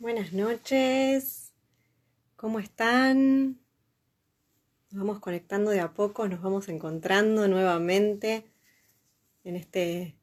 Buenas 0.00 0.32
noches, 0.32 1.52
¿cómo 2.34 2.58
están? 2.58 3.60
Nos 4.90 4.98
vamos 5.04 5.20
conectando 5.20 5.70
de 5.70 5.80
a 5.80 5.92
poco, 5.92 6.26
nos 6.26 6.40
vamos 6.40 6.70
encontrando 6.70 7.46
nuevamente 7.48 8.50
en 9.44 9.56
este 9.56 10.16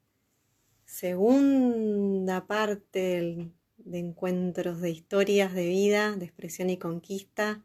segunda 0.83 2.47
parte 2.47 3.51
de 3.77 3.99
encuentros 3.99 4.81
de 4.81 4.89
historias 4.89 5.53
de 5.53 5.67
vida, 5.67 6.15
de 6.15 6.25
expresión 6.25 6.71
y 6.71 6.77
conquista. 6.77 7.63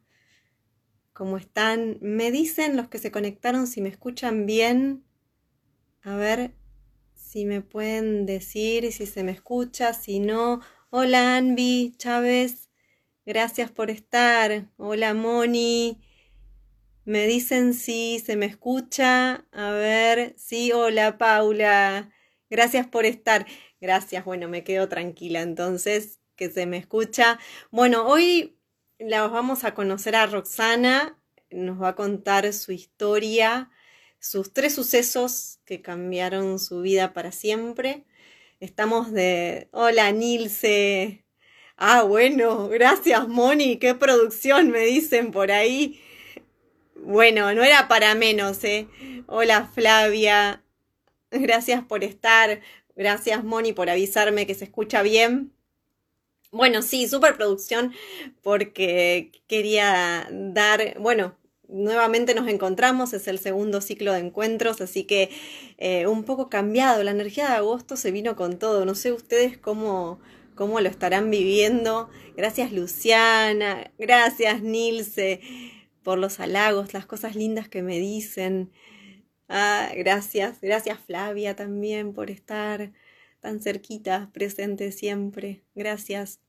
¿Cómo 1.14 1.38
están? 1.38 1.96
Me 2.02 2.30
dicen 2.30 2.76
los 2.76 2.88
que 2.88 2.98
se 2.98 3.10
conectaron 3.10 3.66
si 3.66 3.80
me 3.80 3.88
escuchan 3.88 4.44
bien. 4.44 5.02
A 6.02 6.14
ver 6.16 6.52
si 7.14 7.46
me 7.46 7.62
pueden 7.62 8.26
decir 8.26 8.92
si 8.92 9.06
se 9.06 9.24
me 9.24 9.32
escucha, 9.32 9.94
si 9.94 10.20
no. 10.20 10.60
Hola 10.95 11.38
Anvi 11.38 11.95
Chávez, 11.96 12.68
gracias 13.25 13.70
por 13.70 13.89
estar. 13.89 14.68
Hola 14.76 15.14
Moni. 15.14 16.03
Me 17.07 17.26
dicen 17.26 17.72
si 17.72 18.18
se 18.18 18.36
me 18.36 18.44
escucha. 18.44 19.46
A 19.53 19.70
ver, 19.70 20.34
sí, 20.36 20.70
hola 20.70 21.17
Paula. 21.17 22.12
Gracias 22.50 22.86
por 22.86 23.07
estar. 23.07 23.46
Gracias, 23.81 24.22
bueno, 24.26 24.48
me 24.48 24.64
quedo 24.64 24.90
tranquila 24.90 25.40
entonces 25.40 26.20
que 26.36 26.50
se 26.50 26.67
me 26.67 26.76
escucha. 26.76 27.39
Bueno, 27.70 28.06
hoy 28.06 28.59
la 28.98 29.26
vamos 29.29 29.64
a 29.64 29.72
conocer 29.72 30.14
a 30.14 30.26
Roxana, 30.26 31.18
nos 31.50 31.81
va 31.81 31.89
a 31.89 31.96
contar 31.96 32.53
su 32.53 32.70
historia, 32.70 33.70
sus 34.19 34.53
tres 34.53 34.75
sucesos 34.75 35.59
que 35.64 35.81
cambiaron 35.81 36.59
su 36.59 36.83
vida 36.83 37.14
para 37.14 37.33
siempre. 37.33 38.05
Estamos 38.62 39.11
de... 39.11 39.66
Hola, 39.72 40.12
Nilce. 40.12 41.25
Ah, 41.77 42.05
bueno, 42.05 42.69
gracias, 42.69 43.27
Moni. 43.27 43.77
Qué 43.80 43.97
producción 43.97 44.70
me 44.70 44.86
dicen 44.86 45.33
por 45.33 45.50
ahí. 45.50 46.00
Bueno, 46.95 47.53
no 47.55 47.64
era 47.64 47.89
para 47.89 48.14
menos, 48.14 48.62
¿eh? 48.62 48.87
Hola, 49.27 49.69
Flavia. 49.75 50.62
Gracias 51.33 51.83
por 51.83 52.05
estar. 52.05 52.61
Gracias, 52.95 53.42
Moni, 53.42 53.72
por 53.72 53.91
avisarme 53.91 54.47
que 54.47 54.55
se 54.55 54.67
escucha 54.67 55.03
bien. 55.03 55.53
Bueno, 56.53 56.83
sí, 56.83 57.09
superproducción, 57.09 57.92
porque 58.42 59.33
quería 59.48 60.28
dar, 60.31 61.00
bueno, 61.00 61.37
nuevamente 61.73 62.34
nos 62.34 62.48
encontramos, 62.48 63.12
es 63.12 63.27
el 63.28 63.39
segundo 63.39 63.81
ciclo 63.81 64.12
de 64.12 64.20
encuentros, 64.20 64.81
así 64.81 65.05
que 65.05 65.31
eh, 65.78 66.06
un 66.06 66.25
poco 66.25 66.48
cambiado, 66.48 67.03
la 67.03 67.11
energía 67.11 67.48
de 67.48 67.56
agosto 67.56 67.97
se 67.97 68.11
vino 68.11 68.37
con 68.37 68.59
todo, 68.59 68.84
no 68.84 68.95
sé 68.95 69.12
ustedes 69.12 69.59
cómo, 69.59 70.20
cómo 70.55 70.81
lo 70.81 70.89
estarán 70.89 71.31
viviendo. 71.31 72.09
Gracias 72.37 72.73
Luciana, 72.73 73.91
gracias 73.98 74.62
Nilce 74.62 75.41
por 76.03 76.19
los 76.19 76.41
halagos, 76.41 76.93
las 76.93 77.06
cosas 77.06 77.34
lindas 77.37 77.69
que 77.69 77.83
me 77.83 77.98
dicen. 77.98 78.70
Ah, 79.48 79.91
gracias, 79.97 80.61
gracias 80.61 80.98
Flavia 81.00 81.56
también 81.56 82.12
por 82.12 82.31
estar 82.31 82.93
tan 83.41 83.61
cerquita, 83.61 84.31
presente 84.33 84.93
siempre. 84.93 85.62
Gracias. 85.75 86.41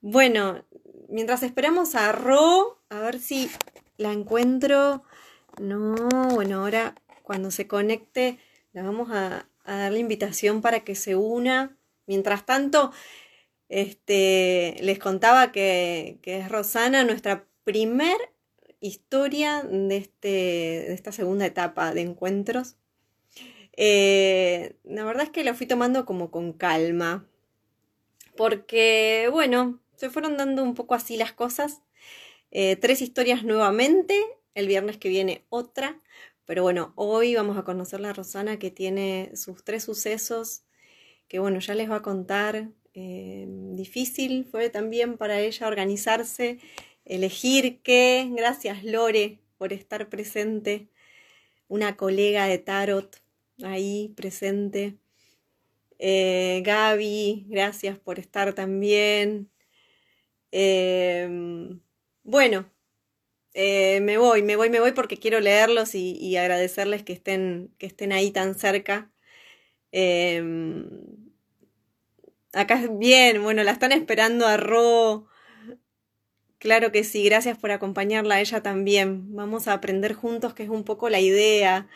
Bueno, 0.00 0.66
mientras 1.08 1.42
esperamos 1.42 1.94
a 1.94 2.12
Ro, 2.12 2.82
a 2.90 3.00
ver 3.00 3.18
si 3.20 3.48
la 3.96 4.12
encuentro. 4.12 5.02
No, 5.60 5.94
bueno, 6.30 6.60
ahora 6.60 6.94
cuando 7.22 7.50
se 7.50 7.66
conecte, 7.66 8.38
la 8.72 8.82
vamos 8.82 9.10
a, 9.10 9.48
dar 9.64 9.92
la 9.92 9.98
invitación 9.98 10.60
para 10.60 10.80
que 10.80 10.94
se 10.94 11.16
una. 11.16 11.76
Mientras 12.06 12.44
tanto, 12.44 12.92
este, 13.68 14.76
les 14.80 14.98
contaba 14.98 15.52
que, 15.52 16.18
es 16.22 16.48
Rosana, 16.48 17.04
nuestra 17.04 17.46
primer 17.64 18.16
historia 18.80 19.62
de, 19.62 19.96
este, 19.96 20.28
de 20.28 20.94
esta 20.94 21.12
segunda 21.12 21.46
etapa 21.46 21.94
de 21.94 22.02
encuentros. 22.02 22.76
Eh, 23.76 24.76
la 24.84 25.04
verdad 25.04 25.24
es 25.24 25.30
que 25.30 25.44
la 25.44 25.54
fui 25.54 25.66
tomando 25.66 26.04
como 26.04 26.30
con 26.30 26.52
calma, 26.52 27.26
porque, 28.36 29.28
bueno, 29.32 29.80
se 29.96 30.10
fueron 30.10 30.36
dando 30.36 30.62
un 30.62 30.74
poco 30.74 30.94
así 30.94 31.16
las 31.16 31.32
cosas. 31.32 31.80
Eh, 32.56 32.76
tres 32.76 33.02
historias 33.02 33.42
nuevamente, 33.42 34.14
el 34.54 34.68
viernes 34.68 34.96
que 34.96 35.08
viene 35.08 35.44
otra, 35.48 36.00
pero 36.44 36.62
bueno, 36.62 36.92
hoy 36.94 37.34
vamos 37.34 37.58
a 37.58 37.64
conocer 37.64 37.98
la 37.98 38.12
Rosana 38.12 38.60
que 38.60 38.70
tiene 38.70 39.32
sus 39.34 39.64
tres 39.64 39.82
sucesos, 39.82 40.62
que 41.26 41.40
bueno, 41.40 41.58
ya 41.58 41.74
les 41.74 41.90
va 41.90 41.96
a 41.96 42.02
contar. 42.02 42.70
Eh, 42.94 43.46
difícil 43.48 44.44
fue 44.44 44.70
también 44.70 45.18
para 45.18 45.40
ella 45.40 45.66
organizarse, 45.66 46.60
elegir 47.04 47.80
qué. 47.82 48.30
Gracias 48.30 48.84
Lore 48.84 49.40
por 49.58 49.72
estar 49.72 50.08
presente, 50.08 50.88
una 51.66 51.96
colega 51.96 52.46
de 52.46 52.58
Tarot 52.58 53.20
ahí 53.64 54.12
presente. 54.16 54.96
Eh, 55.98 56.62
Gaby, 56.64 57.46
gracias 57.48 57.98
por 57.98 58.20
estar 58.20 58.54
también. 58.54 59.50
Bueno, 62.24 62.70
eh, 63.54 64.00
me 64.02 64.18
voy, 64.18 64.42
me 64.42 64.56
voy, 64.56 64.70
me 64.70 64.80
voy 64.80 64.92
porque 64.92 65.18
quiero 65.18 65.40
leerlos 65.40 65.94
y, 65.94 66.36
agradecerles 66.36 67.04
que 67.04 67.12
estén, 67.14 67.72
que 67.78 67.86
estén 67.86 68.12
ahí 68.12 68.30
tan 68.32 68.56
cerca. 68.56 69.12
Em, 69.92 70.88
acá 72.52 72.80
bien, 72.90 73.42
bueno, 73.42 73.62
la 73.62 73.72
están 73.72 73.92
esperando 73.92 74.46
a 74.46 74.56
Ro. 74.56 75.28
Claro 76.58 76.90
que 76.92 77.04
sí, 77.04 77.24
gracias 77.24 77.58
por 77.58 77.70
acompañarla 77.72 78.36
a 78.36 78.40
ella 78.40 78.62
también. 78.62 79.34
Vamos 79.36 79.68
a 79.68 79.74
aprender 79.74 80.14
juntos, 80.14 80.54
que 80.54 80.62
es 80.64 80.70
un 80.70 80.84
poco 80.84 81.10
la 81.10 81.20
idea. 81.20 81.88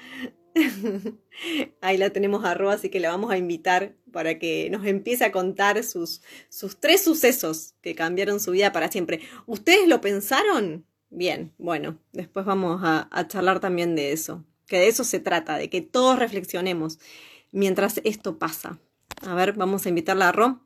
Ahí 1.81 1.97
la 1.97 2.11
tenemos 2.11 2.45
a 2.45 2.55
Ro, 2.55 2.71
así 2.71 2.91
que 2.91 3.01
la 3.01 3.11
vamos 3.11 3.31
a 3.31 3.39
invitar 3.39 3.95
para 4.13 4.39
que 4.39 4.69
nos 4.71 4.85
empiece 4.87 5.25
a 5.25 5.33
contar 5.33 5.83
sus, 5.85 6.23
sus 6.49 6.81
tres 6.81 7.05
sucesos 7.05 7.75
que 7.81 7.95
cambiaron 7.95 8.41
su 8.41 8.53
vida 8.53 8.73
para 8.73 8.89
siempre. 8.89 9.21
¿Ustedes 9.47 9.89
lo 9.89 10.01
pensaron? 10.01 10.85
Bien, 11.11 11.55
bueno, 11.59 11.99
después 12.13 12.45
vamos 12.45 12.83
a, 12.85 13.09
charlar 13.29 13.61
también 13.61 13.97
de 13.97 14.13
eso, 14.13 14.45
que 14.67 14.79
de 14.79 14.89
eso 14.89 15.05
se 15.05 15.21
trata, 15.21 15.57
de 15.57 15.71
que 15.71 15.81
todos 15.81 16.19
reflexionemos 16.19 16.99
mientras 17.51 17.99
esto 18.05 18.39
pasa. 18.39 18.79
A 19.27 19.35
ver, 19.35 19.55
vamos 19.55 19.87
a 19.87 19.89
invitarla 19.89 20.29
a 20.29 20.33
Ro. 20.33 20.61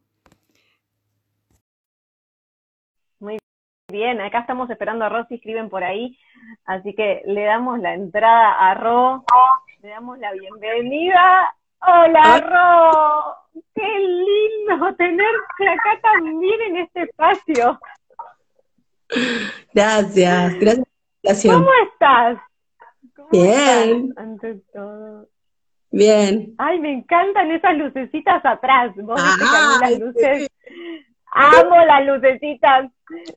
Muy 3.21 3.39
bien, 3.93 4.21
acá 4.21 4.41
estamos 4.41 4.69
esperando 4.69 5.05
a 5.05 5.09
Ro 5.09 5.25
si 5.29 5.37
escriben 5.37 5.71
por 5.71 5.85
ahí, 5.85 6.19
así 6.65 6.93
que 6.93 7.23
le 7.25 7.45
damos 7.45 7.79
la 7.79 7.95
entrada 7.95 8.53
a 8.53 8.75
Ro, 8.75 9.25
le 9.83 9.89
damos 9.89 10.17
la 10.21 10.33
bienvenida 10.33 11.55
Hola, 11.81 12.39
Ro. 12.39 13.61
Qué 13.75 13.83
lindo 13.83 14.95
tenerte 14.95 15.69
acá 15.69 16.01
también 16.01 16.61
en 16.69 16.77
este 16.77 17.03
espacio. 17.03 17.81
Gracias, 19.75 20.55
gracias 20.61 21.53
¿Cómo 21.53 21.69
estás? 21.91 22.39
Bien. 23.33 24.15
ante 24.17 24.55
todo. 24.73 25.27
Bien. 25.91 26.55
Ay, 26.59 26.79
me 26.79 26.93
encantan 26.93 27.51
esas 27.51 27.77
lucecitas 27.77 28.45
atrás. 28.45 28.95
Vos 28.95 29.21
las 29.81 29.99
luces. 29.99 30.49
Amo 31.33 31.85
las 31.85 32.07
lucecitas 32.07 32.93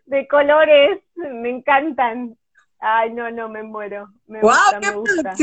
de 0.05 0.27
colores, 0.27 1.01
me 1.15 1.49
encantan. 1.49 2.37
Ay, 2.79 3.11
no, 3.11 3.31
no, 3.31 3.49
me 3.49 3.63
muero. 3.63 4.07
Me 4.27 4.39
gusta, 4.41 4.79
qué 4.79 4.87
me 4.87 4.95
gusta. 4.95 5.33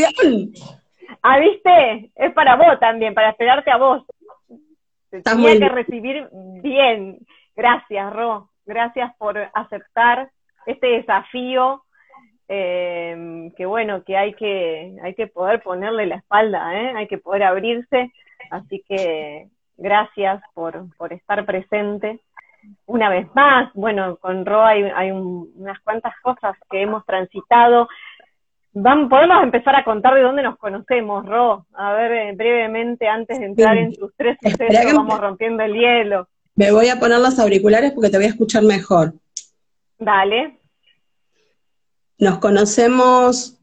Ah, 1.22 1.38
viste, 1.38 2.10
es 2.14 2.32
para 2.32 2.56
vos 2.56 2.78
también, 2.80 3.14
para 3.14 3.30
esperarte 3.30 3.70
a 3.70 3.76
vos. 3.76 4.04
Te 5.10 5.22
tenía 5.22 5.58
que 5.58 5.68
recibir 5.68 6.28
bien. 6.62 7.18
Gracias, 7.54 8.12
Ro. 8.12 8.48
Gracias 8.64 9.14
por 9.16 9.38
aceptar 9.54 10.30
este 10.66 10.86
desafío. 10.88 11.82
Eh, 12.48 13.50
que 13.56 13.66
bueno, 13.66 14.04
que 14.04 14.16
hay 14.16 14.34
que 14.34 14.96
hay 15.02 15.14
que 15.14 15.26
poder 15.26 15.62
ponerle 15.62 16.06
la 16.06 16.16
espalda, 16.16 16.74
¿eh? 16.74 16.92
hay 16.96 17.06
que 17.06 17.18
poder 17.18 17.44
abrirse. 17.44 18.12
Así 18.50 18.82
que 18.88 19.48
gracias 19.76 20.42
por, 20.54 20.94
por 20.96 21.12
estar 21.12 21.44
presente. 21.46 22.20
Una 22.86 23.08
vez 23.08 23.26
más, 23.34 23.72
bueno, 23.74 24.16
con 24.18 24.46
Ro 24.46 24.62
hay, 24.62 24.84
hay 24.84 25.10
unas 25.10 25.80
cuantas 25.80 26.14
cosas 26.22 26.56
que 26.70 26.82
hemos 26.82 27.04
transitado 27.04 27.88
podemos 28.72 29.42
empezar 29.42 29.76
a 29.76 29.84
contar 29.84 30.14
de 30.14 30.22
dónde 30.22 30.42
nos 30.42 30.56
conocemos, 30.58 31.26
Ro. 31.26 31.66
A 31.74 31.92
ver, 31.92 32.12
eh, 32.12 32.32
brevemente, 32.34 33.06
antes 33.06 33.38
de 33.38 33.46
entrar 33.46 33.76
en 33.76 33.94
tus 33.94 34.14
tres 34.16 34.38
sucesos, 34.42 34.92
vamos 34.94 35.20
rompiendo 35.20 35.62
el 35.62 35.74
hielo. 35.74 36.28
Me 36.54 36.70
voy 36.70 36.88
a 36.88 36.98
poner 36.98 37.18
los 37.18 37.38
auriculares 37.38 37.92
porque 37.92 38.10
te 38.10 38.16
voy 38.16 38.26
a 38.26 38.30
escuchar 38.30 38.62
mejor. 38.62 39.14
Dale. 39.98 40.58
Nos 42.18 42.38
conocemos 42.38 43.58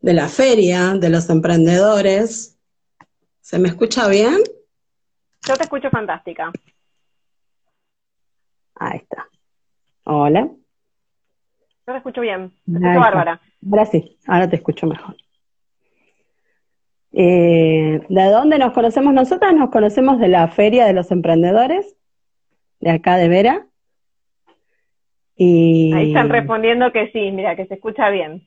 de 0.00 0.12
la 0.12 0.28
feria, 0.28 0.94
de 0.94 1.08
los 1.08 1.28
emprendedores. 1.30 2.58
¿Se 3.40 3.58
me 3.58 3.68
escucha 3.68 4.08
bien? 4.08 4.38
Yo 5.46 5.56
te 5.56 5.62
escucho 5.62 5.90
fantástica. 5.90 6.52
Ahí 8.76 8.98
está. 8.98 9.26
Hola. 10.04 10.48
Yo 11.88 11.94
te 11.94 11.98
escucho 11.98 12.20
bien. 12.20 12.50
Te 12.66 12.72
escucho 12.72 13.00
bárbara. 13.00 13.40
Ahora 13.66 13.86
sí, 13.86 14.18
ahora 14.26 14.50
te 14.50 14.56
escucho 14.56 14.86
mejor. 14.86 15.16
Eh, 17.14 18.02
¿De 18.06 18.24
dónde 18.24 18.58
nos 18.58 18.74
conocemos 18.74 19.14
nosotras? 19.14 19.54
Nos 19.54 19.70
conocemos 19.70 20.18
de 20.18 20.28
la 20.28 20.48
Feria 20.48 20.84
de 20.84 20.92
los 20.92 21.10
Emprendedores, 21.10 21.96
de 22.80 22.90
acá 22.90 23.16
de 23.16 23.28
Vera. 23.28 23.66
Y... 25.34 25.94
Ahí 25.94 26.08
están 26.08 26.28
respondiendo 26.28 26.92
que 26.92 27.10
sí, 27.10 27.32
mira, 27.32 27.56
que 27.56 27.64
se 27.64 27.74
escucha 27.76 28.10
bien. 28.10 28.46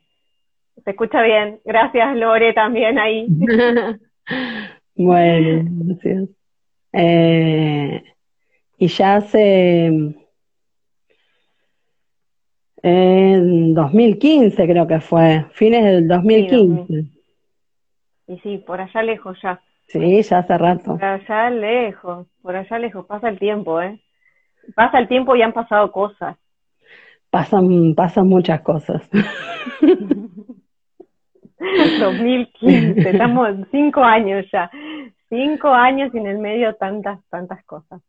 Se 0.84 0.92
escucha 0.92 1.24
bien. 1.24 1.62
Gracias, 1.66 2.16
Lore, 2.16 2.54
también 2.54 3.00
ahí. 3.00 3.26
bueno, 4.96 5.64
gracias. 5.66 6.30
Eh, 6.94 8.04
y 8.78 8.88
ya 8.88 9.16
hace 9.16 10.21
en 12.83 13.74
2015 13.74 14.68
creo 14.68 14.88
que 14.88 15.00
fue, 15.00 15.45
fines 15.51 15.83
del 15.83 16.07
2015. 16.07 17.06
y 18.28 18.39
sí, 18.39 18.57
por 18.60 18.81
allá 18.81 19.04
lejos 19.04 19.38
ya. 19.42 19.62
Sí, 19.88 20.22
ya 20.24 20.39
hace 20.39 20.57
rato. 20.57 20.94
Por 20.94 21.04
allá 21.04 21.50
lejos, 21.50 22.28
por 22.42 22.56
allá 22.56 22.80
lejos, 22.80 23.06
pasa 23.06 23.30
el 23.30 23.38
tiempo, 23.38 23.81
¿eh? 23.81 24.00
Pasa 24.75 25.00
el 25.00 25.07
tiempo 25.07 25.36
y 25.36 25.42
han 25.42 25.54
pasado 25.54 25.92
cosas. 25.92 26.38
Pasan, 27.30 27.94
pasan 27.95 28.28
muchas 28.28 28.62
cosas. 28.62 29.10
2015, 32.00 33.10
estamos 33.10 33.50
cinco 33.72 34.04
años 34.04 34.45
ya, 34.51 34.69
cinco 35.30 35.69
años 35.69 36.13
y 36.13 36.18
en 36.18 36.27
el 36.27 36.39
medio 36.39 36.75
tantas, 36.75 37.19
tantas 37.30 37.63
cosas. 37.66 38.01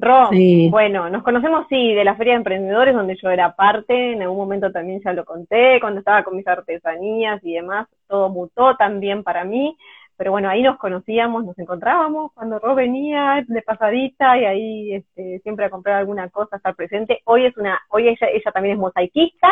Ro, 0.00 0.30
bueno, 0.70 1.10
nos 1.10 1.24
conocemos 1.24 1.66
sí 1.68 1.92
de 1.92 2.04
la 2.04 2.14
Feria 2.14 2.34
de 2.34 2.38
Emprendedores 2.38 2.94
donde 2.94 3.16
yo 3.20 3.30
era 3.30 3.56
parte, 3.56 4.12
en 4.12 4.22
algún 4.22 4.36
momento 4.36 4.70
también 4.70 5.00
ya 5.04 5.12
lo 5.12 5.24
conté, 5.24 5.80
cuando 5.80 5.98
estaba 5.98 6.22
con 6.22 6.36
mis 6.36 6.46
artesanías 6.46 7.42
y 7.42 7.54
demás, 7.54 7.88
todo 8.06 8.28
mutó 8.28 8.76
también 8.76 9.24
para 9.24 9.42
mí, 9.42 9.76
pero 10.16 10.30
bueno, 10.30 10.48
ahí 10.48 10.62
nos 10.62 10.78
conocíamos, 10.78 11.44
nos 11.44 11.58
encontrábamos 11.58 12.32
cuando 12.32 12.60
Ro 12.60 12.76
venía 12.76 13.44
de 13.48 13.62
pasadita 13.62 14.38
y 14.38 14.44
ahí 14.44 14.94
este, 14.94 15.40
siempre 15.40 15.64
a 15.64 15.70
comprar 15.70 15.96
alguna 15.96 16.28
cosa, 16.28 16.56
estar 16.56 16.76
presente. 16.76 17.20
Hoy 17.24 17.46
es 17.46 17.56
una, 17.56 17.80
hoy 17.88 18.08
ella, 18.08 18.28
ella 18.32 18.52
también 18.52 18.74
es 18.74 18.80
mosaiquista 18.80 19.48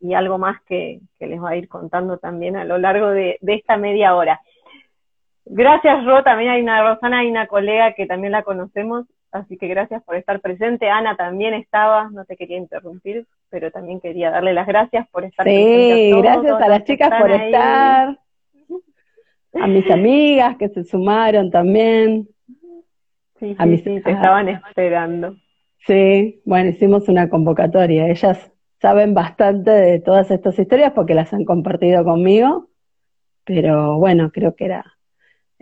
y 0.00 0.12
algo 0.12 0.36
más 0.36 0.60
que, 0.64 1.00
les 1.18 1.42
va 1.42 1.50
a 1.50 1.56
ir 1.56 1.68
contando 1.68 2.18
también 2.18 2.56
a 2.56 2.64
lo 2.64 2.76
largo 2.76 3.08
de, 3.08 3.38
de 3.40 3.54
esta 3.54 3.78
media 3.78 4.14
hora. 4.16 4.38
Gracias, 5.46 6.04
Ro. 6.04 6.22
También 6.22 6.50
hay 6.50 6.62
una 6.62 6.82
Rosana, 6.86 7.20
hay 7.20 7.30
una 7.30 7.46
colega 7.46 7.94
que 7.94 8.06
también 8.06 8.32
la 8.32 8.42
conocemos, 8.42 9.06
Así 9.32 9.56
que 9.56 9.66
gracias 9.66 10.02
por 10.04 10.14
estar 10.16 10.40
presente. 10.40 10.90
Ana 10.90 11.16
también 11.16 11.54
estaba, 11.54 12.10
no 12.10 12.26
te 12.26 12.36
quería 12.36 12.58
interrumpir, 12.58 13.26
pero 13.48 13.70
también 13.70 13.98
quería 13.98 14.30
darle 14.30 14.52
las 14.52 14.66
gracias 14.66 15.08
por 15.08 15.24
estar 15.24 15.44
presente. 15.44 16.12
Sí, 16.12 16.20
gracias 16.20 16.60
a 16.60 16.68
las 16.68 16.84
chicas 16.84 17.10
por 17.18 17.30
estar. 17.30 18.18
A 19.54 19.66
mis 19.66 19.90
amigas 19.90 20.56
que 20.58 20.68
se 20.68 20.84
sumaron 20.84 21.50
también. 21.50 22.28
Sí, 23.40 23.56
sí, 23.58 23.76
sí, 23.78 24.00
te 24.02 24.10
estaban 24.12 24.50
esperando. 24.50 25.34
Sí, 25.86 26.42
bueno, 26.44 26.68
hicimos 26.68 27.08
una 27.08 27.28
convocatoria. 27.30 28.08
Ellas 28.08 28.52
saben 28.80 29.14
bastante 29.14 29.70
de 29.70 29.98
todas 30.00 30.30
estas 30.30 30.58
historias 30.58 30.92
porque 30.92 31.14
las 31.14 31.32
han 31.32 31.44
compartido 31.44 32.04
conmigo, 32.04 32.68
pero 33.44 33.96
bueno, 33.98 34.30
creo 34.30 34.54
que 34.54 34.66
era 34.66 34.84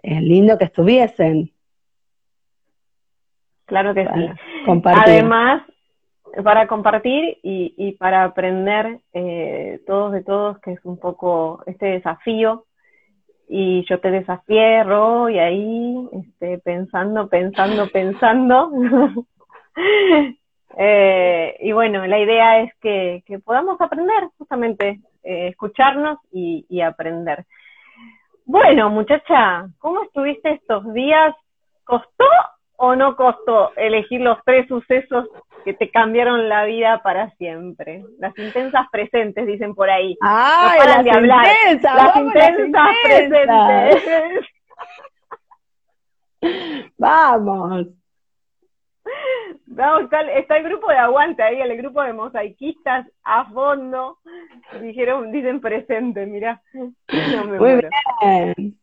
lindo 0.02 0.58
que 0.58 0.64
estuviesen 0.64 1.52
Claro 3.70 3.94
que 3.94 4.04
sí. 4.04 4.28
Además, 4.84 5.62
para 6.42 6.66
compartir 6.66 7.38
y, 7.42 7.92
para 7.92 8.24
aprender 8.24 8.98
eh, 9.12 9.80
todos 9.86 10.12
de 10.12 10.24
todos, 10.24 10.58
que 10.58 10.72
es 10.72 10.84
un 10.84 10.98
poco 10.98 11.62
este 11.66 11.86
desafío. 11.86 12.64
Y 13.48 13.84
yo 13.88 13.98
te 14.00 14.10
desafié, 14.10 14.84
y 15.30 15.38
ahí 15.38 16.08
este, 16.12 16.58
pensando, 16.58 17.28
pensando, 17.28 17.88
pensando. 17.92 18.70
Eh, 20.78 21.56
y 21.62 21.72
bueno, 21.72 22.06
la 22.06 22.20
idea 22.20 22.60
es 22.60 22.72
que, 22.80 23.24
podamos 23.44 23.80
aprender, 23.80 24.28
justamente, 24.38 25.00
eh, 25.24 25.48
escucharnos 25.48 26.20
y, 26.30 26.64
y 26.68 26.80
aprender. 26.80 27.44
Bueno, 28.44 28.88
muchacha, 28.88 29.66
¿cómo 29.80 30.04
estuviste 30.04 30.52
estos 30.52 30.94
días? 30.94 31.34
¿Costó 31.82 32.24
o 32.82 32.96
no 32.96 33.14
costó 33.14 33.72
elegir 33.76 34.22
los 34.22 34.38
tres 34.46 34.66
sucesos 34.66 35.28
que 35.66 35.74
te 35.74 35.90
cambiaron 35.90 36.48
la 36.48 36.64
vida 36.64 37.02
para 37.02 37.30
siempre? 37.32 38.02
Las 38.18 38.36
intensas 38.38 38.86
presentes, 38.90 39.46
dicen 39.46 39.74
por 39.74 39.90
ahí. 39.90 40.16
¡Ay, 40.22 40.78
no 40.78 40.84
las 40.86 41.04
de 41.04 41.10
hablar. 41.10 41.46
Intensas, 41.46 41.94
las 41.94 42.16
intensas 42.16 42.88
presentes. 43.04 44.46
vamos. 46.98 47.86
Vamos, 49.66 50.10
está, 50.34 50.56
el 50.56 50.64
grupo 50.64 50.88
de 50.90 50.96
aguante 50.96 51.42
ahí, 51.42 51.60
el 51.60 51.76
grupo 51.76 52.02
de 52.02 52.14
mosaiquistas 52.14 53.06
a 53.22 53.44
fondo. 53.50 54.18
Dijeron, 54.80 55.30
dicen 55.32 55.60
presente, 55.60 56.24
mira. 56.24 56.62
Muy 56.72 57.80
bien. 58.22 58.79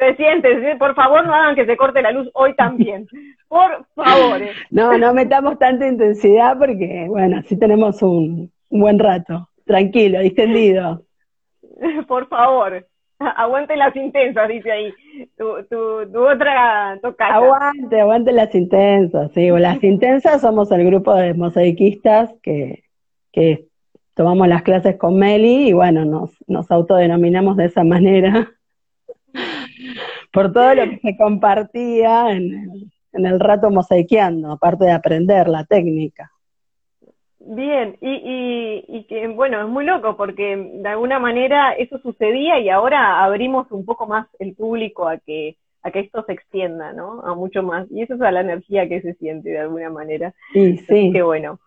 Se 0.00 0.16
siente, 0.16 0.76
por 0.78 0.94
favor 0.94 1.26
no 1.26 1.34
hagan 1.34 1.54
que 1.54 1.66
se 1.66 1.76
corte 1.76 2.00
la 2.00 2.10
luz 2.10 2.30
hoy 2.32 2.54
también. 2.54 3.06
Por 3.48 3.84
favor. 3.94 4.40
Eh. 4.40 4.52
No, 4.70 4.96
no 4.96 5.12
metamos 5.12 5.58
tanta 5.58 5.86
intensidad 5.86 6.56
porque, 6.58 7.04
bueno, 7.06 7.36
así 7.38 7.58
tenemos 7.58 8.00
un, 8.02 8.50
buen 8.70 8.98
rato. 8.98 9.50
Tranquilo, 9.66 10.20
distendido. 10.20 11.02
Por 12.08 12.28
favor. 12.28 12.86
Aguante 13.18 13.76
las 13.76 13.94
intensas, 13.94 14.48
dice 14.48 14.72
ahí. 14.72 14.94
Tu, 15.36 15.64
tu, 15.68 16.10
tu 16.10 16.26
otra 16.26 16.98
toca. 17.02 17.26
Aguante, 17.26 18.00
aguante 18.00 18.32
las 18.32 18.54
intensas, 18.54 19.30
sí. 19.32 19.50
Las 19.50 19.84
intensas 19.84 20.40
somos 20.40 20.72
el 20.72 20.86
grupo 20.86 21.14
de 21.14 21.34
mosaicistas 21.34 22.34
que, 22.42 22.84
que 23.32 23.66
tomamos 24.14 24.48
las 24.48 24.62
clases 24.62 24.96
con 24.96 25.18
Meli 25.18 25.68
y 25.68 25.72
bueno, 25.74 26.06
nos, 26.06 26.30
nos 26.46 26.70
autodenominamos 26.70 27.58
de 27.58 27.66
esa 27.66 27.84
manera 27.84 28.50
por 30.32 30.52
todo 30.52 30.74
lo 30.74 30.84
que 30.84 30.98
se 30.98 31.16
compartía 31.16 32.30
en, 32.30 32.90
el 33.12 33.40
rato 33.40 33.70
mosaiqueando, 33.70 34.52
aparte 34.52 34.84
de 34.84 34.92
aprender 34.92 35.48
la 35.48 35.64
técnica. 35.64 36.30
Bien, 37.38 37.96
y, 38.00 38.84
y, 38.86 39.04
que 39.04 39.26
bueno, 39.28 39.60
es 39.62 39.68
muy 39.68 39.84
loco 39.84 40.16
porque 40.16 40.56
de 40.56 40.88
alguna 40.88 41.18
manera 41.18 41.72
eso 41.72 41.98
sucedía 41.98 42.60
y 42.60 42.68
ahora 42.68 43.24
abrimos 43.24 43.70
un 43.72 43.84
poco 43.84 44.06
más 44.06 44.28
el 44.38 44.54
público 44.54 45.08
a 45.08 45.18
que 45.18 45.56
a 45.82 45.90
que 45.90 46.00
esto 46.00 46.24
se 46.24 46.32
extienda, 46.32 46.92
¿no? 46.92 47.22
A 47.22 47.34
mucho 47.34 47.62
más. 47.62 47.90
Y 47.90 48.02
eso 48.02 48.14
es 48.14 48.20
a 48.20 48.30
la 48.30 48.40
energía 48.40 48.88
que 48.88 49.00
se 49.00 49.14
siente 49.14 49.50
de 49.50 49.60
alguna 49.60 49.90
manera. 49.90 50.34
Sí, 50.52 50.76
sí. 50.78 51.10
Qué 51.12 51.22
bueno. 51.22 51.58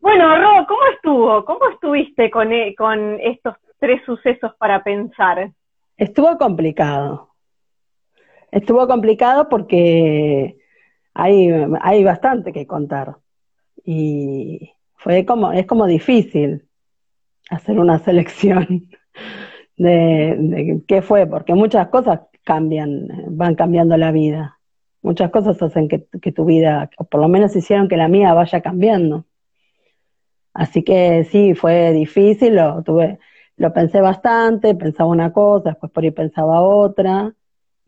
Bueno, 0.00 0.36
Ro, 0.36 0.66
¿cómo 0.66 0.80
estuvo? 0.94 1.44
¿Cómo 1.44 1.68
estuviste 1.70 2.30
con, 2.30 2.52
e, 2.52 2.74
con 2.74 3.20
estos 3.20 3.56
tres 3.78 4.02
sucesos 4.04 4.54
para 4.56 4.82
pensar? 4.82 5.50
Estuvo 5.96 6.36
complicado. 6.38 7.31
Estuvo 8.52 8.86
complicado 8.86 9.48
porque 9.48 10.58
hay, 11.14 11.48
hay 11.80 12.04
bastante 12.04 12.52
que 12.52 12.66
contar. 12.66 13.16
Y 13.84 14.72
fue 14.94 15.24
como, 15.26 15.52
es 15.52 15.66
como 15.66 15.86
difícil 15.86 16.68
hacer 17.50 17.80
una 17.80 17.98
selección 17.98 18.88
de, 19.76 20.82
qué 20.86 21.02
fue, 21.02 21.26
porque 21.26 21.54
muchas 21.54 21.88
cosas 21.88 22.20
cambian, 22.44 23.08
van 23.30 23.54
cambiando 23.54 23.96
la 23.96 24.12
vida. 24.12 24.58
Muchas 25.00 25.30
cosas 25.30 25.60
hacen 25.62 25.88
que, 25.88 26.06
que 26.20 26.30
tu 26.30 26.44
vida, 26.44 26.90
o 26.98 27.04
por 27.04 27.20
lo 27.20 27.28
menos 27.28 27.56
hicieron 27.56 27.88
que 27.88 27.96
la 27.96 28.08
mía 28.08 28.34
vaya 28.34 28.60
cambiando. 28.60 29.24
Así 30.54 30.84
que 30.84 31.24
sí, 31.24 31.54
fue 31.54 31.92
difícil, 31.92 32.56
lo 32.56 32.82
tuve, 32.82 33.18
lo 33.56 33.72
pensé 33.72 34.02
bastante, 34.02 34.74
pensaba 34.74 35.08
una 35.08 35.32
cosa, 35.32 35.70
después 35.70 35.90
por 35.90 36.04
ahí 36.04 36.10
pensaba 36.10 36.60
otra, 36.60 37.34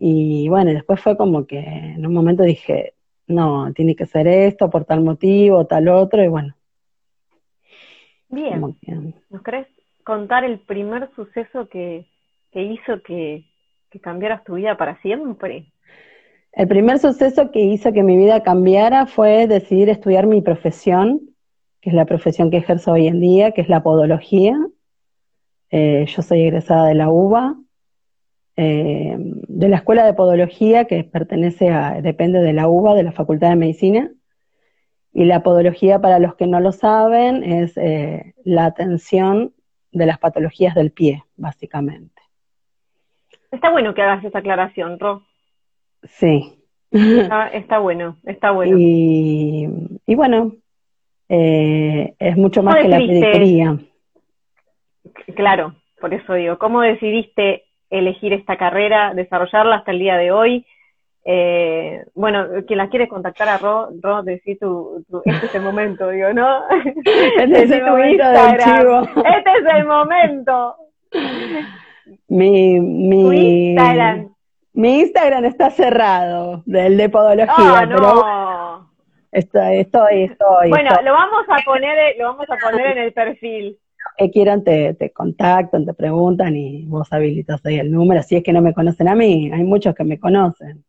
y 0.07 0.51
bueno, 0.51 0.71
después 0.71 1.01
fue 1.01 1.17
como 1.17 1.47
que 1.47 1.61
en 1.61 2.07
un 2.07 2.13
momento 2.13 2.43
dije, 2.43 2.93
no, 3.27 3.73
tiene 3.73 3.97
que 3.97 4.05
ser 4.05 4.27
esto 4.27 4.69
por 4.69 4.85
tal 4.85 5.01
motivo, 5.01 5.67
tal 5.67 5.89
otro, 5.89 6.23
y 6.23 6.29
bueno. 6.29 6.55
Bien, 8.29 8.61
¿nos 9.31 9.43
crees 9.43 9.67
contar 10.05 10.45
el 10.45 10.59
primer 10.59 11.09
suceso 11.17 11.71
que, 11.71 12.07
que 12.53 12.65
hizo 12.65 13.01
que, 13.03 13.47
que 13.89 13.99
cambiaras 13.99 14.45
tu 14.45 14.57
vida 14.57 14.77
para 14.77 15.01
siempre? 15.01 15.73
El 16.53 16.69
primer 16.69 16.99
suceso 16.99 17.51
que 17.51 17.61
hizo 17.61 17.95
que 17.95 18.03
mi 18.03 18.19
vida 18.19 18.43
cambiara 18.43 19.07
fue 19.07 19.47
decidir 19.47 19.89
estudiar 19.89 20.27
mi 20.27 20.43
profesión, 20.43 21.31
que 21.81 21.89
es 21.89 21.97
la 21.97 22.05
profesión 22.05 22.51
que 22.51 22.59
ejerzo 22.59 22.93
hoy 22.93 23.07
en 23.07 23.21
día, 23.21 23.53
que 23.53 23.63
es 23.63 23.71
la 23.71 23.83
podología. 23.83 24.55
Eh, 25.71 26.05
yo 26.07 26.21
soy 26.21 26.43
egresada 26.43 26.89
de 26.89 26.95
la 26.95 27.09
UBA, 27.09 27.57
eh, 28.57 29.17
de 29.19 29.69
la 29.69 29.77
Escuela 29.77 30.05
de 30.05 30.15
Podología, 30.15 30.85
que 30.85 31.05
pertenece 31.05 31.71
a, 31.71 32.01
depende 32.01 32.41
de 32.41 32.53
la 32.53 32.69
UBA, 32.69 32.95
de 32.95 33.03
la 33.03 33.13
Facultad 33.13 33.51
de 33.51 33.57
Medicina. 33.57 34.11
Y 35.13 35.25
la 35.27 35.45
podología, 35.45 36.01
para 36.01 36.19
los 36.19 36.35
que 36.35 36.47
no 36.47 36.59
lo 36.59 36.73
saben, 36.73 37.45
es 37.45 37.77
eh, 37.77 38.35
la 38.45 38.67
atención 38.67 39.53
de 39.93 40.07
las 40.07 40.19
patologías 40.19 40.75
del 40.75 40.91
pie, 40.91 41.23
básicamente. 41.37 42.21
Está 43.53 43.71
bueno 43.71 43.95
que 43.95 44.03
hagas 44.03 44.25
esa 44.25 44.39
aclaración, 44.39 44.99
Ro. 44.99 45.23
Sí. 46.03 46.59
Está, 46.91 47.79
bueno, 47.79 48.19
está 48.25 48.51
bueno. 48.51 48.77
Y, 48.79 49.69
bueno, 50.15 50.53
eh, 51.29 52.15
es 52.19 52.37
mucho 52.37 52.63
más 52.63 52.77
que 52.77 52.89
la 52.89 52.99
pedicuría. 52.99 53.79
Claro, 55.35 55.75
por 56.01 56.15
eso 56.15 56.35
digo, 56.35 56.59
¿cómo 56.59 56.81
decidiste 56.81 57.64
elegir 57.99 58.33
esta 58.33 58.57
carrera, 58.57 59.15
desarrollarla 59.15 59.77
hasta 59.77 59.93
el 59.93 59.99
día 59.99 60.17
de 60.17 60.33
hoy? 60.33 60.67
Eh, 61.27 62.05
bueno, 62.15 62.47
quien 62.67 62.79
la 62.79 62.91
quiere 62.91 63.09
contactar 63.09 63.49
a 63.49 63.57
Ro, 63.57 63.89
Ro, 64.03 64.23
decí 64.23 64.57
tu, 64.57 65.03
este 65.25 65.47
es 65.47 65.55
el 65.55 65.63
momento, 65.63 66.11
digo, 66.11 66.33
¿no? 66.35 66.69
Este 67.39 67.63
es 67.63 67.71
el 67.71 67.85
momento 67.85 68.25
Este 68.25 69.51
es 69.51 69.75
el 69.75 69.87
momento. 69.87 70.77
Mi, 72.29 72.79
mi, 72.79 73.71
Instagram. 73.71 74.35
Mi 74.75 75.01
Instagram 75.01 75.45
está 75.47 75.71
cerrado, 75.71 76.63
del 76.67 76.99
de 76.99 77.09
podología, 77.09 77.55
oh, 77.57 77.87
no. 77.87 78.91
estoy, 79.33 79.79
estoy, 79.79 80.25
estoy. 80.25 80.69
Bueno, 80.69 80.91
lo 81.03 81.13
vamos 81.13 81.45
a 81.49 81.63
poner, 81.65 82.17
lo 82.19 82.27
vamos 82.27 82.47
a 82.51 82.57
poner 82.57 82.99
en 82.99 83.05
el 83.05 83.13
perfil. 83.15 83.79
Que 84.17 84.31
quieran 84.31 84.63
te, 84.65 84.95
te 84.95 85.11
contactan, 85.11 85.85
te 85.85 85.95
preguntan 85.95 86.57
y 86.57 86.85
vos 86.87 87.13
habilitas 87.13 87.65
ahí 87.67 87.79
el 87.79 87.91
número. 87.91 88.23
Si 88.23 88.37
es 88.37 88.43
que 88.43 88.53
no 88.53 88.63
me 88.63 88.75
conocen 88.75 89.09
a 89.09 89.15
mí, 89.15 89.51
hay 89.53 89.65
muchos 89.65 89.95
que 89.95 90.05
me 90.05 90.19
conocen. 90.19 90.85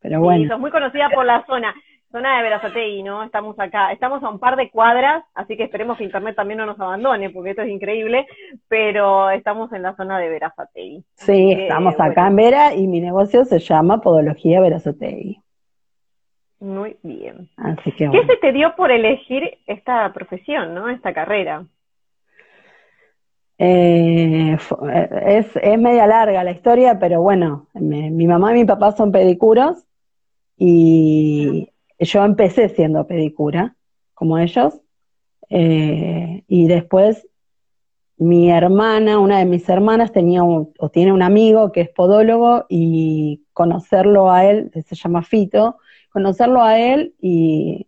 Pero 0.00 0.20
bueno. 0.20 0.44
Sí, 0.44 0.48
sos 0.48 0.60
muy 0.60 0.70
conocida 0.70 1.10
por 1.10 1.24
la 1.24 1.44
zona, 1.46 1.74
zona 2.12 2.36
de 2.36 2.42
Verazategui, 2.44 3.02
¿no? 3.02 3.22
Estamos 3.24 3.58
acá, 3.58 3.92
estamos 3.92 4.22
a 4.22 4.28
un 4.28 4.38
par 4.38 4.56
de 4.56 4.70
cuadras, 4.70 5.24
así 5.34 5.56
que 5.56 5.64
esperemos 5.64 5.98
que 5.98 6.04
internet 6.04 6.36
también 6.36 6.58
no 6.58 6.66
nos 6.66 6.78
abandone, 6.78 7.30
porque 7.30 7.50
esto 7.50 7.62
es 7.62 7.70
increíble, 7.70 8.26
pero 8.68 9.30
estamos 9.30 9.72
en 9.72 9.82
la 9.82 9.96
zona 9.96 10.18
de 10.18 10.28
Verazategui. 10.28 11.04
Sí, 11.14 11.52
estamos 11.52 11.98
acá 11.98 12.28
en 12.28 12.36
Vera 12.36 12.74
y 12.74 12.86
mi 12.86 13.00
negocio 13.00 13.44
se 13.44 13.58
llama 13.58 14.00
Podología 14.00 14.60
Verazategui. 14.60 15.40
Muy 16.60 16.96
bien. 17.02 17.50
Así 17.56 17.92
que, 17.92 18.08
¿Qué 18.10 18.26
se 18.26 18.36
te 18.36 18.52
dio 18.52 18.74
por 18.76 18.90
elegir 18.90 19.58
esta 19.66 20.10
profesión, 20.12 20.74
¿no? 20.74 20.88
Esta 20.88 21.12
carrera. 21.12 21.66
Eh, 23.58 24.56
es, 25.26 25.48
es, 25.56 25.78
media 25.78 26.06
larga 26.06 26.44
la 26.44 26.50
historia, 26.50 26.98
pero 26.98 27.22
bueno, 27.22 27.68
mi 27.74 28.26
mamá 28.26 28.52
y 28.52 28.60
mi 28.60 28.64
papá 28.66 28.92
son 28.92 29.12
pedicuros 29.12 29.86
y 30.58 31.70
yo 31.98 32.24
empecé 32.24 32.68
siendo 32.68 33.06
pedicura, 33.06 33.76
como 34.14 34.38
ellos, 34.38 34.80
eh, 35.48 36.44
y 36.48 36.66
después 36.66 37.28
mi 38.18 38.50
hermana, 38.50 39.18
una 39.18 39.38
de 39.38 39.44
mis 39.44 39.68
hermanas, 39.68 40.12
tenía 40.12 40.42
o 40.42 40.90
tiene 40.90 41.12
un 41.12 41.22
amigo 41.22 41.70
que 41.70 41.82
es 41.82 41.90
podólogo 41.90 42.64
y 42.68 43.44
conocerlo 43.52 44.30
a 44.30 44.46
él, 44.46 44.70
se 44.72 44.94
llama 44.94 45.22
Fito, 45.22 45.78
conocerlo 46.10 46.62
a 46.62 46.78
él 46.78 47.14
y, 47.20 47.86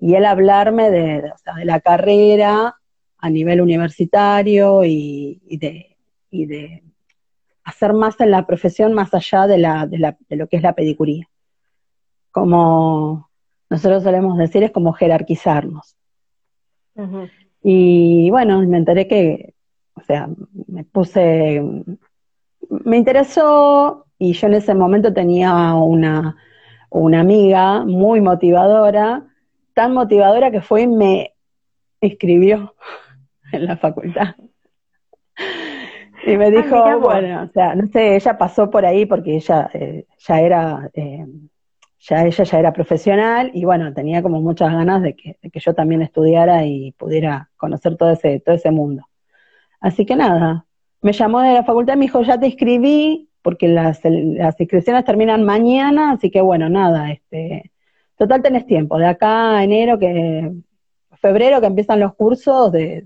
él 0.00 0.24
hablarme 0.24 0.90
de, 0.90 1.22
de, 1.22 1.64
la 1.64 1.80
carrera 1.80 2.77
a 3.18 3.30
nivel 3.30 3.60
universitario 3.60 4.84
y, 4.84 5.40
de, 5.50 5.96
y, 6.30 6.46
de, 6.46 6.82
hacer 7.64 7.92
más 7.92 8.18
en 8.20 8.30
la 8.30 8.46
profesión 8.46 8.94
más 8.94 9.12
allá 9.12 9.46
de, 9.46 9.58
la, 9.58 9.86
de, 9.86 9.98
la, 9.98 10.16
de 10.28 10.36
lo 10.36 10.46
que 10.46 10.56
es 10.56 10.62
la 10.62 10.74
pedicuría. 10.74 11.28
Como 12.30 13.28
nosotros 13.68 14.02
solemos 14.02 14.38
decir, 14.38 14.62
es 14.62 14.70
como 14.70 14.92
jerarquizarnos. 14.92 15.96
Y 17.62 18.30
bueno, 18.30 18.60
me 18.62 18.78
enteré 18.78 19.06
que, 19.06 19.54
o 19.94 20.00
sea, 20.00 20.28
me 20.66 20.84
puse, 20.84 21.62
me 22.70 22.96
interesó 22.96 24.06
y 24.18 24.32
yo 24.32 24.46
en 24.48 24.54
ese 24.54 24.74
momento 24.74 25.12
tenía 25.12 25.74
una, 25.74 26.36
una 26.90 27.20
amiga 27.20 27.84
muy 27.84 28.20
motivadora, 28.20 29.26
tan 29.74 29.92
motivadora 29.92 30.50
que 30.50 30.60
fue 30.60 30.82
y 30.82 30.86
me 30.88 31.34
escribió 32.00 32.74
en 33.52 33.66
la 33.66 33.76
facultad. 33.76 34.34
Y 36.26 36.36
me 36.36 36.50
dijo, 36.50 37.00
bueno, 37.00 37.44
o 37.44 37.48
sea, 37.52 37.74
no 37.74 37.86
sé, 37.86 38.16
ella 38.16 38.36
pasó 38.36 38.70
por 38.70 38.84
ahí 38.84 39.06
porque 39.06 39.36
ella 39.36 39.70
eh, 39.72 40.04
ya 40.18 40.40
era 40.40 40.90
eh, 40.94 41.24
ya 42.00 42.24
ella 42.24 42.44
ya 42.44 42.58
era 42.58 42.72
profesional 42.72 43.50
y 43.54 43.64
bueno, 43.64 43.92
tenía 43.92 44.22
como 44.22 44.40
muchas 44.40 44.72
ganas 44.72 45.02
de 45.02 45.14
que, 45.14 45.36
yo 45.54 45.74
también 45.74 46.02
estudiara 46.02 46.64
y 46.64 46.92
pudiera 46.92 47.50
conocer 47.56 47.96
todo 47.96 48.10
ese, 48.12 48.40
todo 48.40 48.54
ese 48.54 48.70
mundo. 48.70 49.04
Así 49.80 50.06
que 50.06 50.16
nada, 50.16 50.66
me 51.00 51.12
llamó 51.12 51.40
de 51.40 51.54
la 51.54 51.64
facultad 51.64 51.94
y 51.94 51.98
me 51.98 52.04
dijo, 52.06 52.22
ya 52.22 52.38
te 52.38 52.46
inscribí, 52.46 53.28
porque 53.42 53.68
las, 53.68 54.00
las 54.04 54.60
inscripciones 54.60 55.04
terminan 55.04 55.44
mañana, 55.44 56.12
así 56.12 56.30
que 56.30 56.40
bueno, 56.40 56.68
nada, 56.68 57.10
este, 57.10 57.72
total 58.16 58.42
tenés 58.42 58.66
tiempo, 58.66 58.98
de 58.98 59.06
acá 59.06 59.56
a 59.56 59.64
enero 59.64 59.98
que, 59.98 60.52
febrero 61.20 61.60
que 61.60 61.66
empiezan 61.66 62.00
los 62.00 62.14
cursos 62.14 62.72
de, 62.72 63.04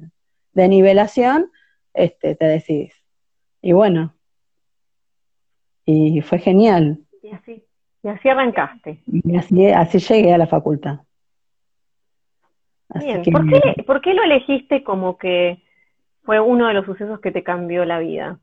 de 0.53 0.69
nivelación, 0.69 1.51
este, 1.95 2.35
te 2.35 2.45
decís. 2.45 2.95
Y 3.61 3.73
bueno, 3.73 4.15
y 5.85 6.21
fue 6.23 6.39
genial. 6.39 6.99
Y 7.23 7.31
así, 7.31 7.65
y 8.03 8.09
así 8.09 8.29
arrancaste. 8.29 9.03
Y 9.07 9.37
así, 9.37 9.67
así 9.69 9.99
llegué 9.99 10.33
a 10.33 10.39
la 10.39 10.47
facultad. 10.47 11.01
Bien, 12.95 13.23
¿Por, 13.23 13.49
qué, 13.49 13.83
¿por 13.85 14.01
qué 14.03 14.13
lo 14.13 14.23
elegiste 14.23 14.85
como 14.85 15.17
que 15.17 15.63
fue 16.25 16.41
uno 16.41 16.69
de 16.69 16.75
los 16.75 16.85
sucesos 16.85 17.21
que 17.21 17.31
te 17.31 17.43
cambió 17.43 17.85
la 17.85 17.99
vida? 17.99 18.39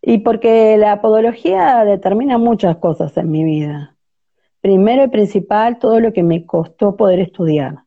Y 0.00 0.18
porque 0.18 0.76
la 0.76 1.00
podología 1.00 1.84
determina 1.84 2.38
muchas 2.38 2.76
cosas 2.76 3.16
en 3.16 3.30
mi 3.30 3.42
vida. 3.42 3.96
Primero 4.60 5.04
y 5.04 5.08
principal, 5.08 5.78
todo 5.78 5.98
lo 5.98 6.12
que 6.12 6.22
me 6.22 6.46
costó 6.46 6.96
poder 6.96 7.20
estudiar, 7.20 7.83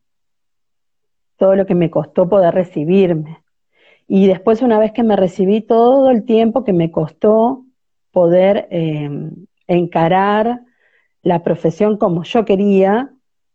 todo 1.38 1.56
lo 1.56 1.64
que 1.64 1.74
me 1.74 1.90
costó 1.90 2.28
poder 2.28 2.54
recibirme. 2.54 3.42
Y 4.06 4.26
después, 4.26 4.60
una 4.60 4.78
vez 4.78 4.92
que 4.92 5.02
me 5.02 5.16
recibí, 5.16 5.62
todo 5.62 6.10
el 6.10 6.24
tiempo 6.24 6.64
que 6.64 6.72
me 6.72 6.90
costó 6.90 7.64
poder 8.10 8.68
eh, 8.70 9.10
encarar 9.66 10.60
la 11.22 11.42
profesión 11.42 11.96
como 11.96 12.24
yo 12.24 12.44
quería, 12.44 13.12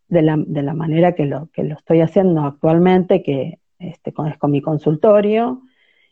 de 0.08 0.22
la, 0.22 0.38
de 0.38 0.62
la 0.62 0.74
manera 0.74 1.14
que 1.16 1.26
lo, 1.26 1.50
que 1.52 1.64
lo 1.64 1.76
estoy 1.76 2.02
haciendo 2.02 2.42
actualmente, 2.44 3.24
que 3.24 3.60
este, 3.80 4.14
con, 4.14 4.28
es 4.28 4.38
con 4.38 4.52
mi 4.52 4.62
consultorio. 4.62 5.62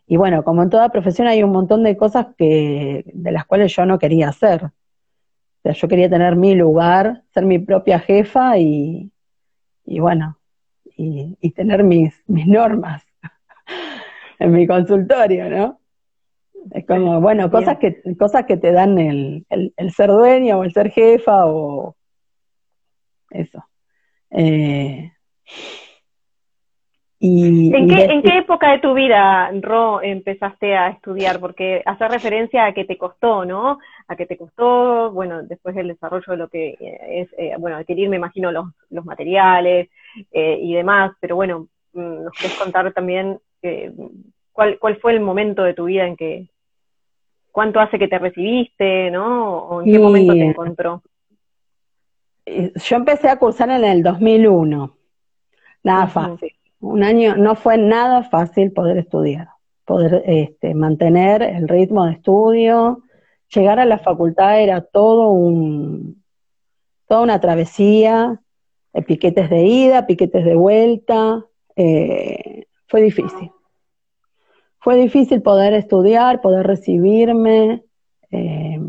Y 0.08 0.18
bueno, 0.18 0.44
como 0.44 0.64
en 0.64 0.70
toda 0.70 0.90
profesión 0.90 1.28
hay 1.28 1.44
un 1.44 1.52
montón 1.52 1.84
de 1.84 1.96
cosas 1.96 2.28
que, 2.38 3.06
de 3.14 3.32
las 3.32 3.46
cuales 3.46 3.74
yo 3.76 3.86
no 3.86 4.00
quería 4.00 4.30
hacer. 4.30 4.66
O 4.66 4.72
sea, 5.64 5.74
yo 5.74 5.88
quería 5.88 6.10
tener 6.10 6.36
mi 6.36 6.56
lugar, 6.56 7.24
ser 7.34 7.46
mi 7.46 7.60
propia 7.60 8.00
jefa 8.00 8.58
y, 8.58 9.12
y 9.86 10.00
bueno, 10.00 10.41
y, 11.02 11.38
y 11.42 11.52
tener 11.52 11.84
mis, 11.84 12.24
mis 12.28 12.46
normas 12.46 13.04
en 14.40 14.52
mi 14.52 14.68
consultorio, 14.68 15.50
¿no? 15.50 15.80
Es 16.72 16.86
como, 16.86 17.20
bueno, 17.20 17.50
cosas 17.50 17.78
que, 17.80 18.02
cosas 18.20 18.46
que 18.46 18.58
te 18.58 18.72
dan 18.72 19.00
el, 19.00 19.46
el, 19.50 19.92
ser 19.92 20.10
dueña 20.10 20.58
o 20.58 20.64
el 20.64 20.72
ser 20.72 20.92
jefa 20.92 21.48
o 21.48 21.96
eso. 23.32 23.66
Eh, 24.30 25.12
y, 27.18 27.76
¿En, 27.76 27.88
qué, 27.88 28.04
¿En 28.06 28.22
qué 28.22 28.38
época 28.38 28.72
de 28.72 28.80
tu 28.80 28.94
vida, 28.94 29.52
Ro, 29.60 30.04
empezaste 30.04 30.76
a 30.76 30.90
estudiar? 30.90 31.40
Porque 31.40 31.82
hace 31.86 32.08
referencia 32.08 32.66
a 32.66 32.74
que 32.74 32.86
te 32.86 32.98
costó, 32.98 33.44
¿no? 33.44 33.80
A 34.08 34.16
que 34.16 34.28
te 34.28 34.38
costó, 34.38 35.12
bueno, 35.12 35.42
después 35.42 35.74
del 35.76 35.88
desarrollo 35.88 36.32
de 36.32 36.38
lo 36.38 36.48
que 36.48 36.78
es, 36.80 37.28
eh, 37.40 37.56
bueno, 37.58 37.78
adquirir, 37.78 38.08
me 38.08 38.18
imagino, 38.18 38.52
los, 38.52 38.68
los 38.92 39.06
materiales 39.06 39.90
eh, 40.32 40.60
y 40.62 40.74
demás, 40.74 41.14
pero 41.20 41.36
bueno, 41.36 41.68
mm, 41.94 42.24
nos 42.24 42.34
querés 42.34 42.58
contar 42.58 42.92
también 42.94 43.40
eh, 43.62 43.92
cuál, 44.52 44.78
cuál 44.80 44.98
fue 44.98 45.14
el 45.14 45.20
momento 45.20 45.64
de 45.64 45.74
tu 45.74 45.86
vida 45.86 46.06
en 46.06 46.16
que, 46.16 46.50
cuánto 47.52 47.80
hace 47.80 48.00
que 48.00 48.08
te 48.08 48.20
recibiste, 48.20 49.12
¿no? 49.12 49.58
¿O 49.60 49.82
en 49.82 49.92
qué 49.92 50.00
momento 50.00 50.34
te 50.34 50.46
encontró? 50.46 51.04
Yo 52.46 52.96
empecé 52.96 53.30
a 53.30 53.38
cursar 53.38 53.70
en 53.70 53.84
el 53.84 54.04
2001. 54.04 54.98
Nada 55.84 56.08
fácil. 56.08 56.54
Un 56.80 57.04
año, 57.04 57.36
no 57.36 57.56
fue 57.56 57.78
nada 57.78 58.24
fácil 58.24 58.72
poder 58.72 58.98
estudiar, 58.98 59.50
poder 59.86 60.24
este, 60.26 60.74
mantener 60.74 61.44
el 61.44 61.68
ritmo 61.68 62.06
de 62.06 62.14
estudio. 62.14 63.04
Llegar 63.54 63.80
a 63.80 63.86
la 63.86 64.00
facultad 64.00 64.60
era 64.60 64.82
todo 64.82 65.30
un, 65.30 66.24
toda 67.08 67.22
una 67.22 67.40
travesía, 67.40 68.42
eh, 68.94 69.02
piquetes 69.02 69.50
de 69.50 69.64
ida, 69.64 70.08
piquetes 70.08 70.46
de 70.46 70.56
vuelta. 70.56 71.46
Eh, 71.76 72.66
fue 72.88 73.02
difícil 73.02 73.52
fue 74.82 74.96
difícil 74.96 75.42
poder 75.44 75.74
estudiar, 75.74 76.42
poder 76.42 76.66
recibirme. 76.66 77.84
Eh, 78.32 78.80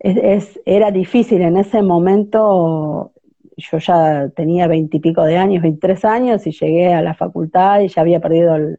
era 0.00 0.90
difícil 0.90 1.42
en 1.42 1.56
ese 1.56 1.82
momento 1.82 3.12
yo 3.56 3.78
ya 3.78 4.28
tenía 4.30 4.68
veintipico 4.68 5.24
de 5.24 5.36
años, 5.36 5.62
veintitrés 5.62 6.04
años, 6.04 6.46
y 6.46 6.52
llegué 6.52 6.94
a 6.94 7.02
la 7.02 7.14
facultad 7.14 7.80
y 7.80 7.88
ya 7.88 8.02
había 8.02 8.20
perdido 8.20 8.54
el, 8.54 8.78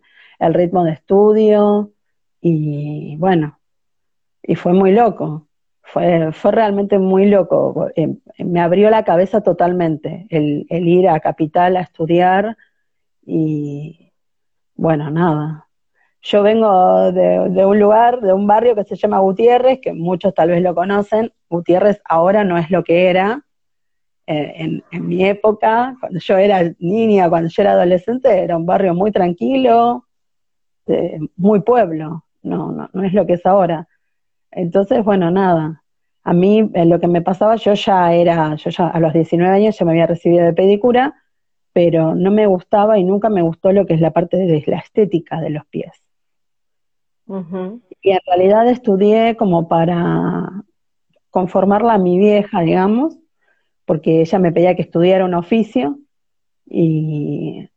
ritmo 0.53 0.85
de 0.85 0.93
estudio, 0.93 1.91
y 2.39 3.17
bueno, 3.17 3.59
y 4.41 4.55
fue 4.55 4.71
muy 4.71 4.93
loco, 4.93 5.48
fue, 5.91 6.31
fue 6.33 6.51
realmente 6.51 6.99
muy 6.99 7.25
loco, 7.27 7.87
eh, 7.95 8.15
me 8.37 8.61
abrió 8.61 8.89
la 8.89 9.03
cabeza 9.03 9.41
totalmente 9.41 10.27
el, 10.29 10.65
ir 10.69 11.09
a 11.09 11.19
Capital 11.19 11.77
a 11.77 11.81
estudiar, 11.81 12.57
y 13.25 14.11
bueno, 14.75 15.09
nada, 15.09 15.67
yo 16.21 16.43
vengo 16.43 17.11
de, 17.11 17.65
un 17.65 17.79
lugar, 17.79 18.21
de 18.21 18.33
un 18.33 18.45
barrio 18.45 18.75
que 18.75 18.83
se 18.83 18.95
llama 18.95 19.19
Gutiérrez, 19.19 19.79
que 19.81 19.93
muchos 19.93 20.33
tal 20.33 20.49
vez 20.49 20.61
lo 20.61 20.75
conocen. 20.75 21.31
Gutiérrez 21.49 22.01
ahora 22.03 22.43
no 22.43 22.57
es 22.57 22.69
lo 22.69 22.83
que 22.83 23.09
era. 23.09 23.45
Eh, 24.27 24.81
en, 24.91 25.07
mi 25.07 25.23
época, 25.25 25.95
cuando 25.99 26.19
yo 26.19 26.37
era 26.37 26.61
niña, 26.79 27.29
cuando 27.29 27.49
yo 27.49 27.61
era 27.61 27.71
adolescente, 27.71 28.43
era 28.43 28.57
un 28.57 28.65
barrio 28.65 28.93
muy 28.93 29.11
tranquilo, 29.11 30.05
muy 31.37 31.61
pueblo. 31.61 32.25
No, 32.41 32.71
no, 32.71 32.89
no 32.91 33.03
es 33.03 33.13
lo 33.13 33.25
que 33.25 33.33
es 33.33 33.45
ahora. 33.45 33.87
Entonces, 34.51 35.03
bueno, 35.03 35.31
nada. 35.31 35.83
A 36.23 36.33
mí 36.33 36.69
eh, 36.73 36.85
lo 36.85 36.99
que 36.99 37.07
me 37.07 37.21
pasaba, 37.21 37.55
yo 37.55 37.73
ya 37.73 38.13
era, 38.13 38.55
yo 38.55 38.69
ya 38.69 38.87
a 38.87 38.99
los 38.99 39.13
19 39.13 39.55
años 39.55 39.77
ya 39.77 39.85
me 39.85 39.91
había 39.91 40.07
recibido 40.07 40.45
de 40.45 40.53
pedicura, 40.53 41.15
pero 41.73 42.15
no 42.15 42.31
me 42.31 42.45
gustaba 42.45 42.97
y 42.99 43.03
nunca 43.03 43.29
me 43.29 43.41
gustó 43.41 43.71
lo 43.71 43.85
que 43.85 43.93
es 43.93 44.01
la 44.01 44.11
parte 44.11 44.37
de 44.37 44.63
la 44.67 44.77
estética 44.77 45.39
de 45.39 45.49
los 45.49 45.65
pies. 45.67 45.91
Y 48.01 48.09
en 48.11 48.19
realidad 48.25 48.67
estudié 48.67 49.35
como 49.37 49.67
para 49.67 50.63
conformarla 51.29 51.93
a 51.93 51.99
mi 51.99 52.17
vieja, 52.17 52.61
digamos, 52.61 53.17
porque 53.85 54.21
ella 54.21 54.39
me 54.39 54.51
pedía 54.51 54.75
que 54.75 54.81
estudiara 54.81 55.25
un 55.25 55.35
oficio 55.35 55.99
y 56.65 57.69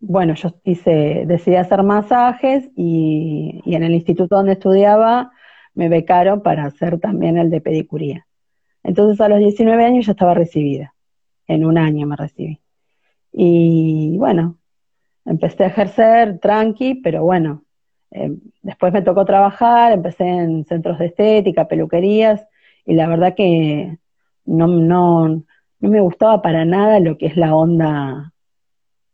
bueno, 0.00 0.34
yo 0.34 0.50
hice, 0.64 1.24
decidí 1.26 1.56
hacer 1.56 1.82
masajes 1.82 2.68
y, 2.76 3.62
y 3.64 3.74
en 3.74 3.82
el 3.82 3.94
instituto 3.94 4.36
donde 4.36 4.52
estudiaba 4.52 5.32
me 5.74 5.88
becaron 5.88 6.42
para 6.42 6.64
hacer 6.64 6.98
también 6.98 7.36
el 7.38 7.50
de 7.50 7.60
pedicuría. 7.60 8.26
Entonces 8.82 9.20
a 9.20 9.28
los 9.28 9.38
19 9.38 9.84
años 9.84 10.06
ya 10.06 10.12
estaba 10.12 10.34
recibida, 10.34 10.94
en 11.46 11.64
un 11.64 11.78
año 11.78 12.06
me 12.06 12.16
recibí. 12.16 12.60
Y 13.32 14.16
bueno, 14.18 14.58
empecé 15.24 15.64
a 15.64 15.68
ejercer 15.68 16.38
tranqui, 16.38 16.96
pero 16.96 17.24
bueno, 17.24 17.64
eh, 18.10 18.36
después 18.62 18.92
me 18.92 19.02
tocó 19.02 19.24
trabajar, 19.24 19.92
empecé 19.92 20.24
en 20.24 20.64
centros 20.64 20.98
de 20.98 21.06
estética, 21.06 21.66
peluquerías, 21.66 22.46
y 22.86 22.94
la 22.94 23.08
verdad 23.08 23.34
que 23.34 23.98
no, 24.44 24.66
no, 24.68 25.28
no 25.28 25.90
me 25.90 26.00
gustaba 26.00 26.42
para 26.42 26.64
nada 26.64 27.00
lo 27.00 27.18
que 27.18 27.26
es 27.26 27.36
la 27.36 27.54
onda 27.54 28.32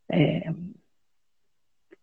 eh, 0.09 0.53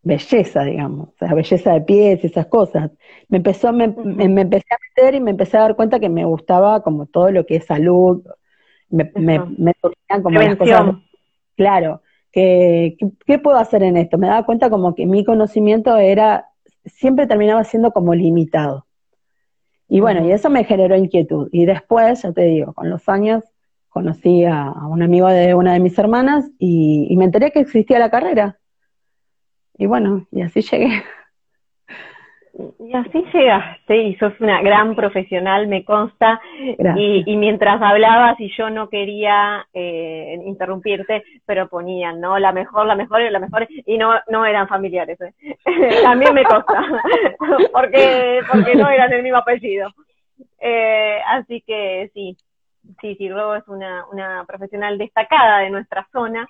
belleza, 0.08 0.64
digamos, 0.64 1.10
o 1.10 1.18
sea, 1.20 1.34
belleza 1.34 1.74
de 1.74 1.82
pies 1.82 2.24
y 2.24 2.28
esas 2.28 2.48
cosas. 2.48 2.92
Me 3.28 3.38
empezó, 3.38 3.74
me, 3.74 3.90
me, 3.90 4.42
empecé 4.42 4.66
a 4.72 4.78
meter 4.90 5.16
y 5.16 5.20
me 5.20 5.32
empecé 5.32 5.58
a 5.58 5.62
dar 5.62 5.76
cuenta 5.76 6.00
que 6.00 6.10
me 6.10 6.26
gustaba 6.26 6.82
como 6.82 7.06
todo 7.06 7.30
lo 7.32 7.46
que 7.46 7.58
es 7.58 7.66
salud, 7.66 8.24
me, 8.90 9.12
me, 9.16 9.40
me 9.58 9.74
como 10.24 10.40
las 10.40 10.56
cosas. 10.56 10.96
Claro, 11.58 12.02
que, 12.32 12.98
¿qué 13.26 13.40
puedo 13.40 13.58
hacer 13.58 13.84
en 13.84 13.98
esto? 13.98 14.18
Me 14.18 14.28
daba 14.28 14.46
cuenta 14.46 14.70
como 14.70 14.96
que 14.96 15.06
mi 15.06 15.26
conocimiento 15.26 15.98
era 15.98 16.48
siempre 16.86 17.28
terminaba 17.28 17.64
siendo 17.66 17.92
como 17.92 18.16
limitado. 18.16 18.86
Y 19.90 20.00
bueno, 20.00 20.26
y 20.26 20.32
eso 20.32 20.50
me 20.50 20.64
generó 20.64 20.96
inquietud. 20.96 21.50
Y 21.52 21.66
después, 21.66 22.22
ya 22.22 22.32
te 22.32 22.44
digo, 22.44 22.74
con 22.74 22.90
los 22.90 23.08
años 23.10 23.44
conocí 23.90 24.46
a, 24.46 24.72
un 24.90 25.02
amigo 25.02 25.28
de 25.28 25.54
una 25.54 25.74
de 25.74 25.80
mis 25.80 25.98
hermanas 25.98 26.46
y, 26.60 27.08
y 27.10 27.18
me 27.18 27.26
enteré 27.26 27.52
que 27.52 27.60
existía 27.60 28.00
la 28.00 28.10
carrera. 28.10 28.60
Y 29.77 29.86
bueno, 29.86 30.25
y 30.31 30.41
así 30.41 30.62
llegué. 30.62 31.04
Y 32.80 32.95
así 32.95 33.23
llegaste 33.32 33.97
y 33.97 34.15
sos 34.15 34.34
una 34.39 34.62
gran 34.62 34.95
profesional, 34.95 35.67
me 35.67 35.86
consta. 35.86 36.41
Y, 36.95 37.38
mientras 37.38 37.80
hablabas 37.82 38.39
y 38.39 38.52
yo 38.58 38.71
no 38.71 38.89
quería 38.89 39.67
eh, 39.73 40.39
interrumpirte, 40.43 41.23
pero 41.45 41.67
ponían, 41.67 42.19
¿no? 42.19 42.39
La 42.39 42.52
mejor, 42.52 42.88
la 42.88 42.95
mejor 42.95 43.21
y 43.21 43.30
la 43.30 43.39
mejor, 43.39 43.67
y 43.69 43.97
no, 43.99 44.13
no 44.30 44.43
eran 44.43 44.67
familiares. 44.67 45.19
¿eh? 45.21 45.34
También 46.04 46.34
me 46.34 46.43
consta, 46.43 46.84
porque, 47.73 48.39
porque 48.52 48.75
no 48.75 48.89
eran 48.89 49.13
el 49.13 49.21
mismo 49.21 49.38
apellido. 49.38 49.89
Eh, 50.60 51.19
así 51.28 51.62
que 51.62 52.10
sí, 52.15 52.36
sí, 53.02 53.15
sí, 53.17 53.30
Robo 53.30 53.56
es 53.56 53.67
una, 53.67 54.06
una 54.12 54.45
profesional 54.45 54.97
destacada 54.97 55.60
de 55.60 55.69
nuestra 55.69 56.08
zona. 56.12 56.47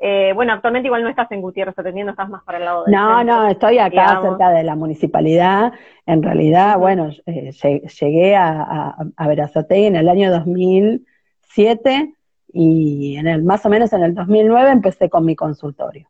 Eh, 0.00 0.32
bueno, 0.34 0.52
actualmente 0.52 0.88
igual 0.88 1.02
no 1.02 1.08
estás 1.08 1.30
en 1.32 1.40
Gutiérrez 1.40 1.78
atendiendo, 1.78 2.10
estás 2.10 2.28
más 2.28 2.42
para 2.44 2.58
el 2.58 2.64
lado 2.64 2.84
de... 2.84 2.92
No, 2.92 3.22
no, 3.22 3.46
estoy 3.48 3.78
acá 3.78 4.20
cerca 4.20 4.50
de 4.50 4.64
la 4.64 4.74
municipalidad. 4.74 5.72
En 6.06 6.22
realidad, 6.22 6.78
bueno, 6.78 7.10
eh, 7.26 7.52
llegué 8.00 8.36
a, 8.36 8.62
a, 8.62 8.96
a 9.16 9.32
en 9.70 9.96
el 9.96 10.08
año 10.08 10.30
2007 10.30 12.14
y 12.52 13.16
en 13.16 13.26
el, 13.28 13.42
más 13.42 13.64
o 13.64 13.68
menos 13.68 13.92
en 13.92 14.02
el 14.02 14.14
2009 14.14 14.70
empecé 14.70 15.08
con 15.08 15.24
mi 15.24 15.36
consultorio. 15.36 16.08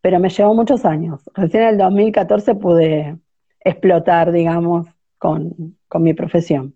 Pero 0.00 0.20
me 0.20 0.28
llevó 0.28 0.54
muchos 0.54 0.84
años. 0.84 1.28
Recién 1.34 1.64
en 1.64 1.68
el 1.70 1.78
2014 1.78 2.54
pude 2.54 3.18
explotar, 3.60 4.30
digamos, 4.30 4.86
con, 5.18 5.76
con 5.88 6.02
mi 6.02 6.14
profesión. 6.14 6.74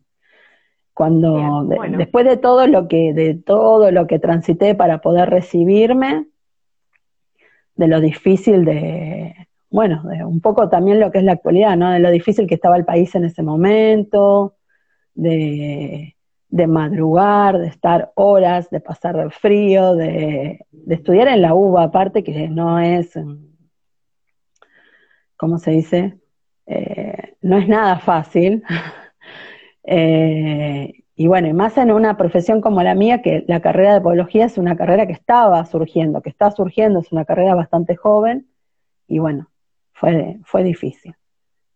Cuando 1.00 1.64
después 1.96 2.26
de 2.26 2.36
todo 2.36 2.66
lo 2.66 2.86
que 2.86 3.14
de 3.14 3.32
todo 3.32 3.90
lo 3.90 4.06
que 4.06 4.18
transité 4.18 4.74
para 4.74 5.00
poder 5.00 5.30
recibirme, 5.30 6.26
de 7.74 7.88
lo 7.88 8.02
difícil 8.02 8.66
de 8.66 9.48
bueno, 9.70 10.02
de 10.02 10.22
un 10.26 10.42
poco 10.42 10.68
también 10.68 11.00
lo 11.00 11.10
que 11.10 11.16
es 11.16 11.24
la 11.24 11.32
actualidad, 11.32 11.74
¿no? 11.78 11.90
De 11.90 12.00
lo 12.00 12.10
difícil 12.10 12.46
que 12.46 12.56
estaba 12.56 12.76
el 12.76 12.84
país 12.84 13.14
en 13.14 13.24
ese 13.24 13.42
momento, 13.42 14.56
de, 15.14 16.14
madrugar, 16.68 17.56
de 17.56 17.68
estar 17.68 18.12
horas, 18.14 18.68
de 18.68 18.80
pasar 18.80 19.16
el 19.16 19.30
frío, 19.30 19.94
de, 19.94 20.66
estudiar 20.86 21.28
en 21.28 21.40
la 21.40 21.54
UBA, 21.54 21.84
aparte 21.84 22.22
que 22.22 22.46
no 22.46 22.78
es, 22.78 23.18
¿cómo 25.38 25.56
se 25.56 25.70
dice? 25.70 26.18
Eh, 26.66 27.36
no 27.40 27.56
es 27.56 27.66
nada 27.66 28.00
fácil. 28.00 28.62
Eh, 29.92 31.03
y 31.16 31.26
bueno, 31.26 31.48
y 31.48 31.53
más 31.53 31.76
en 31.76 31.90
una 31.90 32.16
profesión 32.16 32.61
como 32.61 32.81
la 32.85 32.94
mía, 32.94 33.22
que 33.22 33.44
la 33.48 33.61
carrera 33.61 33.92
de 33.94 34.00
podología 34.00 34.46
es 34.46 34.57
una 34.57 34.76
carrera 34.76 35.07
que 35.09 35.12
estaba 35.12 35.66
surgiendo, 35.66 36.22
que 36.22 36.31
está 36.31 36.53
surgiendo, 36.53 37.00
es 37.00 37.11
una 37.11 37.24
carrera 37.24 37.57
bastante 37.57 37.96
joven, 37.96 38.46
y 39.09 39.18
bueno, 39.18 39.50
fue, 39.92 40.38
fue 40.44 40.62
difícil. 40.62 41.16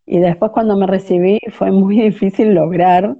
Y 0.07 0.21
después 0.21 0.53
cuando 0.53 0.77
me 0.77 0.87
recibí 0.87 1.41
fue 1.51 1.73
muy 1.73 2.01
difícil 2.03 2.55
lograr 2.55 3.17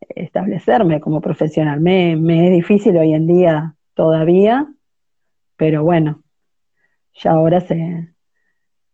establecerme 0.00 1.00
como 1.00 1.20
profesional. 1.20 1.80
Me, 1.80 2.16
me 2.16 2.46
es 2.46 2.52
difícil 2.54 2.96
hoy 2.96 3.12
en 3.12 3.26
día 3.26 3.74
todavía, 3.92 4.72
pero 5.56 5.84
bueno, 5.84 6.22
ya 7.12 7.32
ahora 7.32 7.60
se, 7.60 8.08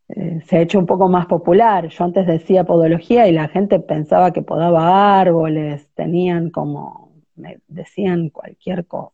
eh, 0.08 0.40
se 0.46 0.56
ha 0.56 0.60
hecho 0.60 0.78
un 0.78 0.86
poco 0.86 1.08
más 1.08 1.26
popular. 1.26 1.88
Yo 1.88 2.04
antes 2.04 2.26
decía 2.26 2.64
podología 2.64 3.26
y 3.26 3.32
la 3.32 3.48
gente 3.48 3.80
pensaba 3.80 4.32
que 4.32 4.42
podaba 4.42 5.20
árboles, 5.20 5.88
tenían 5.94 6.50
como, 6.50 7.12
me 7.34 7.58
decían 7.66 8.30
cualquier 8.30 8.86
cosa. 8.86 9.12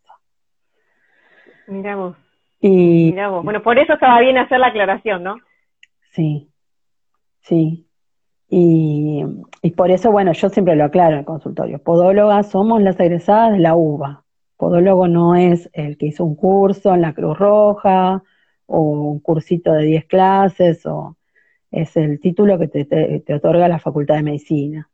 Mira 1.67 1.97
vos. 1.97 2.17
Y, 2.61 3.13
Bueno, 3.43 3.63
por 3.63 3.79
eso 3.79 3.95
estaba 3.95 4.21
bien 4.21 4.39
hacer 4.39 4.61
la 4.61 4.69
aclaración, 4.69 5.25
¿no? 5.25 5.37
Sí, 6.11 6.49
sí. 7.41 7.89
Y, 8.49 9.25
y 9.63 9.71
por 9.71 9.91
eso, 9.91 10.13
bueno, 10.13 10.33
yo 10.33 10.49
siempre 10.51 10.77
lo 10.77 10.85
aclaro 10.85 11.15
en 11.15 11.21
el 11.21 11.25
consultorio. 11.25 11.83
Podólogas 11.83 12.51
somos 12.51 12.83
las 12.83 13.01
egresadas 13.01 13.53
de 13.53 13.59
la 13.59 13.75
UBA. 13.75 14.25
Podólogo 14.59 15.09
no 15.09 15.35
es 15.35 15.71
el 15.73 15.97
que 15.97 16.07
hizo 16.07 16.25
un 16.25 16.37
curso 16.37 16.95
en 16.95 17.01
la 17.01 17.15
Cruz 17.15 17.37
Roja 17.39 18.23
o 18.73 18.81
un 18.81 19.21
cursito 19.21 19.73
de 19.73 19.85
10 19.85 20.07
clases, 20.07 20.87
o 20.87 21.17
es 21.71 21.95
el 21.97 22.19
título 22.21 22.59
que 22.59 22.69
te, 22.69 23.35
otorga 23.35 23.69
la 23.69 23.79
Facultad 23.79 24.17
de 24.17 24.23
Medicina, 24.23 24.89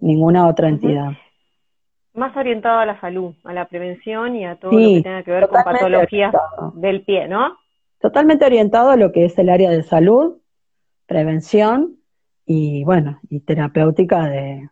ninguna 0.00 0.48
otra 0.48 0.68
entidad. 0.68 1.12
Más 2.14 2.36
orientado 2.36 2.80
a 2.80 2.86
la 2.86 3.00
salud, 3.00 3.34
a 3.44 3.52
la 3.52 3.68
prevención 3.68 4.34
y 4.36 4.44
a 4.44 4.56
todo 4.56 4.72
lo 4.72 4.78
que 4.78 5.02
tenga 5.02 5.22
que 5.22 5.30
ver 5.30 5.48
con 5.48 5.62
patologías 5.62 6.34
del 6.74 7.04
pie, 7.04 7.28
¿no? 7.28 7.56
Totalmente 8.00 8.44
orientado 8.44 8.90
a 8.90 8.96
lo 8.96 9.12
que 9.12 9.24
es 9.24 9.38
el 9.38 9.48
área 9.48 9.70
de 9.70 9.84
salud, 9.84 10.38
prevención 11.06 11.96
y, 12.44 12.82
bueno, 12.84 13.20
y 13.30 13.40
terapéutica 13.40 14.26
de, 14.26 14.68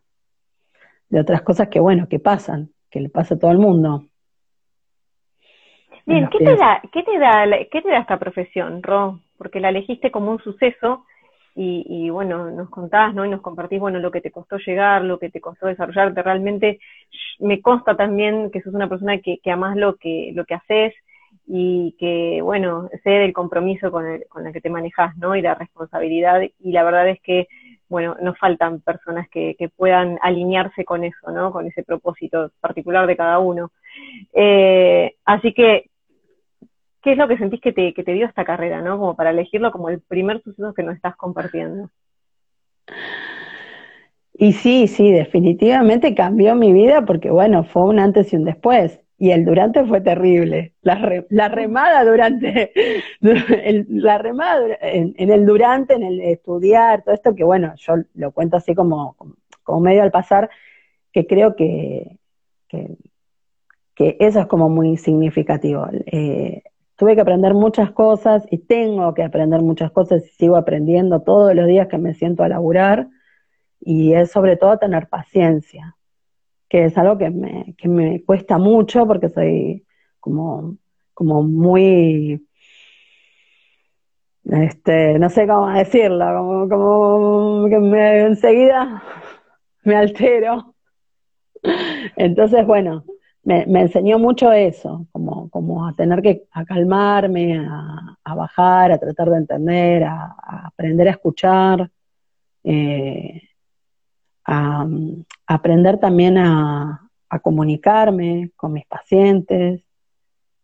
de 1.09 1.21
otras 1.21 1.43
cosas 1.43 1.69
que, 1.69 1.79
bueno, 1.79 2.09
que 2.09 2.19
pasan, 2.19 2.73
que 2.91 3.01
le 3.01 3.11
pasa 3.11 3.37
a 3.37 3.39
todo 3.39 3.53
el 3.53 3.59
mundo. 3.59 4.10
Bien, 6.11 6.29
¿qué 6.29 6.39
te, 6.39 6.57
da, 6.57 6.83
qué, 6.93 7.03
te 7.05 7.19
da, 7.21 7.47
¿qué 7.71 7.83
te 7.83 7.89
da 7.89 7.99
esta 7.99 8.19
profesión, 8.19 8.83
Ro? 8.83 9.21
Porque 9.39 9.61
la 9.61 9.69
elegiste 9.69 10.11
como 10.11 10.33
un 10.33 10.41
suceso 10.41 11.05
y, 11.55 12.11
bueno, 12.11 12.51
nos 12.51 12.69
contás, 12.69 13.15
¿no? 13.15 13.25
Y 13.25 13.29
nos 13.29 13.43
compartís, 13.43 13.79
bueno, 13.79 14.01
lo 14.01 14.11
que 14.11 14.21
te 14.21 14.31
costó 14.33 14.57
llegar, 14.57 15.03
lo 15.03 15.19
que 15.19 15.31
te 15.31 15.41
costó 15.41 15.67
desarrollarte. 15.67 16.23
Realmente 16.23 16.81
me 17.39 17.61
consta 17.61 17.97
también 17.97 18.51
que 18.51 18.61
sos 18.61 18.75
una 18.75 18.89
persona 18.89 19.19
que, 19.19 19.39
que 19.39 19.51
amás 19.53 19.77
lo 19.77 19.97
que, 19.97 20.33
lo 20.35 20.45
que 20.47 20.55
haces 20.55 20.95
y 21.47 21.95
que, 21.99 22.41
bueno, 22.43 22.89
sé 23.05 23.11
del 23.11 23.33
compromiso 23.33 23.93
con 23.93 24.07
el, 24.07 24.25
con 24.29 24.47
el 24.47 24.53
que 24.53 24.61
te 24.61 24.71
manejas, 24.71 25.17
¿no? 25.17 25.37
Y 25.37 25.43
la 25.43 25.55
responsabilidad. 25.55 26.41
Y 26.59 26.73
la 26.73 26.83
verdad 26.83 27.09
es 27.09 27.21
que, 27.21 27.47
bueno, 27.89 28.17
nos 28.23 28.39
faltan 28.39 28.81
personas 28.81 29.29
que, 29.29 29.55
que 29.59 29.69
puedan 29.69 30.19
alinearse 30.23 30.85
con 30.85 31.05
eso, 31.05 31.31
¿no? 31.31 31.53
Con 31.53 31.67
ese 31.67 31.83
propósito 31.83 32.51
particular 32.61 33.07
de 33.07 33.17
cada 33.17 33.39
uno. 33.39 33.71
Eh, 34.33 35.15
así 35.25 35.53
que 35.53 35.90
¿qué 37.03 37.13
es 37.13 37.19
lo 37.19 37.29
que 37.29 37.39
sentís 37.39 37.61
que 37.61 37.73
te, 37.73 38.13
dio 38.13 38.27
esta 38.27 38.45
carrera, 38.45 38.83
¿no? 38.83 38.99
Como 38.99 39.17
para 39.17 39.31
elegirlo 39.31 39.73
como 39.73 39.89
el 39.89 40.01
primer 40.01 40.43
suceso 40.43 40.75
que 40.75 40.83
nos 40.83 40.97
estás 40.97 41.17
compartiendo. 41.17 41.91
Y 44.35 44.53
sí, 44.53 44.87
sí, 44.89 45.11
definitivamente 45.11 46.15
cambió 46.15 46.55
mi 46.55 46.73
vida 46.73 47.05
porque, 47.05 47.31
bueno, 47.31 47.65
fue 47.65 47.85
un 47.85 47.99
antes 47.99 48.33
y 48.33 48.37
un 48.37 48.45
después. 48.45 49.01
Y 49.19 49.33
el 49.33 49.45
durante 49.45 49.85
fue 49.85 50.01
terrible. 50.01 50.73
La, 50.81 50.95
remada 51.49 52.05
durante, 52.05 52.73
la 53.21 54.17
remada 54.17 54.79
en, 54.81 55.15
el 55.31 55.45
durante, 55.45 55.93
en 55.95 56.05
el 56.05 56.21
estudiar, 56.21 57.03
todo 57.03 57.15
esto 57.15 57.35
que, 57.35 57.45
bueno, 57.45 57.75
yo 57.77 57.97
lo 58.15 58.33
cuento 58.33 58.57
así 58.57 58.75
como, 58.75 59.17
como 59.63 59.81
medio 59.81 60.03
al 60.03 60.11
pasar, 60.11 60.49
que 61.13 61.27
creo 61.27 61.55
que, 61.55 62.17
que, 62.67 62.97
que 63.95 64.17
eso 64.21 64.41
es 64.41 64.47
como 64.47 64.71
muy 64.71 64.97
significativo. 64.97 65.87
Eh, 66.07 66.63
tuve 67.01 67.15
que 67.15 67.23
aprender 67.23 67.55
muchas 67.55 67.93
cosas 67.93 68.47
y 68.51 68.59
tengo 68.59 69.15
que 69.15 69.23
aprender 69.23 69.63
muchas 69.63 69.91
cosas 69.91 70.23
y 70.23 70.29
sigo 70.33 70.57
aprendiendo 70.57 71.23
todos 71.23 71.55
los 71.55 71.67
días 71.67 71.89
que 71.89 71.97
me 71.97 72.13
siento 72.13 72.43
a 72.43 72.49
laburar 72.49 73.09
y 73.81 74.13
es 74.13 74.31
sobre 74.31 74.59
todo 74.59 74.77
tener 74.77 75.09
paciencia, 75.09 75.97
que 76.69 76.85
es 76.85 76.99
algo 76.99 77.17
que 77.17 77.31
me, 77.31 77.75
que 77.79 77.89
me 77.89 78.23
cuesta 78.23 78.59
mucho 78.59 79.07
porque 79.07 79.31
soy 79.31 79.87
como, 80.21 80.77
como 81.15 81.43
muy, 81.43 82.47
este, 84.45 85.19
no 85.19 85.31
sé 85.31 85.47
cómo 85.47 85.71
decirlo, 85.71 86.27
como, 86.37 86.69
como 86.69 87.69
que 87.71 87.79
me, 87.79 88.21
enseguida 88.27 89.03
me 89.85 89.97
altero. 89.97 90.75
Entonces, 92.17 92.67
bueno, 92.67 93.07
me, 93.43 93.81
enseñó 93.81 94.19
mucho 94.19 94.53
eso, 94.53 95.07
como, 95.13 95.49
como 95.51 95.87
a 95.87 95.95
tener 95.95 96.21
que 96.23 96.43
a 96.53 96.65
calmarme, 96.65 97.59
a, 97.59 98.35
bajar, 98.35 98.93
a 98.93 98.99
tratar 98.99 99.31
de 99.31 99.39
entender, 99.39 100.05
a, 100.05 100.35
aprender 100.67 101.09
a 101.09 101.13
escuchar, 101.13 101.91
eh, 102.65 103.43
a, 104.47 104.87
aprender 105.47 105.99
también 105.99 106.39
a, 106.39 107.07
comunicarme 107.43 108.51
con 108.57 108.73
mis 108.73 108.85
pacientes 108.87 109.83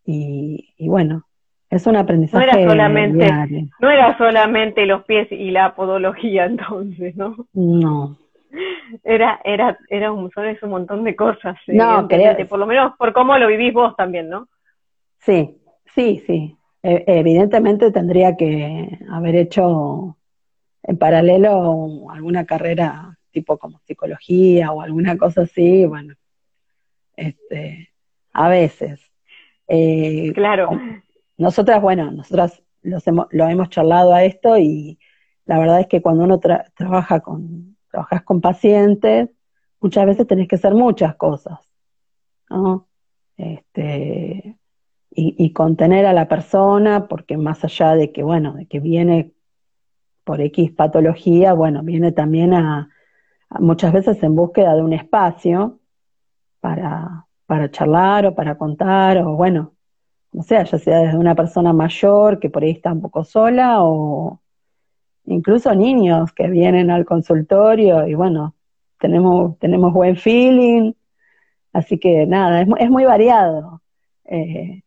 y, 0.04 0.88
bueno, 0.88 1.22
es 1.70 1.86
un 1.86 1.94
aprendizaje. 1.94 2.44
No 2.44 2.52
era 2.52 2.68
solamente, 2.68 3.68
no 3.78 3.90
era 3.90 4.18
solamente 4.18 4.84
los 4.84 5.04
pies 5.04 5.30
y 5.30 5.52
la 5.52 5.76
podología 5.76 6.44
entonces, 6.46 7.14
¿no? 7.16 7.36
No, 7.52 8.18
era, 9.04 9.40
era, 9.44 9.78
era 9.88 10.12
un, 10.12 10.30
son 10.30 10.44
un 10.62 10.70
montón 10.70 11.04
de 11.04 11.16
cosas. 11.16 11.56
No, 11.66 12.08
por 12.48 12.58
lo 12.58 12.66
menos 12.66 12.96
por 12.96 13.12
cómo 13.12 13.36
lo 13.38 13.46
vivís 13.48 13.72
vos 13.72 13.94
también, 13.96 14.28
¿no? 14.28 14.48
Sí, 15.18 15.56
sí, 15.94 16.22
sí. 16.26 16.56
E, 16.82 17.04
evidentemente 17.06 17.90
tendría 17.90 18.36
que 18.36 18.98
haber 19.10 19.36
hecho 19.36 20.16
en 20.82 20.98
paralelo 20.98 22.10
alguna 22.10 22.44
carrera 22.44 23.18
tipo 23.32 23.58
como 23.58 23.80
psicología 23.80 24.72
o 24.72 24.80
alguna 24.80 25.18
cosa 25.18 25.42
así, 25.42 25.84
bueno, 25.84 26.14
este, 27.16 27.90
a 28.32 28.48
veces. 28.48 29.00
Eh, 29.68 30.32
claro. 30.34 30.70
Nosotras, 31.36 31.82
bueno, 31.82 32.10
nosotras 32.12 32.62
hemos, 32.82 33.26
lo 33.30 33.48
hemos 33.48 33.68
charlado 33.68 34.14
a 34.14 34.24
esto 34.24 34.56
y 34.56 34.98
la 35.44 35.58
verdad 35.58 35.80
es 35.80 35.86
que 35.86 36.00
cuando 36.00 36.24
uno 36.24 36.40
trabaja 36.40 37.20
con 37.20 37.75
trabajas 37.90 38.22
con 38.22 38.40
pacientes, 38.40 39.30
muchas 39.80 40.06
veces 40.06 40.26
tenés 40.26 40.48
que 40.48 40.56
hacer 40.56 40.74
muchas 40.74 41.16
cosas, 41.16 41.58
¿no? 42.50 42.88
Este, 43.36 44.56
y, 45.18 45.52
contener 45.52 46.04
a 46.04 46.12
la 46.12 46.28
persona, 46.28 47.08
porque 47.08 47.38
más 47.38 47.64
allá 47.64 47.94
de 47.94 48.12
que, 48.12 48.22
bueno, 48.22 48.52
de 48.52 48.66
que 48.66 48.80
viene 48.80 49.32
por 50.24 50.40
X 50.42 50.72
patología, 50.72 51.54
bueno, 51.54 51.82
viene 51.82 52.12
también 52.12 52.52
a, 52.52 52.90
muchas 53.60 53.92
veces 53.92 54.22
en 54.22 54.34
búsqueda 54.34 54.74
de 54.74 54.82
un 54.82 54.92
espacio 54.92 55.80
para, 56.60 57.26
para 57.46 57.70
charlar 57.70 58.26
o 58.26 58.34
para 58.34 58.58
contar, 58.58 59.18
o 59.18 59.36
bueno, 59.36 59.74
no 60.32 60.42
sea, 60.42 60.64
ya 60.64 60.78
sea 60.78 60.98
desde 60.98 61.16
una 61.16 61.34
persona 61.34 61.72
mayor 61.72 62.38
que 62.38 62.50
por 62.50 62.62
ahí 62.62 62.72
está 62.72 62.92
un 62.92 63.00
poco 63.00 63.24
sola, 63.24 63.82
o, 63.82 64.42
incluso 65.26 65.74
niños 65.74 66.32
que 66.32 66.48
vienen 66.48 66.90
al 66.90 67.04
consultorio 67.04 68.06
y 68.06 68.14
bueno, 68.14 68.54
tenemos, 68.98 69.58
tenemos 69.58 69.92
buen 69.92 70.16
feeling, 70.16 70.92
así 71.72 71.98
que 71.98 72.26
nada, 72.26 72.62
es, 72.62 72.68
es 72.78 72.90
muy 72.90 73.04
variado. 73.04 73.82
Eh, 74.24 74.82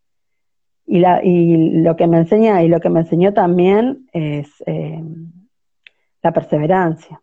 y, 0.86 1.00
la, 1.00 1.24
y 1.24 1.82
lo 1.82 1.96
que 1.96 2.08
me 2.08 2.18
enseña 2.18 2.64
y 2.64 2.68
lo 2.68 2.80
que 2.80 2.90
me 2.90 3.02
enseñó 3.02 3.34
también 3.34 4.10
es 4.12 4.64
eh, 4.66 5.04
la 6.24 6.32
perseverancia. 6.32 7.22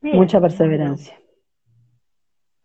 Mucha 0.00 0.40
perseverancia. 0.40 1.18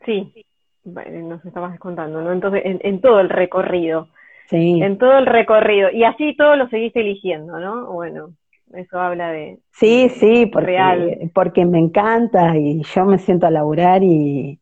Sí, 0.06 0.46
nos 0.84 1.44
estabas 1.44 1.78
contando, 1.80 2.22
¿no? 2.22 2.32
Entonces, 2.32 2.62
en 2.64 3.02
todo 3.02 3.20
el 3.20 3.30
recorrido, 3.30 4.10
en 4.52 4.98
todo 4.98 5.18
el 5.18 5.26
recorrido. 5.26 5.90
Y 5.92 6.04
así 6.04 6.36
todo 6.36 6.56
lo 6.56 6.68
seguiste 6.70 7.02
eligiendo, 7.02 7.60
¿no? 7.60 7.92
Bueno, 7.92 8.34
eso 8.74 9.00
habla 9.00 9.32
de... 9.32 9.60
Sí, 9.72 10.10
sí, 10.10 10.46
porque, 10.46 11.30
porque 11.34 11.66
me 11.66 11.80
encanta 11.80 12.58
y 12.58 12.84
yo 12.84 13.06
me 13.06 13.18
siento 13.18 13.48
a 13.48 13.52
laburar 13.52 14.04
y, 14.04 14.60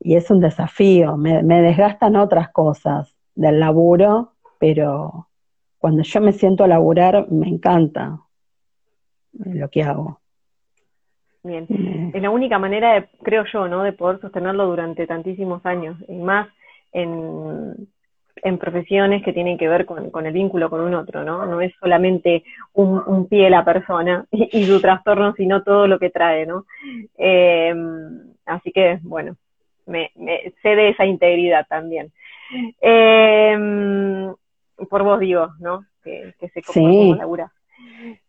y 0.00 0.16
es 0.16 0.30
un 0.30 0.40
desafío. 0.40 1.16
Me, 1.16 1.42
me, 1.42 1.62
desgastan 1.62 2.16
otras 2.16 2.50
cosas 2.50 3.14
del 3.34 3.60
laburo, 3.60 4.32
pero 4.58 5.28
cuando 5.78 6.02
yo 6.02 6.20
me 6.20 6.32
siento 6.32 6.64
a 6.64 6.68
laburar 6.68 7.30
me 7.30 7.48
encanta 7.48 8.18
lo 9.32 9.68
que 9.70 9.82
hago. 9.82 10.20
Bien, 11.44 11.66
es 12.14 12.22
la 12.22 12.30
única 12.30 12.58
manera, 12.60 12.94
de, 12.94 13.08
creo 13.22 13.44
yo, 13.52 13.66
¿no? 13.66 13.82
De 13.82 13.92
poder 13.92 14.20
sostenerlo 14.20 14.66
durante 14.66 15.08
tantísimos 15.08 15.66
años 15.66 15.96
y 16.06 16.14
más 16.18 16.48
en 16.92 17.88
en 18.42 18.58
profesiones 18.58 19.22
que 19.22 19.32
tienen 19.32 19.56
que 19.56 19.68
ver 19.68 19.86
con, 19.86 20.26
el 20.26 20.32
vínculo 20.32 20.68
con 20.68 20.80
un 20.80 20.94
otro, 20.94 21.22
¿no? 21.22 21.46
No 21.46 21.60
es 21.60 21.72
solamente 21.78 22.42
un, 22.74 23.28
pie 23.28 23.48
la 23.48 23.64
persona 23.64 24.26
y, 24.30 24.64
su 24.64 24.80
trastorno, 24.80 25.32
sino 25.34 25.62
todo 25.62 25.86
lo 25.86 25.98
que 25.98 26.10
trae, 26.10 26.44
¿no? 26.44 26.66
Eh, 27.16 27.72
así 28.46 28.72
que, 28.72 28.98
bueno, 29.02 29.36
me, 29.86 30.10
me 30.16 30.52
sé 30.62 30.70
de 30.70 30.90
esa 30.90 31.06
integridad 31.06 31.66
también. 31.68 32.12
Eh, 32.80 33.56
por 34.90 35.04
vos 35.04 35.20
digo, 35.20 35.50
¿no? 35.60 35.84
Que, 36.02 36.34
que 36.40 36.48
se 36.48 36.62
sí. 36.62 36.80
como 36.80 37.36
sí, 37.36 37.38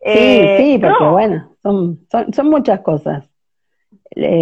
eh, 0.02 0.58
sí, 0.60 0.80
porque 0.80 1.06
bueno, 1.06 1.56
son, 1.63 2.06
son, 2.32 2.49
muchas 2.49 2.82
cosas. 2.82 3.28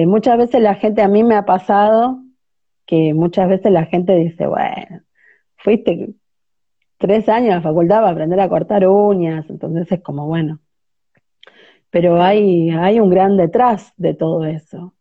muchas 0.06 0.38
veces 0.38 0.62
la 0.62 0.76
gente, 0.76 1.02
a 1.02 1.08
mí 1.08 1.24
me 1.24 1.36
ha 1.36 1.46
pasado 1.46 2.20
que 2.86 3.14
muchas 3.14 3.48
veces 3.48 3.72
la 3.72 3.86
gente 3.86 4.14
dice, 4.16 4.48
bueno, 4.48 5.02
fuiste 5.64 6.14
tres 6.98 7.28
años 7.30 7.54
a 7.54 7.56
la 7.56 7.62
facultad 7.62 8.02
para 8.02 8.12
aprender 8.12 8.40
a 8.40 8.50
cortar 8.50 8.88
uñas, 8.88 9.50
entonces 9.50 9.92
es 9.92 10.02
como, 10.02 10.28
bueno. 10.28 10.60
Pero 11.90 12.22
hay, 12.22 12.70
hay 12.70 13.00
un 13.00 13.10
gran 13.10 13.36
detrás 13.36 13.94
de 13.98 14.14
todo 14.14 14.46
eso. 14.46 14.94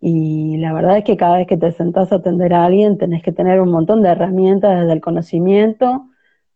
Y 0.00 0.58
la 0.58 0.74
verdad 0.74 0.98
es 0.98 1.04
que 1.04 1.16
cada 1.16 1.38
vez 1.38 1.46
que 1.46 1.56
te 1.56 1.72
sentás 1.72 2.12
a 2.12 2.16
atender 2.16 2.52
a 2.52 2.64
alguien 2.64 2.98
tenés 2.98 3.22
que 3.22 3.32
tener 3.32 3.60
un 3.60 3.70
montón 3.70 4.02
de 4.02 4.10
herramientas 4.10 4.80
desde 4.80 4.92
el 4.92 5.00
conocimiento 5.00 6.06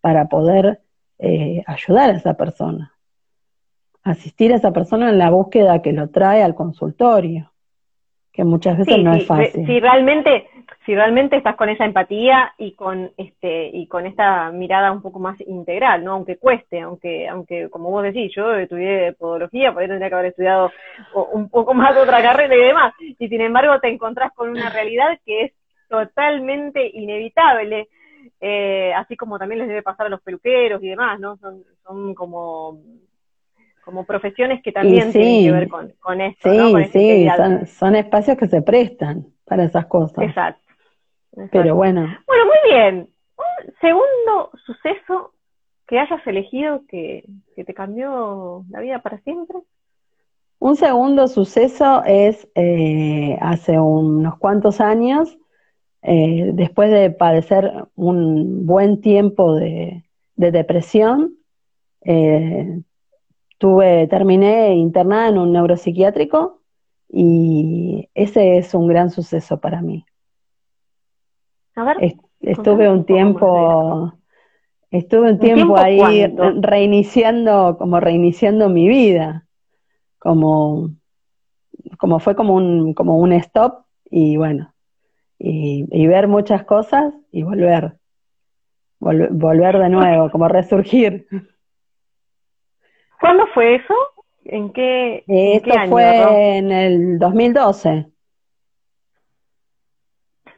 para 0.02 0.28
poder 0.28 0.80
eh, 1.18 1.62
ayudar 1.66 2.10
a 2.10 2.16
esa 2.16 2.34
persona. 2.34 2.92
Asistir 4.02 4.52
a 4.52 4.56
esa 4.56 4.72
persona 4.72 5.10
en 5.10 5.18
la 5.18 5.30
búsqueda 5.30 5.80
que 5.80 5.92
lo 5.92 6.10
trae 6.10 6.42
al 6.42 6.54
consultorio, 6.54 7.52
que 8.32 8.44
muchas 8.44 8.78
veces 8.78 9.02
no 9.02 9.14
es 9.14 9.26
fácil. 9.26 9.66
Si 9.66 9.80
realmente 9.80 10.46
si 10.86 10.94
realmente 10.94 11.36
estás 11.36 11.56
con 11.56 11.68
esa 11.68 11.84
empatía 11.84 12.54
y 12.56 12.72
con 12.72 13.12
este 13.18 13.68
y 13.68 13.86
con 13.86 14.06
esta 14.06 14.50
mirada 14.50 14.92
un 14.92 15.02
poco 15.02 15.18
más 15.18 15.38
integral, 15.42 16.02
¿no? 16.02 16.12
Aunque 16.12 16.38
cueste, 16.38 16.80
aunque 16.80 17.28
aunque 17.28 17.68
como 17.68 17.90
vos 17.90 18.02
decís, 18.02 18.32
yo 18.34 18.54
estudié 18.54 19.12
podología, 19.12 19.72
por 19.72 19.82
ahí 19.82 19.88
tendría 19.88 20.08
que 20.08 20.14
haber 20.14 20.30
estudiado 20.30 20.72
un 21.32 21.50
poco 21.50 21.74
más 21.74 21.94
de 21.94 22.00
otra 22.00 22.22
carrera 22.22 22.56
y 22.56 22.60
demás, 22.60 22.94
y 22.98 23.28
sin 23.28 23.40
embargo 23.42 23.78
te 23.80 23.88
encontrás 23.88 24.32
con 24.32 24.48
una 24.48 24.70
realidad 24.70 25.18
que 25.24 25.44
es 25.44 25.52
totalmente 25.88 26.88
inevitable. 26.94 27.88
eh, 28.40 28.92
así 28.94 29.16
como 29.16 29.38
también 29.38 29.60
les 29.60 29.68
debe 29.68 29.82
pasar 29.82 30.06
a 30.06 30.10
los 30.10 30.22
peluqueros 30.22 30.82
y 30.82 30.88
demás, 30.88 31.20
¿no? 31.20 31.36
Son, 31.38 31.62
son 31.84 32.14
como, 32.14 32.78
como 33.84 34.04
profesiones 34.04 34.62
que 34.62 34.72
también 34.72 35.12
tienen 35.12 35.44
que 35.44 35.52
ver 35.52 35.68
con, 35.68 35.92
con 36.00 36.20
esto, 36.20 36.52
¿no? 36.52 36.84
sí, 36.84 37.28
son, 37.36 37.66
son 37.66 37.96
espacios 37.96 38.38
que 38.38 38.46
se 38.46 38.62
prestan 38.62 39.26
para 39.44 39.64
esas 39.64 39.86
cosas. 39.86 40.24
Exacto. 40.24 40.69
Pero 41.50 41.74
bueno. 41.74 42.02
Bueno, 42.26 42.44
muy 42.46 42.72
bien. 42.72 43.10
Un 43.36 43.74
segundo 43.80 44.50
suceso 44.66 45.32
que 45.86 45.98
hayas 45.98 46.24
elegido 46.26 46.82
que, 46.88 47.24
te 47.54 47.74
cambió 47.74 48.64
la 48.70 48.80
vida 48.80 49.02
para 49.02 49.18
siempre. 49.18 49.58
Un 50.58 50.76
segundo 50.76 51.26
suceso 51.28 52.02
es 52.04 52.48
eh, 52.54 53.36
hace 53.40 53.78
unos 53.78 54.38
cuantos 54.38 54.80
años, 54.80 55.36
eh, 56.02 56.52
después 56.54 56.90
de 56.90 57.10
padecer 57.10 57.72
un 57.96 58.66
buen 58.66 59.00
tiempo 59.00 59.54
de, 59.56 60.04
depresión, 60.36 61.34
eh, 62.02 62.80
tuve, 63.58 64.06
terminé 64.06 64.74
internada 64.76 65.28
en 65.28 65.38
un 65.38 65.52
neuropsiquiátrico 65.52 66.60
y 67.08 68.08
ese 68.14 68.58
es 68.58 68.72
un 68.74 68.86
gran 68.86 69.10
suceso 69.10 69.60
para 69.60 69.82
mí. 69.82 70.06
A 71.76 71.84
ver, 71.84 72.14
estuve 72.40 72.88
un 72.88 73.04
tiempo, 73.04 74.12
estuve 74.90 75.32
un, 75.32 75.38
tiempo, 75.38 75.76
ahí 75.78 76.26
reiniciando, 76.60 77.76
como 77.78 78.00
reiniciando 78.00 78.68
mi 78.68 78.88
vida, 78.88 79.46
como, 80.18 80.90
como 81.98 82.18
fue 82.18 82.34
como 82.34 82.54
un, 82.54 82.94
como 82.94 83.18
un 83.18 83.32
stop 83.32 83.84
y 84.10 84.36
bueno, 84.36 84.74
y, 85.38 86.06
ver 86.06 86.28
muchas 86.28 86.64
cosas 86.64 87.14
y 87.32 87.42
volver, 87.42 87.94
volver 88.98 89.78
de 89.78 89.88
nuevo, 89.88 90.30
como 90.30 90.48
resurgir. 90.48 91.26
¿Cuándo 93.20 93.46
fue 93.54 93.76
eso? 93.76 93.94
¿En 94.44 94.72
qué, 94.72 95.24
Esto 95.26 95.78
año, 95.78 95.90
fue 95.90 96.56
en 96.56 96.72
el 96.72 97.18
2012. 97.18 98.06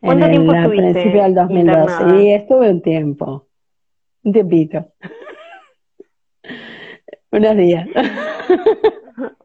¿Cuánto 0.02 0.28
tiempo 0.28 0.52
estuviste? 0.52 0.88
A 0.88 0.92
principio 0.92 1.22
del 1.22 1.34
2012. 1.34 2.10
Sí, 2.10 2.32
estuve 2.32 2.70
un 2.70 2.82
tiempo. 2.82 3.46
Un 4.24 4.32
tiempito. 4.32 4.92
Unos 7.32 7.56
días. 7.56 7.88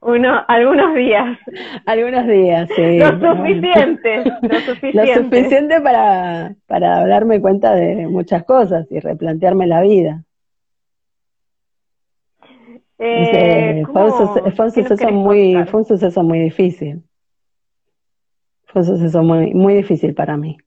Uno, 0.01 0.43
algunos 0.47 0.95
días. 0.95 1.37
Algunos 1.85 2.25
días, 2.27 2.69
sí. 2.75 2.99
Lo 2.99 3.35
suficiente, 3.35 4.23
lo 4.41 4.59
suficiente. 4.61 4.93
Lo 4.93 5.05
suficiente 5.23 5.81
para, 5.81 6.55
para 6.65 7.05
darme 7.05 7.39
cuenta 7.39 7.75
de 7.75 8.07
muchas 8.07 8.43
cosas 8.43 8.91
y 8.91 8.99
replantearme 8.99 9.67
la 9.67 9.81
vida. 9.81 10.23
Eh, 12.99 13.83
fue, 13.93 14.05
un, 14.05 14.11
suceso 14.11 14.41
muy, 14.41 14.55
fue 14.55 14.65
un 14.65 14.71
suceso 14.71 15.03
muy 15.11 15.19
difícil. 15.19 15.43
Fue 15.65 15.81
un 15.81 15.85
suceso 15.85 16.23
muy, 16.23 17.06
muy 19.53 19.73
difícil 19.73 20.13
para 20.13 20.37
mí. 20.37 20.57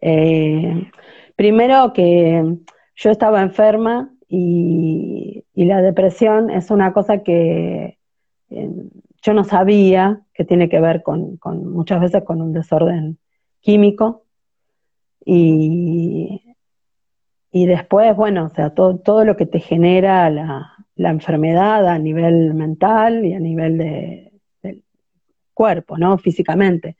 Eh, 0.00 0.90
primero 1.36 1.92
que 1.92 2.56
yo 2.96 3.10
estaba 3.10 3.42
enferma 3.42 4.12
y, 4.28 5.44
la 5.54 5.82
depresión 5.82 6.50
es 6.50 6.70
una 6.70 6.92
cosa 6.92 7.22
que 7.24 7.98
eh, 8.50 8.70
yo 9.22 9.34
no 9.34 9.44
sabía 9.44 10.20
que 10.32 10.44
tiene 10.44 10.68
que 10.68 10.80
ver 10.80 11.02
con, 11.02 11.36
con, 11.36 11.72
muchas 11.72 12.00
veces 12.00 12.22
con 12.22 12.40
un 12.40 12.52
desorden 12.52 13.18
químico 13.60 14.22
y, 15.24 16.54
y 17.50 17.66
después, 17.66 18.14
bueno, 18.14 18.44
o 18.44 18.48
sea, 18.50 18.70
todo, 18.70 18.98
todo 18.98 19.24
lo 19.24 19.36
que 19.36 19.46
te 19.46 19.58
genera 19.58 20.30
la, 20.30 20.74
la 20.98 21.10
enfermedad 21.10 21.86
a 21.88 21.98
nivel 21.98 22.54
mental 22.54 23.24
y 23.24 23.32
a 23.32 23.40
nivel 23.40 23.78
de, 23.78 24.32
del 24.62 24.84
cuerpo, 25.54 25.96
¿no? 25.96 26.18
Físicamente, 26.18 26.96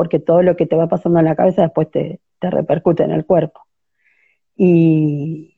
porque 0.00 0.18
todo 0.18 0.40
lo 0.40 0.56
que 0.56 0.64
te 0.64 0.76
va 0.76 0.88
pasando 0.88 1.18
en 1.18 1.26
la 1.26 1.36
cabeza 1.36 1.60
después 1.60 1.90
te, 1.90 2.20
repercute 2.40 3.02
en 3.02 3.10
el 3.10 3.26
cuerpo. 3.26 3.60
Y, 4.56 5.56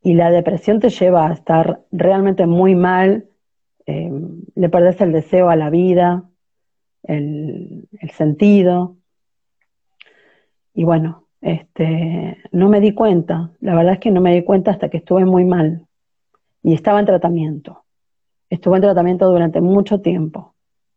y 0.00 0.14
la 0.14 0.30
depresión 0.30 0.80
te 0.80 0.88
lleva 0.88 1.28
a 1.28 1.34
estar 1.34 1.82
realmente 1.92 2.46
muy 2.46 2.74
mal, 2.74 3.28
eh, 3.84 4.10
le 4.54 4.68
perdés 4.70 4.98
el 5.02 5.12
deseo 5.12 5.50
a 5.50 5.56
la 5.56 5.68
vida, 5.68 6.24
el, 7.02 7.86
el 8.00 8.10
sentido. 8.12 8.96
Y 10.72 10.84
bueno, 10.84 11.26
este, 11.42 12.38
no 12.50 12.70
me 12.70 12.80
di 12.80 12.94
cuenta, 12.94 13.50
la 13.60 13.74
verdad 13.74 13.92
es 13.92 14.00
que 14.00 14.10
no 14.10 14.22
me 14.22 14.34
di 14.34 14.42
cuenta 14.42 14.70
hasta 14.70 14.88
que 14.88 14.96
estuve 14.96 15.26
muy 15.26 15.44
mal 15.44 15.86
y 16.62 16.72
estaba 16.72 16.98
en 16.98 17.04
tratamiento. 17.04 17.84
Estuve 18.48 18.76
en 18.76 18.82
tratamiento 18.84 19.30
durante 19.30 19.60
mucho 19.60 20.00
tiempo. 20.00 20.53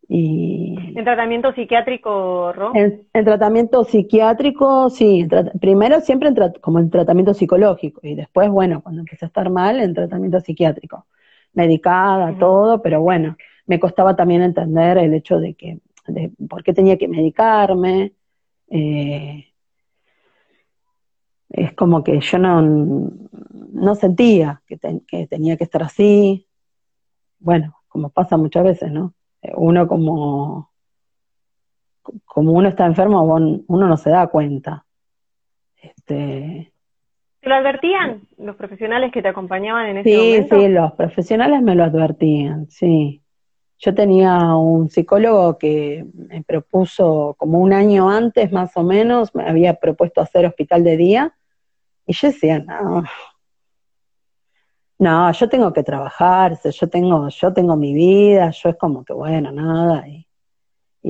Y 0.09 0.77
¿En 0.95 1.03
tratamiento 1.03 1.51
psiquiátrico, 1.53 2.53
Ro? 2.53 2.71
En, 2.73 3.05
tratamiento 3.25 3.83
psiquiátrico, 3.83 4.89
sí. 4.89 5.27
primero 5.59 5.99
siempre 5.99 6.31
como 6.61 6.79
en 6.79 6.89
tratamiento 6.89 7.33
psicológico 7.33 7.99
y 8.03 8.15
después, 8.15 8.49
bueno, 8.49 8.81
cuando 8.81 9.01
empecé 9.01 9.25
a 9.25 9.27
estar 9.27 9.49
mal, 9.49 9.81
en 9.81 9.93
tratamiento 9.93 10.39
psiquiátrico. 10.39 11.05
Medicada, 11.53 12.37
todo, 12.37 12.81
pero 12.81 13.01
bueno, 13.01 13.35
me 13.65 13.79
costaba 13.79 14.15
también 14.15 14.43
entender 14.43 14.97
el 14.97 15.13
hecho 15.13 15.39
de 15.39 15.55
que, 15.55 15.79
de 16.07 16.31
por 16.47 16.63
qué 16.63 16.73
tenía 16.73 16.97
que 16.97 17.07
medicarme. 17.07 18.13
Eh, 18.69 19.45
es 21.49 21.73
como 21.73 22.03
que 22.03 22.19
yo 22.19 22.37
no, 22.37 22.61
no 22.61 23.95
sentía 23.95 24.61
que, 24.67 24.79
que, 25.07 25.27
tenía 25.27 25.57
que 25.57 25.63
estar 25.65 25.83
así. 25.83 26.47
Bueno, 27.39 27.75
como 27.87 28.09
pasa 28.09 28.37
muchas 28.37 28.63
veces, 28.63 28.91
¿no? 28.91 29.13
Uno 29.55 29.87
como, 29.87 30.71
como 32.25 32.51
uno 32.51 32.69
está 32.69 32.85
enfermo, 32.85 33.23
uno 33.23 33.87
no 33.87 33.97
se 33.97 34.09
da 34.09 34.27
cuenta. 34.27 34.85
Este, 35.81 36.73
¿Te 37.39 37.49
lo 37.49 37.55
advertían 37.55 38.21
los 38.37 38.55
profesionales 38.55 39.11
que 39.11 39.21
te 39.21 39.29
acompañaban 39.29 39.87
en 39.87 39.97
ese 39.97 40.17
momento? 40.17 40.55
Sí, 40.55 40.61
sí, 40.61 40.69
los 40.69 40.91
profesionales 40.93 41.61
me 41.61 41.75
lo 41.75 41.83
advertían, 41.83 42.69
sí. 42.69 43.21
Yo 43.79 43.93
tenía 43.93 44.55
un 44.55 44.89
psicólogo 44.89 45.57
que 45.57 46.03
me 46.13 46.43
propuso 46.43 47.35
como 47.37 47.59
un 47.59 47.73
año 47.73 48.09
antes, 48.09 48.51
más 48.51 48.75
o 48.75 48.83
menos, 48.83 49.35
me 49.35 49.47
había 49.47 49.75
propuesto 49.75 50.19
hacer 50.19 50.45
hospital 50.45 50.83
de 50.83 50.97
día 50.97 51.33
y 52.07 52.13
yo 52.13 52.29
decía, 52.29 52.59
no, 52.59 53.03
no, 54.99 55.31
yo 55.31 55.49
tengo 55.49 55.73
que 55.73 55.83
trabajar, 55.83 56.59
yo 56.63 56.89
tengo, 56.89 57.29
yo 57.29 57.53
tengo 57.53 57.75
mi 57.75 57.93
vida, 57.93 58.49
yo 58.51 58.69
es 58.69 58.77
como 58.77 59.05
que 59.05 59.13
bueno, 59.13 59.51
nada, 59.51 60.07
y, 60.07 60.25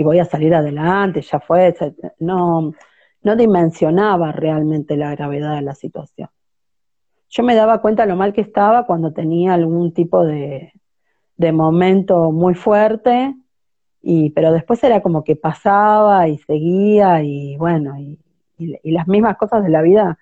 voy 0.04 0.19
a 0.19 0.26
salir 0.26 0.54
adelante, 0.54 1.21
ya 1.21 1.39
fue, 1.39 1.76
no, 2.19 2.71
no 3.23 3.36
dimensionaba 3.36 4.32
realmente 4.32 4.95
la 4.95 5.15
gravedad 5.15 5.56
de 5.56 5.63
la 5.63 5.73
situación. 5.73 6.30
Yo 7.30 7.43
me 7.43 7.56
daba 7.56 7.82
cuenta 7.82 8.06
lo 8.06 8.15
mal 8.15 8.32
que 8.32 8.41
estaba 8.41 8.86
cuando 8.86 9.12
tenía 9.12 9.56
algún 9.56 9.93
tipo 9.93 10.23
de, 10.23 10.71
de 11.36 11.52
momento 11.52 12.32
muy 12.32 12.54
fuerte, 12.54 13.36
y, 14.02 14.30
pero 14.32 14.52
después 14.52 14.84
era 14.84 15.02
como 15.02 15.23
que 15.23 15.36
pasaba 15.36 16.28
y 16.28 16.38
seguía 16.38 17.23
y 17.23 17.58
bueno, 17.58 17.97
y, 18.00 18.19
y 18.58 18.91
las 18.91 19.08
mismas 19.08 19.38
cosas 19.38 19.63
de 19.63 19.69
la 19.69 19.82
vida 19.82 20.17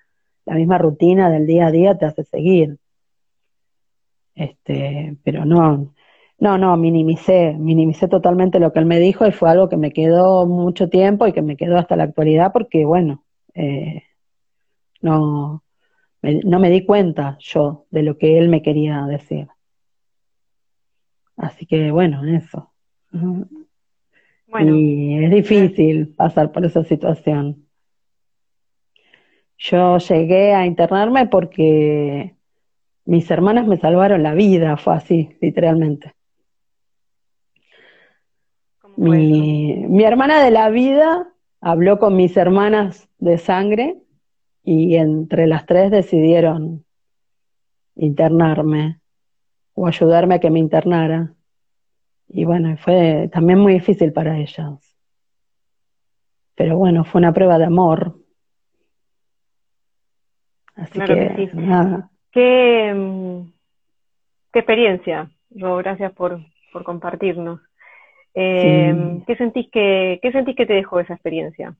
la 0.46 0.54
misma 0.54 0.78
rutina 0.78 1.28
del 1.28 1.46
día 1.46 1.66
a 1.66 1.70
día 1.70 1.98
te 1.98 2.06
hace 2.06 2.24
seguir. 2.24 2.78
Este, 4.36 5.16
pero 5.24 5.46
no, 5.46 5.94
no, 6.38 6.58
no, 6.58 6.76
minimicé, 6.76 7.54
minimicé 7.58 8.06
totalmente 8.06 8.60
lo 8.60 8.72
que 8.72 8.78
él 8.78 8.86
me 8.86 9.00
dijo 9.00 9.26
y 9.26 9.32
fue 9.32 9.50
algo 9.50 9.68
que 9.70 9.78
me 9.78 9.92
quedó 9.92 10.46
mucho 10.46 10.88
tiempo 10.90 11.26
y 11.26 11.32
que 11.32 11.42
me 11.42 11.56
quedó 11.56 11.78
hasta 11.78 11.96
la 11.96 12.04
actualidad 12.04 12.52
porque, 12.52 12.84
bueno, 12.84 13.24
eh, 13.54 14.02
no, 15.00 15.64
no 16.22 16.60
me 16.60 16.70
di 16.70 16.84
cuenta 16.84 17.38
yo 17.40 17.86
de 17.90 18.02
lo 18.02 18.18
que 18.18 18.38
él 18.38 18.48
me 18.50 18.60
quería 18.60 19.06
decir. 19.06 19.48
Así 21.36 21.66
que, 21.66 21.90
bueno, 21.90 22.24
eso. 22.26 22.72
y 24.58 25.24
es 25.24 25.30
difícil 25.30 26.14
pasar 26.14 26.52
por 26.52 26.64
esa 26.66 26.84
situación. 26.84 27.66
Yo 29.58 29.96
llegué 29.96 30.52
a 30.52 30.66
internarme 30.66 31.26
porque 31.26 32.35
mis 33.06 33.30
hermanas 33.30 33.66
me 33.66 33.78
salvaron 33.78 34.22
la 34.22 34.34
vida, 34.34 34.76
fue 34.76 34.94
así, 34.94 35.36
literalmente. 35.40 36.14
Mi, 38.96 39.86
mi, 39.88 40.04
hermana 40.04 40.42
de 40.42 40.50
la 40.50 40.70
vida 40.70 41.28
habló 41.60 41.98
con 41.98 42.16
mis 42.16 42.36
hermanas 42.36 43.08
de 43.18 43.36
sangre 43.36 44.02
y 44.62 44.96
entre 44.96 45.46
las 45.46 45.66
tres 45.66 45.90
decidieron 45.90 46.84
internarme 47.94 49.00
o 49.74 49.86
ayudarme 49.86 50.36
a 50.36 50.38
que 50.40 50.50
me 50.50 50.58
internara. 50.58 51.34
Y 52.28 52.44
bueno, 52.44 52.76
fue 52.78 53.28
también 53.32 53.58
muy 53.58 53.74
difícil 53.74 54.12
para 54.12 54.38
ellas. 54.38 54.96
Pero 56.54 56.78
bueno, 56.78 57.04
fue 57.04 57.18
una 57.18 57.34
prueba 57.34 57.58
de 57.58 57.66
amor, 57.66 58.16
Así 60.76 61.00
que, 61.00 61.50
sí. 61.50 61.58
Qué, 62.36 62.92
mm, 62.94 63.50
qué 64.52 64.58
experiencia, 64.58 65.30
Ro, 65.52 65.78
gracias 65.78 66.12
por, 66.12 66.38
por 66.70 66.84
compartirnos. 66.84 67.62
Eh, 68.34 69.22
¿qué, 69.26 69.36
sentís 69.36 69.70
que, 69.70 70.18
¿Qué 70.20 70.32
sentís 70.32 70.54
que 70.54 70.66
te 70.66 70.74
dejó 70.74 71.00
esa 71.00 71.14
experiencia? 71.14 71.74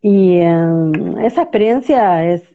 Y 0.00 0.38
em, 0.38 1.18
esa 1.18 1.42
experiencia 1.42 2.32
es, 2.32 2.50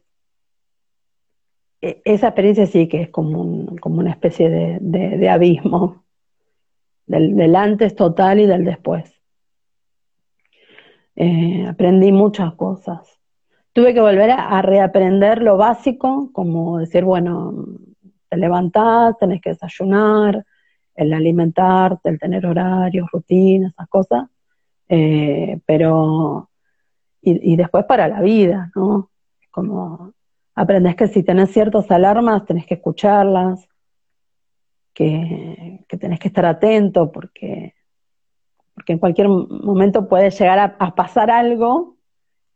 e, 1.82 2.02
esa 2.04 2.30
experiencia 2.30 2.66
sí 2.66 2.88
que 2.88 3.04
es 3.04 3.10
como, 3.10 3.76
como 3.80 4.00
una 4.00 4.10
especie 4.10 4.50
de, 4.50 5.30
abismo, 5.30 6.04
del, 7.06 7.56
antes 7.56 7.94
total 7.94 8.40
y 8.40 8.48
del 8.48 8.66
después. 8.66 9.22
Eh, 11.16 11.68
aprendí 11.70 12.12
muchas 12.12 12.56
cosas. 12.56 13.21
Tuve 13.74 13.94
que 13.94 14.02
volver 14.02 14.32
a, 14.32 14.62
reaprender 14.62 15.42
lo 15.42 15.58
básico, 15.58 16.30
como 16.34 16.80
decir, 16.80 17.06
bueno, 17.06 17.66
te 18.30 18.38
levantás, 18.38 19.18
tenés 19.18 19.42
que 19.42 19.52
desayunar, 19.52 20.46
el 20.96 21.14
alimentarte, 21.14 22.10
el 22.10 22.20
tener 22.20 22.46
horarios, 22.46 23.10
rutinas, 23.12 23.72
esas 23.74 23.88
cosas. 23.88 24.30
Eh, 24.90 25.60
pero 25.66 26.50
y, 27.22 27.56
después 27.56 27.86
para 27.86 28.08
la 28.08 28.22
vida, 28.22 28.72
¿no? 28.76 29.10
Como 29.52 30.14
aprendes 30.56 30.96
que 30.96 31.08
si 31.08 31.24
tenés 31.24 31.52
ciertas 31.52 31.90
alarmas, 31.92 32.46
tenés 32.46 32.66
que 32.66 32.76
escucharlas, 32.76 33.68
que, 34.94 35.86
tenés 36.00 36.20
que 36.20 36.28
estar 36.28 36.46
atento 36.46 37.12
porque, 37.12 37.76
porque 38.74 38.94
en 38.94 39.00
cualquier 39.00 39.28
momento 39.28 40.08
puede 40.08 40.32
llegar 40.32 40.76
a, 40.78 40.96
pasar 40.96 41.30
algo 41.30 41.98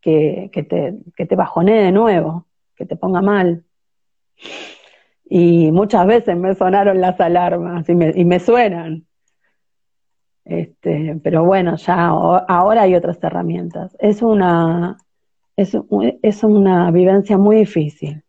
que, 0.06 0.68
te, 0.70 0.94
que 1.16 1.26
te 1.26 1.36
bajonee 1.36 1.82
de 1.82 1.92
nuevo, 1.92 2.46
que 2.76 2.86
te 2.86 2.96
ponga 2.96 3.22
mal. 3.22 3.64
Y 5.28 5.72
muchas 5.72 6.06
veces 6.06 6.38
me 6.38 6.54
sonaron 6.54 7.02
las 7.02 7.20
alarmas 7.20 7.90
y 7.90 7.96
me, 7.96 8.12
y 8.16 8.24
me 8.24 8.40
suenan. 8.40 9.08
Este, 10.44 11.20
pero 11.24 11.44
bueno, 11.44 11.76
ya 11.78 12.06
ahora 12.06 12.84
hay 12.84 12.94
otras 12.94 13.18
herramientas. 13.24 13.98
Es 14.00 14.22
una, 14.22 14.98
es, 15.56 15.76
es 16.22 16.44
una 16.44 16.92
vivencia 16.92 17.40
muy 17.40 17.58
difícil. 17.58 18.24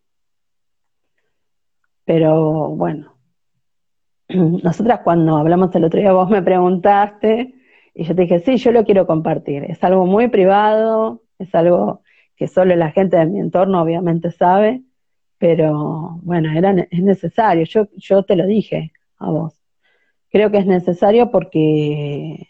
Pero 2.05 2.69
bueno, 2.69 3.13
nosotras 4.29 5.01
cuando 5.03 5.37
hablamos 5.37 5.75
el 5.75 5.83
otro 5.83 5.99
día, 5.99 6.11
vos 6.11 6.29
me 6.31 6.41
preguntaste 6.41 7.53
y 7.93 8.03
yo 8.03 8.15
te 8.15 8.23
dije, 8.23 8.39
sí, 8.39 8.57
yo 8.57 8.71
lo 8.71 8.83
quiero 8.83 9.05
compartir. 9.05 9.65
Es 9.65 9.83
algo 9.83 10.07
muy 10.07 10.27
privado, 10.27 11.21
es 11.39 11.53
algo 11.55 12.01
que 12.35 12.47
solo 12.47 12.75
la 12.75 12.91
gente 12.91 13.17
de 13.17 13.25
mi 13.25 13.39
entorno 13.39 13.81
obviamente 13.81 14.31
sabe, 14.31 14.83
pero 15.37 16.19
bueno, 16.21 16.51
era, 16.51 16.71
es 16.89 17.01
necesario. 17.01 17.65
Yo, 17.65 17.87
yo 17.95 18.23
te 18.23 18.35
lo 18.35 18.45
dije 18.45 18.91
a 19.17 19.29
vos. 19.29 19.59
Creo 20.29 20.51
que 20.51 20.57
es 20.59 20.65
necesario 20.65 21.31
porque 21.31 22.47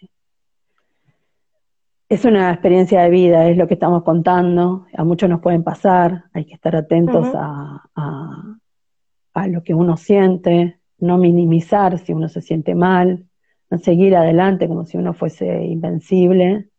es 2.09 2.25
una 2.25 2.51
experiencia 2.51 3.01
de 3.01 3.09
vida, 3.09 3.49
es 3.49 3.57
lo 3.57 3.67
que 3.67 3.73
estamos 3.73 4.03
contando, 4.03 4.85
a 4.93 5.03
muchos 5.03 5.29
nos 5.29 5.41
pueden 5.41 5.63
pasar, 5.63 6.25
hay 6.33 6.45
que 6.45 6.53
estar 6.53 6.75
atentos 6.75 7.27
a, 7.35 7.83
a, 7.95 9.47
lo 9.47 9.61
que 9.61 9.73
uno 9.73 9.97
siente, 9.97 10.79
no 10.97 11.17
minimizar 11.17 11.99
si 11.99 12.13
uno 12.13 12.27
se 12.27 12.41
siente 12.41 12.73
mal, 12.73 13.27
no 13.69 13.77
seguir 13.77 14.15
adelante 14.15 14.67
como 14.67 14.85
si 14.85 14.97
uno 14.97 15.13
fuese 15.13 15.63
invencible. 15.65 16.69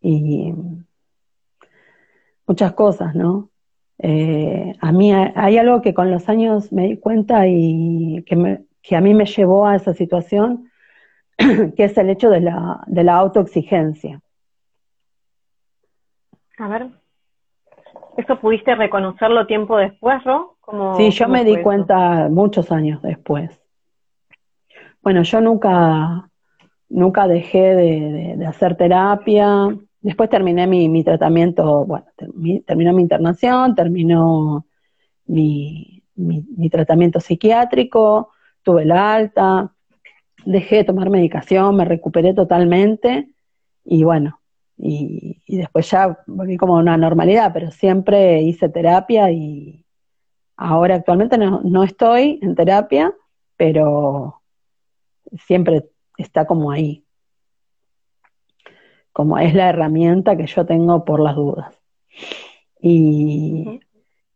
Y 0.00 0.52
muchas 2.46 2.72
cosas, 2.72 3.14
¿no? 3.14 3.50
Eh, 3.98 4.74
a 4.80 4.92
mí 4.92 5.12
hay 5.12 5.58
algo 5.58 5.80
que 5.80 5.94
con 5.94 6.10
los 6.10 6.28
años 6.28 6.72
me 6.72 6.88
di 6.88 6.98
cuenta 6.98 7.46
y 7.46 8.24
que 8.26 8.36
me, 8.36 8.64
que 8.82 8.96
a 8.96 9.00
mí 9.00 9.14
me 9.14 9.26
llevó 9.26 9.66
a 9.66 9.76
esa 9.76 9.94
situación, 9.94 10.70
que 11.36 11.84
es 11.84 11.96
el 11.96 12.10
hecho 12.10 12.30
de 12.30 12.40
la, 12.40 12.82
de 12.86 13.04
la 13.04 13.14
autoexigencia. 13.16 14.20
A 16.58 16.68
ver, 16.68 16.88
¿eso 18.16 18.38
pudiste 18.40 18.74
reconocerlo 18.74 19.46
tiempo 19.46 19.76
después, 19.76 20.22
Ro? 20.24 20.56
sí, 20.96 21.10
yo 21.10 21.28
me 21.28 21.44
di 21.44 21.60
cuenta 21.62 22.28
muchos 22.28 22.70
años 22.70 23.02
después. 23.02 23.60
Bueno, 25.02 25.22
yo 25.22 25.40
nunca, 25.40 26.30
nunca 26.88 27.26
dejé 27.26 27.74
de, 27.74 28.46
hacer 28.46 28.76
terapia. 28.76 29.76
Después 30.02 30.28
terminé 30.28 30.66
mi, 30.66 31.04
tratamiento, 31.04 31.86
bueno, 31.86 32.06
terminó 32.66 32.92
mi 32.92 33.02
internación, 33.02 33.74
terminó 33.74 34.66
mi, 35.26 36.02
mi 36.16 36.70
tratamiento 36.70 37.20
psiquiátrico, 37.20 38.30
tuve 38.62 38.84
la 38.84 39.14
alta, 39.14 39.72
dejé 40.44 40.76
de 40.76 40.84
tomar 40.84 41.10
medicación, 41.10 41.76
me 41.76 41.84
recuperé 41.84 42.34
totalmente 42.34 43.28
y 43.84 44.04
bueno, 44.04 44.40
y, 44.76 45.40
después 45.46 45.90
ya 45.90 46.18
volví 46.26 46.56
como 46.56 46.76
a 46.76 46.80
una 46.80 46.96
normalidad, 46.96 47.52
pero 47.52 47.70
siempre 47.70 48.42
hice 48.42 48.68
terapia 48.68 49.30
y 49.30 49.84
ahora 50.56 50.96
actualmente 50.96 51.38
no, 51.38 51.84
estoy 51.84 52.40
en 52.42 52.54
terapia, 52.54 53.14
pero 53.56 54.42
siempre 55.46 55.88
está 56.16 56.46
como 56.46 56.70
ahí, 56.70 57.04
como 59.12 59.38
es 59.38 59.54
la 59.54 59.68
herramienta 59.68 60.36
que 60.36 60.46
yo 60.46 60.66
tengo 60.66 61.04
por 61.04 61.20
las 61.20 61.36
dudas. 61.36 61.74
Y, 62.80 63.80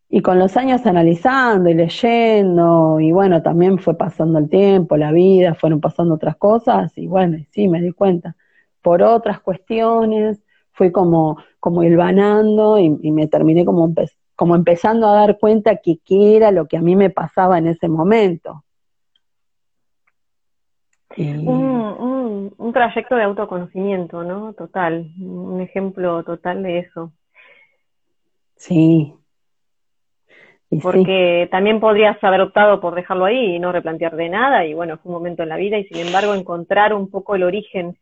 y 0.09 0.23
con 0.23 0.39
los 0.39 0.57
años 0.57 0.87
analizando 0.87 1.69
y 1.69 1.75
leyendo, 1.75 3.01
y 3.01 3.13
bueno, 3.13 3.43
también 3.43 3.79
fue 3.79 3.97
pasando 3.97 4.39
el 4.39 4.49
tiempo, 4.49 4.97
la 4.97 5.13
vida, 5.13 5.55
fueron 5.55 5.81
pasando 5.81 6.15
otras 6.15 6.37
cosas, 6.37 6.97
y 6.97 7.07
bueno, 7.07 7.39
sí, 7.51 7.69
me 7.69 7.81
di 7.81 7.93
cuenta. 7.93 8.37
Por 8.83 9.03
otras 9.03 9.41
cuestiones, 9.41 10.43
fui 10.73 10.93
como, 10.93 11.39
como 11.59 11.83
hilvanando 11.83 12.79
y, 12.79 12.91
me 13.11 13.27
terminé 13.27 13.65
como, 13.65 13.93
como 14.37 14.55
empezando 14.55 15.09
a 15.09 15.15
dar 15.15 15.39
cuenta 15.39 15.77
que 15.77 15.99
qué 16.05 16.37
era 16.37 16.53
lo 16.53 16.67
que 16.67 16.77
a 16.77 16.83
mí 16.83 16.95
me 16.95 17.11
pasaba 17.11 17.59
en 17.59 17.67
ese 17.67 17.89
momento. 17.89 18.65
Un, 21.17 22.53
un 22.57 22.73
trayecto 22.73 23.17
de 23.17 23.23
autoconocimiento, 23.23 24.25
¿no? 24.25 24.53
Total, 24.55 25.11
un 25.21 25.61
ejemplo 25.61 26.23
total 26.25 26.63
de 26.63 26.81
eso. 26.81 27.13
Sí, 28.57 29.15
porque 30.83 31.49
también 31.51 31.81
podrías 31.81 32.23
haber 32.25 32.41
optado 32.41 32.81
por 32.81 32.95
dejarlo 32.95 33.25
ahí 33.25 33.55
y 33.55 33.59
no 33.59 33.73
replantear 33.73 34.17
de 34.17 34.29
nada, 34.29 34.67
y 34.67 34.75
bueno, 34.75 34.99
fue 34.99 35.11
un 35.11 35.19
momento 35.19 35.43
en 35.43 35.49
la 35.49 35.57
vida, 35.57 35.79
y 35.79 35.85
sin 35.85 36.07
embargo 36.07 36.35
encontrar 36.35 36.93
un 36.93 37.09
poco 37.09 37.37
el 37.37 37.45
origen 37.45 37.97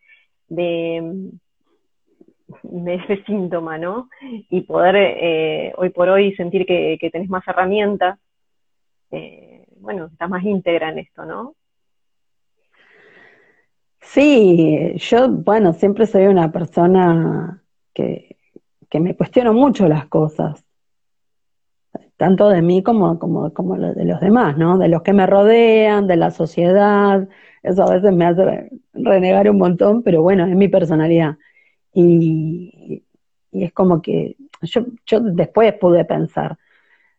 de, 0.49 1.31
de 2.62 2.95
ese 2.95 3.23
síntoma, 3.25 3.77
¿no? 3.79 4.09
Y 4.49 4.62
poder 4.62 4.97
eh, 4.97 5.73
hoy 5.77 5.90
por 5.90 6.09
hoy 6.09 6.35
sentir 6.37 6.64
que, 6.64 6.97
que 6.99 7.11
tenés 7.11 7.29
más 7.29 7.47
herramientas, 7.47 8.19
eh, 9.11 9.67
bueno, 9.81 10.07
estás 10.07 10.31
más 10.31 10.43
íntegra 10.43 10.88
en 10.88 11.01
esto, 11.01 11.25
¿no? 11.25 11.55
Sí, 14.05 14.95
yo, 14.97 15.29
bueno, 15.29 15.73
siempre 15.73 16.07
soy 16.07 16.27
una 16.27 16.53
persona 16.53 17.62
que, 17.93 18.37
que 18.88 19.01
me 19.01 19.17
cuestiono 19.17 19.53
mucho 19.53 19.88
las 19.88 20.07
cosas 20.07 20.64
tanto 22.17 22.49
de 22.49 22.62
mí 22.62 22.83
como, 22.83 23.19
como, 23.19 23.53
como 23.53 23.77
de 23.77 24.05
los 24.05 24.21
demás, 24.21 24.57
¿no? 24.57 24.79
De 24.79 24.88
los 24.88 25.03
que 25.03 25.12
me 25.12 25.27
rodean, 25.27 26.07
de 26.07 26.17
la 26.17 26.31
sociedad. 26.31 27.29
Eso 27.62 27.83
a 27.83 27.95
veces 27.95 28.12
me 28.12 28.27
hace 28.27 28.71
renegar 28.93 29.51
un 29.51 29.59
montón, 29.59 30.03
pero 30.03 30.23
bueno, 30.23 30.47
es 30.47 30.55
mi 30.57 30.69
personalidad. 30.69 31.37
Y, 31.93 33.05
y 33.53 33.64
es 33.64 33.73
como 33.73 34.03
que 34.03 34.37
yo, 34.62 34.83
yo 35.07 35.21
después 35.21 35.75
pude 35.75 36.05
pensar, 36.05 36.59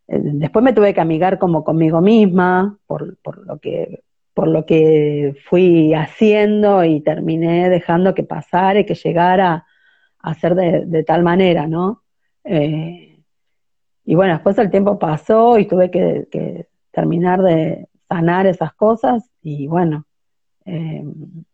eh, 0.08 0.20
después 0.24 0.64
me 0.64 0.74
tuve 0.74 0.94
que 0.94 1.02
amigar 1.02 1.40
como 1.40 1.64
conmigo 1.64 2.02
misma 2.02 2.78
por, 2.88 3.18
por 3.20 3.46
lo 3.46 3.60
que 3.60 4.04
por 4.36 4.50
lo 4.50 4.66
que 4.66 5.34
fui 5.46 5.94
haciendo 5.94 6.84
y 6.84 7.00
terminé 7.00 7.70
dejando 7.70 8.14
que 8.14 8.24
pasara 8.24 8.82
y 8.82 8.86
que 8.86 8.94
llegara 8.94 9.66
a 10.20 10.34
ser 10.36 10.56
de, 10.56 11.04
tal 11.06 11.24
manera, 11.24 11.68
¿no? 11.68 12.04
Eh, 12.44 13.24
y 14.04 14.16
bueno, 14.16 14.34
después 14.34 14.58
el 14.58 14.70
tiempo 14.70 15.00
pasó 15.00 15.58
y 15.58 15.68
tuve 15.68 15.90
que, 15.90 16.68
terminar 16.92 17.42
de 17.42 17.88
sanar 18.10 18.46
esas 18.46 18.74
cosas 18.74 19.30
y 19.42 19.68
bueno, 19.68 20.06
em, 20.66 21.46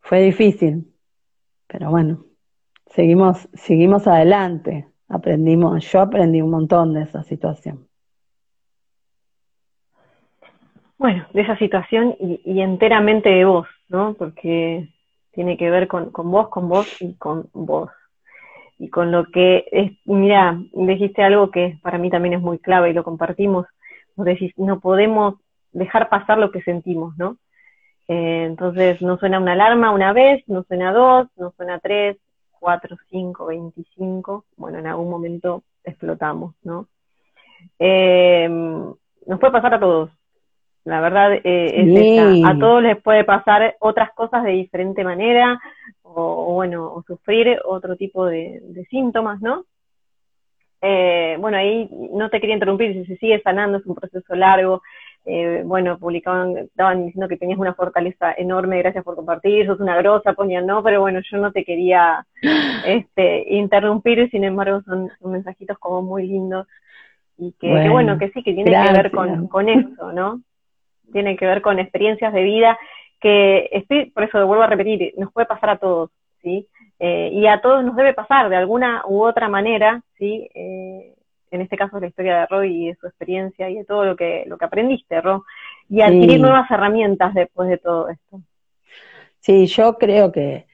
fue 0.00 0.22
difícil, 0.22 0.94
pero 1.66 1.90
bueno, 1.90 2.24
seguimos, 2.86 3.48
seguimos 3.54 4.06
adelante, 4.06 4.88
aprendimos, 5.08 5.84
yo 5.90 6.00
aprendí 6.00 6.42
un 6.42 6.50
montón 6.50 6.94
de 6.94 7.02
esa 7.02 7.24
situación. 7.24 7.87
Bueno, 10.98 11.26
de 11.32 11.42
esa 11.42 11.56
situación 11.58 12.16
y, 12.20 12.60
enteramente 12.60 13.28
de 13.30 13.44
vos, 13.44 13.68
¿no? 13.88 14.14
Porque 14.14 14.88
tiene 15.32 15.56
que 15.56 15.70
ver 15.70 15.86
con, 15.88 16.10
con 16.10 16.30
vos, 16.30 16.48
con 16.48 16.68
vos 16.68 16.88
y 17.00 17.14
con 17.16 17.48
vos. 17.52 17.90
y 18.78 18.90
con 18.90 19.10
lo 19.12 19.26
que 19.30 19.66
es, 19.72 19.92
mira, 20.06 20.58
dijiste 20.72 21.22
algo 21.22 21.50
que 21.50 21.78
para 21.82 21.98
mí 21.98 22.10
también 22.10 22.34
es 22.34 22.40
muy 22.42 22.58
clave 22.58 22.90
y 22.90 22.92
lo 22.94 23.04
compartimos, 23.04 23.66
vos 24.16 24.26
decís, 24.26 24.52
no 24.56 24.80
podemos 24.80 25.36
dejar 25.72 26.08
pasar 26.08 26.38
lo 26.38 26.50
que 26.52 26.62
sentimos, 26.62 27.16
¿no? 27.18 27.38
Eh, 28.08 28.44
entonces 28.46 29.02
no 29.02 29.18
suena 29.18 29.38
una 29.40 29.52
alarma 29.52 29.90
una 29.92 30.12
vez, 30.12 30.42
no 30.48 30.62
suena 30.64 30.92
dos, 30.92 31.28
no 31.36 31.52
suena 31.56 31.78
tres, 31.80 32.18
cuatro, 32.52 32.96
cinco, 33.10 33.46
veinticinco, 33.46 34.44
bueno, 34.56 34.78
en 34.78 34.86
algún 34.86 35.10
momento 35.10 35.64
explotamos, 35.84 36.54
¿no? 36.62 36.88
Eh, 37.78 38.48
nos 39.26 39.40
puede 39.40 39.52
pasar 39.52 39.74
a 39.74 39.80
todos, 39.80 40.10
la 40.84 41.00
verdad 41.00 41.32
eh, 41.44 42.42
A 42.46 42.58
todos 42.58 42.82
les 42.82 43.00
puede 43.02 43.24
pasar 43.24 43.76
otras 43.80 44.12
cosas 44.14 44.42
de 44.44 44.52
diferente 44.52 45.04
manera, 45.04 45.60
o, 46.02 46.54
bueno, 46.54 46.92
o 46.92 47.02
sufrir 47.02 47.60
otro 47.64 47.96
tipo 47.96 48.26
de, 48.26 48.62
síntomas, 48.88 49.40
¿no? 49.40 49.64
Eh, 50.80 51.36
bueno, 51.40 51.58
ahí 51.58 51.90
no 52.12 52.30
te 52.30 52.40
quería 52.40 52.54
interrumpir, 52.54 52.92
si 52.92 53.04
se 53.04 53.16
sigue 53.16 53.42
sanando, 53.42 53.78
es 53.78 53.86
un 53.86 53.96
proceso 53.96 54.34
largo. 54.34 54.80
Eh, 55.26 55.62
bueno, 55.66 55.98
publicaban, 55.98 56.56
estaban 56.56 57.04
diciendo 57.04 57.28
que 57.28 57.36
tenías 57.36 57.58
una 57.58 57.74
fortaleza 57.74 58.32
enorme, 58.38 58.78
gracias 58.78 59.04
por 59.04 59.14
compartir, 59.14 59.66
sos 59.66 59.80
una 59.80 59.96
grosa, 59.98 60.32
ponían 60.32 60.64
no, 60.64 60.82
pero 60.82 61.02
bueno, 61.02 61.20
yo 61.30 61.36
no 61.36 61.52
te 61.52 61.64
quería 61.64 62.24
este, 62.86 63.44
interrumpir, 63.54 64.30
sin 64.30 64.44
embargo 64.44 64.80
son, 64.86 65.10
mensajitos 65.22 65.76
como 65.78 66.00
muy 66.00 66.26
lindos 66.26 66.66
y 67.36 67.52
que 67.60 67.90
bueno, 67.90 68.18
que, 68.18 68.30
sí, 68.30 68.42
que 68.42 68.54
tiene 68.54 68.70
que 68.70 68.92
ver 68.92 69.10
con, 69.10 69.48
con 69.48 69.68
eso, 69.68 70.12
¿no? 70.12 70.40
Tiene 71.12 71.36
que 71.36 71.46
ver 71.46 71.62
con 71.62 71.78
experiencias 71.78 72.32
de 72.32 72.42
vida 72.42 72.78
que 73.20 73.68
estoy, 73.72 74.10
por 74.10 74.24
eso 74.24 74.46
vuelvo 74.46 74.62
a 74.62 74.68
repetir, 74.68 75.12
nos 75.16 75.32
puede 75.32 75.46
pasar 75.46 75.70
a 75.70 75.78
todos, 75.78 76.10
¿sí? 76.42 76.66
Eh, 77.00 77.30
y 77.32 77.46
a 77.46 77.60
todos 77.60 77.84
nos 77.84 77.96
debe 77.96 78.14
pasar 78.14 78.48
de 78.48 78.56
alguna 78.56 79.02
u 79.06 79.22
otra 79.22 79.48
manera, 79.48 80.02
¿sí? 80.18 80.48
Eh, 80.54 81.14
en 81.50 81.60
este 81.60 81.76
caso 81.76 81.98
la 81.98 82.08
historia 82.08 82.40
de 82.40 82.46
Roy 82.46 82.84
y 82.84 82.86
de 82.88 82.94
su 82.96 83.06
experiencia 83.06 83.68
y 83.70 83.76
de 83.76 83.84
todo 83.84 84.04
lo 84.04 84.16
que, 84.16 84.44
lo 84.46 84.58
que 84.58 84.64
aprendiste, 84.64 85.20
Ro, 85.20 85.44
y 85.88 86.02
adquirir 86.02 86.40
nuevas 86.40 86.70
herramientas 86.70 87.34
después 87.34 87.68
de 87.68 87.78
todo 87.78 88.08
esto. 88.08 88.40
Sí, 89.40 89.66
yo 89.66 89.96
creo 89.96 90.30
que, 90.30 90.66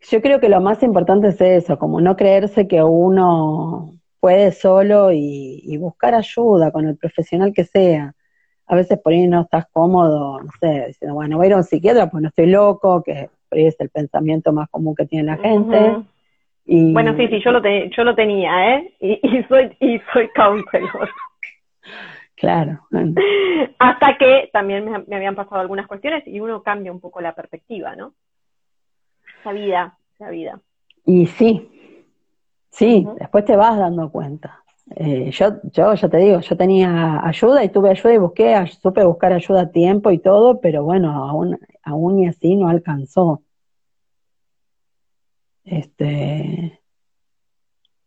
yo 0.00 0.22
creo 0.22 0.40
que 0.40 0.48
lo 0.48 0.60
más 0.60 0.82
importante 0.82 1.28
es 1.28 1.40
eso, 1.40 1.78
como 1.78 2.00
no 2.00 2.16
creerse 2.16 2.66
que 2.66 2.82
uno 2.82 3.92
puede 4.20 4.52
solo 4.52 5.12
y 5.12 5.76
buscar 5.78 6.14
ayuda 6.14 6.72
con 6.72 6.88
el 6.88 6.96
profesional 6.96 7.52
que 7.52 7.64
sea 7.64 8.15
a 8.66 8.74
veces 8.74 8.98
por 8.98 9.12
ahí 9.12 9.26
no 9.28 9.42
estás 9.42 9.66
cómodo, 9.72 10.40
no 10.40 10.50
sé, 10.60 10.86
diciendo, 10.88 11.14
bueno, 11.14 11.36
voy 11.36 11.46
a 11.46 11.48
ir 11.48 11.52
a 11.54 11.58
un 11.58 11.64
psiquiatra, 11.64 12.10
pues 12.10 12.22
no 12.22 12.28
estoy 12.28 12.46
loco, 12.46 13.02
que 13.02 13.30
por 13.48 13.58
ahí 13.58 13.66
es 13.66 13.78
el 13.80 13.90
pensamiento 13.90 14.52
más 14.52 14.68
común 14.70 14.94
que 14.94 15.06
tiene 15.06 15.24
la 15.24 15.36
gente. 15.36 15.96
y... 16.64 16.92
Bueno, 16.92 17.16
sí, 17.16 17.28
sí, 17.28 17.40
yo 17.44 17.52
lo, 17.52 17.62
yo 17.62 18.04
lo 18.04 18.14
tenía, 18.14 18.76
¿eh? 18.76 18.94
Y, 19.00 19.42
soy, 19.44 19.76
y 19.80 20.00
soy 20.12 20.28
counselor. 20.34 21.08
Claro. 22.36 22.80
Hasta 23.78 24.18
que 24.18 24.50
también 24.52 24.84
me, 24.84 25.16
habían 25.16 25.34
pasado 25.34 25.60
algunas 25.60 25.86
cuestiones 25.86 26.26
y 26.26 26.38
uno 26.40 26.62
cambia 26.62 26.92
un 26.92 27.00
poco 27.00 27.20
la 27.20 27.34
perspectiva, 27.34 27.96
¿no? 27.96 28.12
Esa 29.40 29.52
vida, 29.52 29.98
esa 30.14 30.28
vida. 30.28 30.60
Y 31.06 31.26
sí, 31.26 32.04
sí, 32.68 33.06
después 33.18 33.44
te 33.46 33.56
vas 33.56 33.78
dando 33.78 34.10
cuenta. 34.10 34.62
Eh, 34.94 35.30
yo, 35.32 35.60
yo 35.72 35.94
ya 35.94 36.08
te 36.08 36.16
digo, 36.18 36.40
yo 36.40 36.56
tenía 36.56 37.20
ayuda 37.26 37.64
y 37.64 37.70
tuve 37.70 37.90
ayuda 37.90 38.14
y 38.14 38.18
busqué, 38.18 38.66
supe 38.80 39.04
buscar 39.04 39.32
ayuda 39.32 39.62
a 39.62 39.70
tiempo 39.70 40.12
y 40.12 40.18
todo, 40.18 40.60
pero 40.60 40.84
bueno, 40.84 41.24
aún, 41.24 41.58
aún 41.82 42.20
y 42.20 42.28
así 42.28 42.54
no 42.56 42.68
alcanzó. 42.68 43.42
Este, 45.64 46.80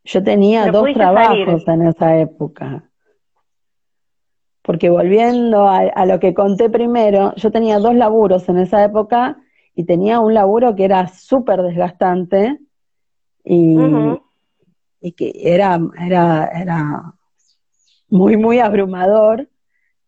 yo 0.05 0.23
tenía 0.23 0.71
dos 0.71 0.93
trabajos 0.93 1.67
en 1.67 1.87
esa 1.87 2.17
época. 2.17 2.89
Porque 4.61 4.89
volviendo 4.89 5.67
a, 5.67 6.05
lo 6.05 6.19
que 6.19 6.33
conté 6.33 6.69
primero, 6.69 7.33
yo 7.35 7.51
tenía 7.51 7.79
dos 7.79 7.95
laburos 7.95 8.47
en 8.49 8.59
esa 8.59 8.83
época 8.83 9.37
y 9.75 9.83
tenía 9.83 10.19
un 10.19 10.33
laburo 10.33 10.75
que 10.75 10.85
era 10.85 11.07
súper 11.07 11.61
desgastante 11.63 12.59
y, 13.43 13.77
y 15.01 15.13
que 15.13 15.31
era, 15.35 15.79
era, 15.99 16.47
era 16.47 17.13
muy, 18.09 18.37
muy 18.37 18.59
abrumador, 18.59 19.47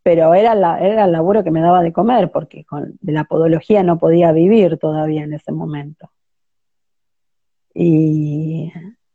pero 0.04 0.34
era, 0.34 0.56
la, 0.56 0.80
era 0.80 1.06
el 1.06 1.12
laburo 1.12 1.44
que 1.44 1.52
me 1.52 1.62
daba 1.62 1.82
de 1.82 1.94
comer, 1.94 2.32
porque 2.32 2.66
con, 2.66 2.98
de 3.02 3.12
la 3.12 3.26
podología 3.26 3.84
no 3.84 3.98
podía 3.98 4.32
vivir 4.32 4.78
todavía 4.78 5.24
en 5.24 5.34
ese 5.34 5.52
momento. 5.52 6.10
Y, 7.74 8.72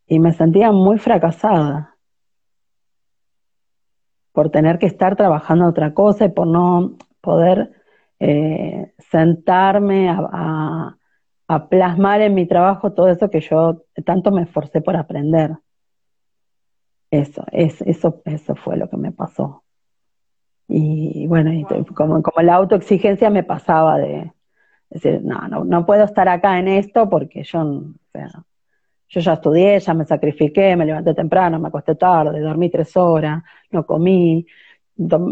me 0.09 0.33
sentía 0.33 0.73
muy 0.73 0.99
fracasada 0.99 1.97
por 4.33 4.51
tener 4.51 4.79
que 4.79 4.87
estar 4.87 5.17
trabajando 5.17 5.67
otra 5.67 5.95
cosa 5.95 6.27
y 6.27 6.29
por 6.31 6.47
no 6.47 6.97
poder 7.21 7.73
eh, 8.21 8.95
sentarme 9.11 10.09
a, 10.09 10.97
a, 11.49 11.69
plasmar 11.69 12.21
en 12.23 12.35
mi 12.35 12.47
trabajo 12.47 12.93
todo 12.93 13.09
eso 13.09 13.31
que 13.31 13.41
yo 13.41 13.83
tanto 14.05 14.31
me 14.31 14.43
esforcé 14.43 14.81
por 14.81 14.97
aprender. 14.97 15.57
Eso, 17.11 17.45
es, 17.53 17.81
eso, 17.83 18.23
eso 18.25 18.55
fue 18.57 18.77
lo 18.77 18.89
que 18.89 18.97
me 18.97 19.13
pasó. 19.13 19.63
Y 20.69 21.27
bueno, 21.29 21.51
como, 21.95 22.23
como 22.23 22.43
la 22.43 22.55
autoexigencia 22.55 23.31
me 23.31 23.45
pasaba 23.45 23.99
de 23.99 24.33
decir, 24.91 25.21
no, 25.23 25.47
no, 25.49 25.65
no 25.65 25.87
puedo 25.87 26.05
estar 26.05 26.29
acá 26.29 26.59
en 26.59 26.69
esto 26.69 27.09
porque 27.09 27.45
yo, 27.45 27.85
yo 29.09 29.21
ya 29.21 29.33
estudié, 29.35 29.79
ya 29.79 29.95
me 29.95 30.05
sacrifiqué, 30.05 30.75
me 30.77 30.87
levanté 30.87 31.15
temprano, 31.15 31.61
me 31.61 31.69
acosté 31.69 31.95
tarde, 31.95 32.41
dormí 32.41 32.71
tres 32.71 32.97
horas, 32.97 33.43
no 33.71 33.87
comí, 33.87 34.47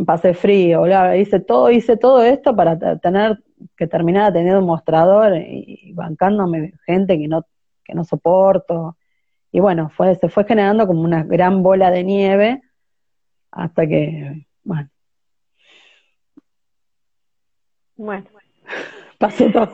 pasé 0.07 0.35
frío, 0.35 0.87
hice 1.15 1.41
todo, 1.41 1.71
hice 1.71 1.97
todo 1.97 2.23
esto 2.23 2.55
para 2.55 2.79
tener 2.99 3.43
que 3.77 3.87
terminar 3.87 4.33
teniendo 4.33 4.61
un 4.61 4.67
mostrador 4.67 5.37
y, 5.37 5.93
bancándome 5.95 6.75
gente 6.87 7.19
que 7.19 7.29
no, 7.29 7.45
que 7.83 7.95
no 7.95 8.05
soporto 8.05 8.97
y 9.55 9.61
bueno, 9.61 9.89
fue, 9.91 10.17
se 10.17 10.29
fue 10.29 10.45
generando 10.47 10.85
como 10.85 11.03
una 11.03 11.23
gran 11.23 11.63
bola 11.63 11.93
de 11.93 12.03
nieve 12.03 12.61
hasta 13.53 13.87
que, 13.87 14.49
bueno. 14.65 14.89
Bueno. 17.95 18.27
Pasó 19.21 19.49
todo. 19.53 19.73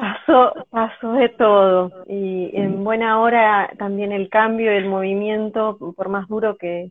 Pasó, 0.00 0.52
pasó 0.68 1.12
de 1.12 1.28
todo. 1.28 2.04
Y 2.08 2.50
en 2.54 2.82
buena 2.82 3.20
hora 3.20 3.70
también 3.78 4.10
el 4.10 4.28
cambio, 4.28 4.72
el 4.72 4.88
movimiento, 4.88 5.78
por 5.96 6.08
más 6.08 6.26
duro 6.26 6.56
que, 6.56 6.90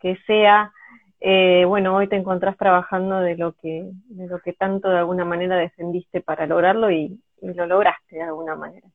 que 0.00 0.16
sea, 0.26 0.72
eh, 1.20 1.66
bueno, 1.66 1.94
hoy 1.94 2.08
te 2.08 2.16
encontrás 2.16 2.56
trabajando 2.56 3.20
de 3.20 3.36
lo 3.36 3.52
que, 3.52 3.90
de 4.06 4.26
lo 4.26 4.38
que 4.38 4.54
tanto 4.54 4.88
de 4.88 5.00
alguna 5.00 5.26
manera 5.26 5.56
defendiste 5.56 6.22
para 6.22 6.46
lograrlo 6.46 6.90
y 6.90 7.20
lo 7.42 7.66
lograste 7.66 8.16
de 8.16 8.22
alguna 8.22 8.56
manera. 8.56 8.88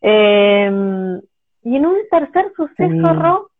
Eh, 0.00 1.20
y 1.62 1.76
en 1.76 1.86
un 1.86 1.96
tercer 2.10 2.52
suceso, 2.56 3.14
Ro. 3.14 3.50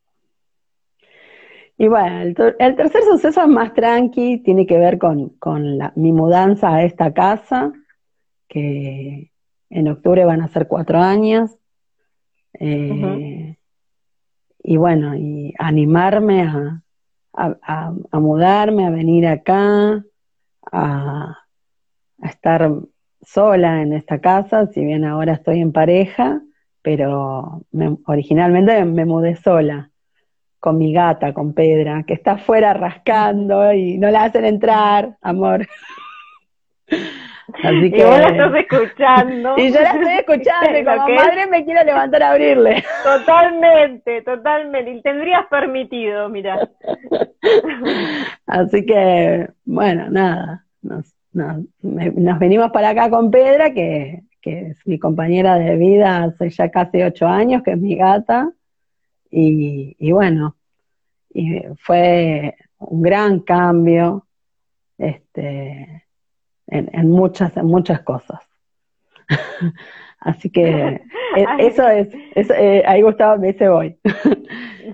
Y 1.77 1.89
bueno, 1.89 2.21
el, 2.21 2.35
tercer 2.35 3.03
suceso 3.03 3.43
es 3.43 3.49
más 3.49 3.75
tranqui, 3.75 4.39
tiene 4.39 4.67
que 4.67 4.79
ver 4.79 4.99
con, 4.99 5.31
con 5.31 5.79
mi 5.97 6.13
mudanza 6.13 6.75
a 6.75 6.85
esta 6.85 7.13
casa, 7.13 7.73
que 8.47 9.33
en 9.71 9.89
octubre 9.89 10.25
van 10.25 10.43
a 10.43 10.49
ser 10.49 10.69
cuatro 10.69 11.01
años. 11.01 11.57
Eh, 12.61 13.57
y 14.63 14.77
bueno, 14.77 15.17
y 15.17 15.53
animarme 15.59 16.43
a, 16.43 16.83
a, 17.33 18.21
mudarme, 18.21 18.87
a 18.87 18.91
venir 18.91 19.27
acá, 19.27 20.05
a, 20.71 21.39
a 22.21 22.29
estar 22.29 22.71
sola 23.27 23.83
en 23.83 23.93
esta 23.93 24.21
casa, 24.21 24.67
si 24.67 24.85
bien 24.85 25.05
ahora 25.05 25.35
estoy 25.35 25.61
en 25.61 25.73
pareja, 25.73 26.41
pero 26.83 27.63
originalmente 28.07 28.85
me 28.85 29.05
mudé 29.05 29.37
sola, 29.37 29.91
con 30.61 30.79
mi 30.79 30.93
gata, 30.93 31.35
con 31.35 31.55
Pedra, 31.55 32.05
que 32.07 32.15
está 32.15 32.33
afuera 32.33 32.73
rascando 32.75 33.73
y 33.73 33.99
no 33.99 34.11
la 34.11 34.25
hacen 34.25 34.45
entrar, 34.45 35.17
amor. 35.21 35.67
Así 37.63 37.91
que, 37.91 37.99
y 37.99 38.05
vos 38.05 38.19
la 38.19 38.29
estás 38.29 38.55
escuchando. 38.55 39.55
Y 39.59 39.73
yo 39.73 39.81
la 39.81 39.91
estoy 39.91 40.15
escuchando 40.15 40.79
y 40.79 40.85
como 40.85 41.09
madre 41.09 41.47
me 41.47 41.65
quiero 41.65 41.85
levantar 41.85 42.23
a 42.23 42.31
abrirle. 42.31 42.85
Totalmente, 43.03 44.23
totalmente. 44.23 44.91
Y 44.91 45.03
tendrías 45.03 45.47
permitido, 45.47 46.29
mira. 46.29 46.69
Así 48.47 48.87
que, 48.87 49.49
bueno, 49.65 50.09
nada. 50.11 50.65
Nos, 50.83 51.14
nos 51.35 52.39
venimos 52.39 52.71
para 52.71 52.91
acá 52.91 53.11
con 53.11 53.31
Pedra, 53.31 53.73
que, 53.73 54.23
es 54.43 54.87
mi 54.87 54.99
compañera 54.99 55.57
de 55.57 55.75
vida 55.77 56.25
hace 56.25 56.51
ya 56.51 56.71
casi 56.71 57.03
ocho 57.03 57.27
años, 57.27 57.63
que 57.63 57.73
es 57.73 57.79
mi 57.79 57.97
gata, 57.97 58.53
y, 59.31 60.13
bueno, 60.13 60.57
y 61.33 61.63
fue 61.79 62.55
un 62.79 63.03
gran 63.03 63.41
cambio 63.41 64.27
este, 64.99 66.05
en, 66.67 67.11
muchas, 67.11 67.57
en 67.57 67.67
muchas 67.67 68.01
cosas. 68.01 68.41
Así 70.25 70.51
que... 70.51 71.03
eso 71.59 71.87
es, 71.87 72.09
eh, 72.35 72.83
ahí 72.87 73.03
Gustavo 73.03 73.39
me 73.39 73.53
dice 73.53 73.69
voy. 73.69 73.97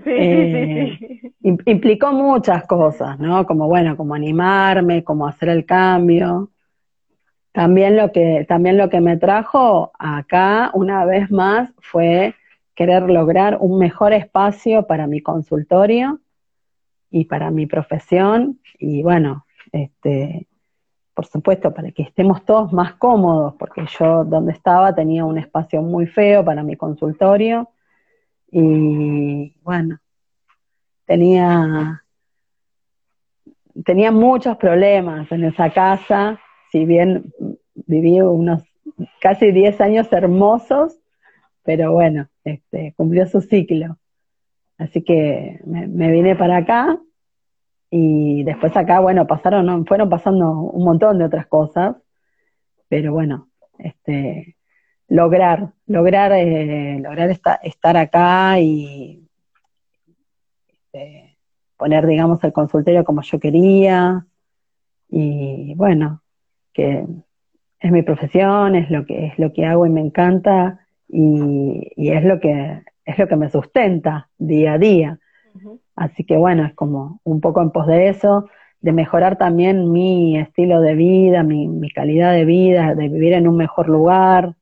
Eh, 0.05 0.97
implicó 1.41 2.13
muchas 2.13 2.65
cosas, 2.65 3.19
¿no? 3.19 3.45
Como 3.45 3.67
bueno, 3.67 3.97
como 3.97 4.15
animarme, 4.15 5.03
como 5.03 5.27
hacer 5.27 5.49
el 5.49 5.65
cambio. 5.65 6.49
También 7.51 7.97
lo 7.97 8.11
que, 8.11 8.45
también 8.47 8.77
lo 8.77 8.89
que 8.89 9.01
me 9.01 9.17
trajo 9.17 9.91
acá, 9.99 10.71
una 10.73 11.03
vez 11.05 11.29
más, 11.29 11.71
fue 11.81 12.35
querer 12.73 13.03
lograr 13.03 13.57
un 13.59 13.77
mejor 13.77 14.13
espacio 14.13 14.87
para 14.87 15.07
mi 15.07 15.21
consultorio 15.21 16.21
y 17.11 17.25
para 17.25 17.51
mi 17.51 17.67
profesión. 17.67 18.59
Y 18.79 19.03
bueno, 19.03 19.45
este, 19.73 20.47
por 21.13 21.25
supuesto, 21.25 21.73
para 21.73 21.91
que 21.91 22.03
estemos 22.03 22.45
todos 22.45 22.71
más 22.71 22.93
cómodos, 22.93 23.55
porque 23.55 23.85
yo 23.99 24.23
donde 24.23 24.53
estaba 24.53 24.95
tenía 24.95 25.25
un 25.25 25.37
espacio 25.37 25.81
muy 25.81 26.07
feo 26.07 26.43
para 26.43 26.63
mi 26.63 26.75
consultorio 26.75 27.69
y 28.51 29.55
bueno, 29.61 29.99
tenía, 31.05 32.03
tenía 33.85 34.11
muchos 34.11 34.57
problemas 34.57 35.31
en 35.31 35.45
esa 35.45 35.69
casa, 35.71 36.39
si 36.71 36.85
bien 36.85 37.33
viví 37.73 38.21
unos 38.21 38.63
casi 39.19 39.51
10 39.51 39.81
años 39.81 40.11
hermosos, 40.11 40.97
pero 41.63 41.91
bueno, 41.91 42.27
este, 42.43 42.93
cumplió 42.95 43.27
su 43.27 43.41
ciclo. 43.41 43.97
Así 44.77 45.03
que 45.03 45.59
me 45.65 46.11
vine 46.11 46.35
para 46.35 46.57
acá 46.57 46.99
y 47.93 48.43
después 48.43 48.75
acá, 48.77 49.01
bueno, 49.01 49.27
pasaron, 49.27 49.85
fueron 49.85 50.09
pasando 50.09 50.49
un 50.49 50.85
montón 50.85 51.17
de 51.17 51.25
otras 51.25 51.45
cosas, 51.47 51.97
pero 52.87 53.11
bueno, 53.11 53.49
este, 53.77 54.55
lograr, 55.09 55.73
lograr, 55.87 56.31
eh, 56.31 56.99
lograr 57.01 57.29
estar 57.29 57.97
acá 57.97 58.57
y 58.61 59.27
este, 60.69 61.37
poner, 61.75 62.07
digamos, 62.07 62.41
el 62.45 62.53
consultorio 62.53 63.03
como 63.03 63.23
yo 63.23 63.41
quería, 63.41 64.25
y 65.09 65.73
bueno, 65.75 66.21
que 66.71 67.05
es 67.77 67.91
mi 67.91 68.03
profesión, 68.03 68.75
es 68.75 68.89
lo 68.89 69.05
que, 69.05 69.25
es 69.27 69.37
lo 69.37 69.51
que 69.51 69.65
hago 69.65 69.85
y 69.85 69.89
me 69.89 69.99
encanta, 69.99 70.79
y, 71.09 71.91
y 71.97 72.11
es 72.11 72.23
lo 72.23 72.39
que, 72.39 72.83
es 73.03 73.17
lo 73.19 73.27
que 73.27 73.35
me 73.35 73.49
sustenta 73.49 74.29
día 74.37 74.73
a 74.73 74.77
día. 74.77 75.19
Así 76.01 76.23
que 76.23 76.35
bueno, 76.35 76.65
es 76.65 76.73
como 76.73 77.19
un 77.23 77.41
poco 77.41 77.61
en 77.61 77.69
pos 77.69 77.85
de 77.85 78.09
eso, 78.09 78.49
de 78.79 78.91
mejorar 78.91 79.37
también 79.37 79.91
mi 79.91 80.35
estilo 80.35 80.81
de 80.81 80.95
vida, 80.95 81.43
mi, 81.43 81.91
calidad 81.91 82.31
de 82.33 82.43
vida, 82.43 82.95
de 82.95 83.07
vivir 83.07 83.33
en 83.33 83.47
un 83.47 83.55
mejor 83.55 83.87
lugar, 83.87 84.55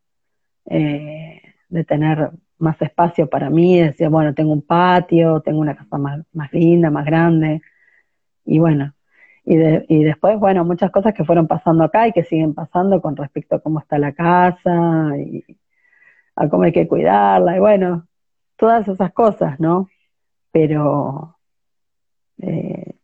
eh, 0.65 1.41
de 1.69 1.83
tener 1.85 2.31
más 2.57 2.81
espacio 2.81 3.29
para 3.29 3.49
mí, 3.49 3.79
decir, 3.79 4.09
bueno, 4.09 4.33
tengo 4.33 4.51
un 4.51 4.63
patio, 4.63 5.39
tengo 5.39 5.61
una 5.61 5.77
casa 5.77 5.97
más, 5.97 6.25
más 6.33 6.51
linda, 6.51 6.89
más 6.91 7.05
grande, 7.05 7.61
y 8.45 8.59
bueno, 8.59 8.93
y, 9.45 9.55
y 9.87 10.03
después, 10.03 10.37
bueno, 10.39 10.65
muchas 10.65 10.91
cosas 10.91 11.13
que 11.13 11.23
fueron 11.23 11.47
pasando 11.47 11.85
acá 11.85 12.05
y 12.07 12.11
que 12.11 12.25
siguen 12.25 12.53
pasando 12.53 13.01
con 13.01 13.15
respecto 13.15 13.55
a 13.55 13.59
cómo 13.61 13.79
está 13.79 13.97
la 13.97 14.11
casa 14.11 15.11
y 15.17 15.45
a 16.35 16.49
cómo 16.49 16.63
hay 16.63 16.73
que 16.73 16.87
cuidarla, 16.87 17.55
y 17.55 17.59
bueno, 17.59 18.07
todas 18.57 18.87
esas 18.89 19.13
cosas, 19.13 19.57
¿no? 19.61 19.87
Pero 20.51 21.37
eh, 22.41 22.95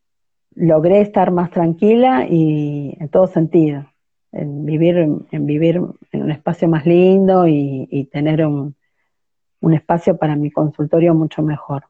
logré 0.56 1.02
estar 1.02 1.32
más 1.32 1.52
tranquila 1.52 2.26
y 2.30 2.96
en 3.00 3.10
todo 3.10 3.28
sentido, 3.28 3.86
en 4.32 4.66
vivir 4.66 4.98
en, 4.98 5.46
vivir 5.46 5.82
en 6.12 6.22
un 6.24 6.32
espacio 6.32 6.68
más 6.68 6.86
lindo 6.86 7.48
y, 7.48 8.10
tener 8.12 8.46
un, 8.46 8.76
un 9.62 9.74
espacio 9.74 10.18
para 10.18 10.36
mi 10.36 10.52
consultorio 10.52 11.14
mucho 11.14 11.42
mejor. 11.42 11.84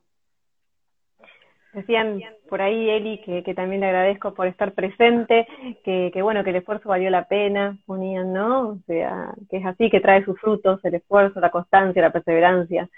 Por 2.49 2.61
ahí, 2.61 2.89
Eli, 2.89 3.19
que, 3.19 3.53
también 3.53 3.81
le 3.81 3.87
agradezco 3.87 4.33
por 4.33 4.47
estar 4.47 4.73
presente, 4.73 5.47
que, 5.83 6.11
bueno, 6.21 6.43
que 6.43 6.51
el 6.51 6.57
esfuerzo 6.57 6.89
valió 6.89 7.09
la 7.09 7.27
pena, 7.27 7.77
ponían, 7.85 8.33
¿no? 8.33 8.69
O 8.69 8.77
sea, 8.87 9.33
que 9.49 9.57
es 9.57 9.65
así, 9.65 9.89
que 9.89 9.99
trae 9.99 10.23
sus 10.23 10.39
frutos, 10.39 10.79
el 10.83 10.95
esfuerzo, 10.95 11.39
la 11.39 11.51
constancia, 11.51 12.01
la 12.01 12.11
perseverancia. 12.11 12.89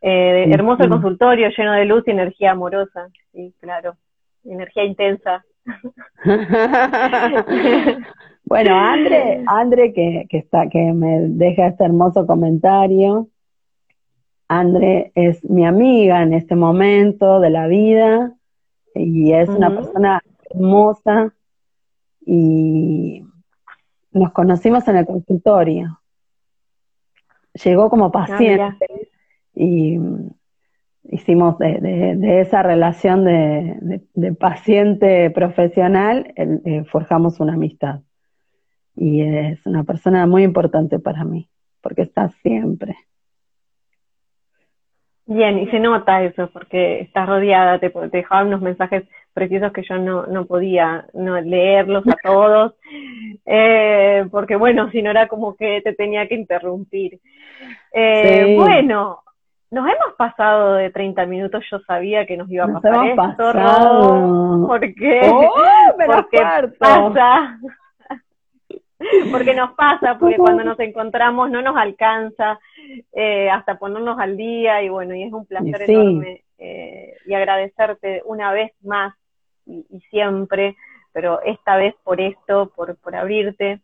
Eh, 0.00 0.46
hermoso 0.50 0.84
el 0.84 0.90
consultorio, 0.90 1.48
lleno 1.56 1.72
de 1.72 1.84
luz 1.84 2.04
y 2.06 2.10
energía 2.10 2.52
amorosa, 2.52 3.08
sí, 3.32 3.54
claro, 3.60 3.96
energía 4.44 4.84
intensa. 4.84 5.44
bueno, 8.44 8.74
Andre, 8.78 9.44
Andre 9.46 9.92
que, 9.92 10.26
que, 10.28 10.38
está, 10.38 10.68
que 10.68 10.92
me 10.92 11.20
deja 11.28 11.68
este 11.68 11.84
hermoso 11.84 12.26
comentario, 12.26 13.28
Andre 14.48 15.12
es 15.14 15.42
mi 15.48 15.64
amiga 15.64 16.22
en 16.22 16.34
este 16.34 16.56
momento 16.56 17.40
de 17.40 17.48
la 17.48 17.68
vida 17.68 18.34
y 18.94 19.32
es 19.32 19.48
una 19.48 19.74
persona 19.74 20.22
hermosa 20.50 21.34
y 22.24 23.24
nos 24.12 24.32
conocimos 24.32 24.86
en 24.88 24.96
el 24.96 25.06
consultorio. 25.06 26.00
Llegó 27.64 27.90
como 27.90 28.06
ah, 28.06 28.12
paciente 28.12 28.86
y 29.54 29.98
hicimos 31.04 31.58
de, 31.58 32.40
esa 32.40 32.62
relación 32.62 33.24
de, 33.24 34.32
paciente 34.38 35.30
profesional, 35.30 36.32
eh, 36.36 36.84
forjamos 36.90 37.40
una 37.40 37.54
amistad. 37.54 38.00
Y 38.94 39.22
es 39.22 39.64
una 39.66 39.84
persona 39.84 40.26
muy 40.26 40.42
importante 40.42 40.98
para 40.98 41.24
mí, 41.24 41.48
porque 41.80 42.02
está 42.02 42.28
siempre. 42.42 42.96
Bien, 45.34 45.58
y 45.58 45.66
se 45.68 45.80
nota 45.80 46.22
eso, 46.22 46.50
porque 46.52 47.00
estás 47.00 47.26
rodeada, 47.26 47.78
te, 47.78 47.90
te 47.90 48.18
dejaban 48.18 48.48
unos 48.48 48.60
mensajes 48.60 49.04
preciosos 49.32 49.72
que 49.72 49.82
yo 49.82 49.96
no, 49.96 50.26
no 50.26 50.44
podía 50.44 51.06
no 51.14 51.40
leerlos 51.40 52.06
a 52.06 52.16
todos, 52.22 52.74
eh, 53.46 54.26
porque 54.30 54.56
bueno, 54.56 54.90
si 54.90 55.00
no 55.02 55.10
era 55.10 55.28
como 55.28 55.56
que 55.56 55.80
te 55.82 55.94
tenía 55.94 56.28
que 56.28 56.34
interrumpir. 56.34 57.18
Eh, 57.92 58.54
bueno, 58.56 59.22
nos 59.70 59.86
hemos 59.86 60.14
pasado 60.18 60.74
de 60.74 60.90
30 60.90 61.24
minutos, 61.24 61.64
yo 61.70 61.78
sabía 61.80 62.26
que 62.26 62.36
nos 62.36 62.50
iba 62.50 62.64
a 62.64 62.72
pasar 62.72 63.06
esto, 63.06 63.52
porque, 64.66 65.20
oh, 65.32 65.50
porque 65.96 66.42
pasa, 66.78 67.58
porque 69.30 69.54
nos 69.54 69.72
pasa, 69.74 70.18
porque 70.18 70.36
cuando 70.36 70.64
nos 70.64 70.78
encontramos 70.80 71.50
no 71.50 71.62
nos 71.62 71.76
alcanza 71.76 72.58
eh, 73.12 73.50
hasta 73.50 73.78
ponernos 73.78 74.18
al 74.18 74.36
día 74.36 74.82
y 74.82 74.88
bueno, 74.88 75.14
y 75.14 75.24
es 75.24 75.32
un 75.32 75.46
placer 75.46 75.90
enorme 75.90 76.42
eh, 76.58 77.14
y 77.26 77.34
agradecerte 77.34 78.22
una 78.24 78.52
vez 78.52 78.72
más 78.82 79.14
y, 79.66 79.84
siempre, 80.10 80.76
pero 81.12 81.40
esta 81.42 81.76
vez 81.76 81.94
por 82.02 82.20
esto, 82.20 82.72
por, 82.74 82.96
por 82.96 83.14
abrirte. 83.14 83.80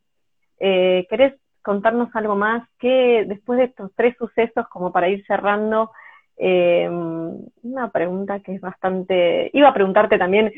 Eh, 0.59 1.07
¿Querés 1.09 1.35
contarnos 1.62 2.09
algo 2.14 2.35
más? 2.35 2.69
que 2.79 3.25
después 3.27 3.59
de 3.59 3.66
estos 3.66 3.93
tres 3.95 4.16
sucesos, 4.16 4.66
como 4.69 4.93
para 4.93 5.09
ir 5.09 5.25
cerrando, 5.27 5.91
eh, 6.39 6.89
una 6.89 7.91
pregunta 7.91 8.41
que 8.41 8.55
es 8.55 8.61
bastante. 8.61 9.51
Iba 9.53 9.68
a 9.68 9.74
preguntarte 9.74 10.18
también, 10.18 10.53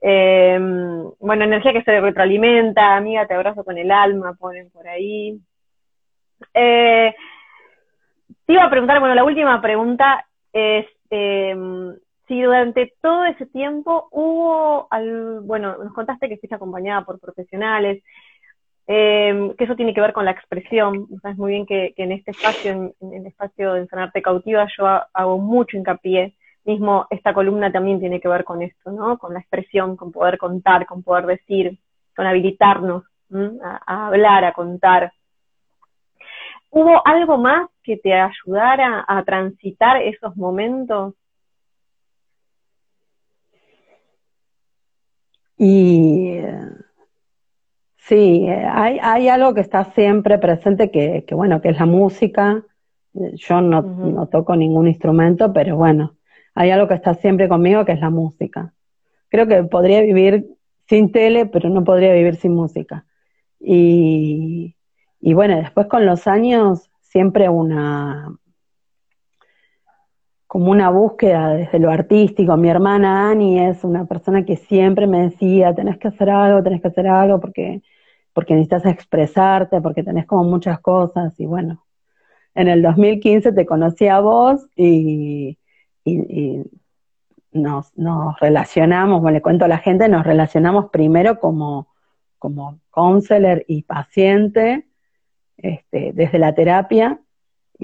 eh, 0.00 0.58
bueno, 1.20 1.44
energía 1.44 1.72
que 1.72 1.82
se 1.82 2.00
retroalimenta, 2.00 2.96
amiga, 2.96 3.26
te 3.26 3.34
abrazo 3.34 3.64
con 3.64 3.78
el 3.78 3.90
alma, 3.90 4.34
ponen 4.34 4.70
por 4.70 4.86
ahí. 4.88 5.38
Eh, 6.54 7.14
te 8.46 8.52
iba 8.52 8.64
a 8.64 8.70
preguntar, 8.70 8.98
bueno, 9.00 9.14
la 9.14 9.24
última 9.24 9.60
pregunta 9.60 10.26
es 10.52 10.86
si 12.28 12.40
durante 12.40 12.94
todo 13.02 13.26
ese 13.26 13.46
tiempo 13.46 14.08
hubo, 14.10 14.88
al, 14.90 15.40
bueno, 15.40 15.76
nos 15.76 15.92
contaste 15.92 16.28
que 16.28 16.38
fuiste 16.38 16.54
acompañada 16.54 17.04
por 17.04 17.20
profesionales, 17.20 18.02
eh, 18.86 19.54
que 19.56 19.64
eso 19.64 19.76
tiene 19.76 19.94
que 19.94 20.00
ver 20.00 20.12
con 20.12 20.24
la 20.24 20.32
expresión. 20.32 21.08
Sabes 21.20 21.38
muy 21.38 21.52
bien 21.52 21.66
que, 21.66 21.94
en 21.96 22.12
este 22.12 22.32
espacio, 22.32 22.72
en, 22.72 23.12
el 23.12 23.26
espacio 23.26 23.74
de 23.74 23.86
Sanarte 23.86 24.22
Cautiva, 24.22 24.66
yo 24.76 24.86
hago 25.12 25.38
mucho 25.38 25.76
hincapié. 25.76 26.34
Mismo 26.64 27.06
esta 27.10 27.34
columna 27.34 27.72
también 27.72 27.98
tiene 27.98 28.20
que 28.20 28.28
ver 28.28 28.44
con 28.44 28.62
esto, 28.62 28.92
¿no? 28.92 29.18
Con 29.18 29.34
la 29.34 29.40
expresión, 29.40 29.96
con 29.96 30.12
poder 30.12 30.38
contar, 30.38 30.86
con 30.86 31.02
poder 31.02 31.26
decir, 31.26 31.78
con 32.14 32.26
habilitarnos 32.26 33.04
a, 33.86 34.06
hablar, 34.06 34.44
a 34.44 34.52
contar. 34.52 35.12
¿Hubo 36.70 37.06
algo 37.06 37.38
más 37.38 37.68
que 37.82 37.96
te 37.96 38.14
ayudara 38.14 39.04
a 39.06 39.24
transitar 39.24 40.00
esos 40.02 40.36
momentos? 40.36 41.14
Y 45.58 46.38
Sí, 48.08 48.46
eh, 48.48 48.66
hay, 48.68 48.98
hay 49.00 49.28
algo 49.28 49.54
que 49.54 49.60
está 49.60 49.84
siempre 49.92 50.38
presente 50.38 50.90
que, 50.90 51.24
que, 51.24 51.34
bueno, 51.34 51.60
que 51.60 51.70
es 51.70 51.78
la 51.78 51.86
música. 51.86 52.64
Yo 53.12 53.60
no, 53.60 53.82
no 53.82 54.26
toco 54.28 54.56
ningún 54.56 54.88
instrumento, 54.88 55.52
pero 55.52 55.76
bueno, 55.76 56.16
hay 56.54 56.70
algo 56.70 56.88
que 56.88 56.94
está 56.94 57.14
siempre 57.14 57.48
conmigo 57.48 57.84
que 57.84 57.92
es 57.92 58.00
la 58.00 58.10
música. 58.10 58.72
Creo 59.28 59.46
que 59.46 59.62
podría 59.64 60.00
vivir 60.00 60.46
sin 60.88 61.12
tele, 61.12 61.46
pero 61.46 61.68
no 61.68 61.84
podría 61.84 62.12
vivir 62.12 62.36
sin 62.36 62.54
música. 62.54 63.06
Y, 63.60 64.74
y 65.20 65.34
bueno, 65.34 65.56
después 65.56 65.86
con 65.86 66.04
los 66.04 66.26
años 66.26 66.90
siempre 67.00 67.48
una, 67.48 68.34
como 70.52 70.70
una 70.70 70.90
búsqueda 70.90 71.54
desde 71.54 71.78
lo 71.78 71.90
artístico. 71.90 72.58
Mi 72.58 72.68
hermana 72.68 73.30
Ani 73.30 73.58
es 73.58 73.84
una 73.84 74.04
persona 74.04 74.44
que 74.44 74.58
siempre 74.58 75.06
me 75.06 75.22
decía, 75.22 75.74
tenés 75.74 75.96
que 75.96 76.08
hacer 76.08 76.28
algo, 76.28 76.62
tenés 76.62 76.82
que 76.82 76.88
hacer 76.88 77.08
algo 77.08 77.40
porque, 77.40 77.80
porque 78.34 78.52
necesitas 78.52 78.84
expresarte, 78.84 79.80
porque 79.80 80.02
tenés 80.02 80.26
como 80.26 80.44
muchas 80.44 80.78
cosas. 80.80 81.40
Y 81.40 81.46
bueno, 81.46 81.82
en 82.54 82.68
el 82.68 82.82
2015 82.82 83.52
te 83.52 83.64
conocí 83.64 84.08
a 84.08 84.20
vos 84.20 84.60
y, 84.76 85.56
y, 86.04 86.62
nos, 87.52 87.96
nos, 87.96 88.38
relacionamos, 88.38 89.20
como 89.20 89.30
le 89.30 89.40
cuento 89.40 89.64
a 89.64 89.68
la 89.68 89.78
gente, 89.78 90.06
nos 90.10 90.22
relacionamos 90.22 90.90
primero 90.90 91.40
como, 91.40 91.88
como 92.38 92.78
counselor 92.90 93.64
y 93.68 93.84
paciente 93.84 94.86
este, 95.56 96.12
desde 96.12 96.38
la 96.38 96.54
terapia 96.54 97.22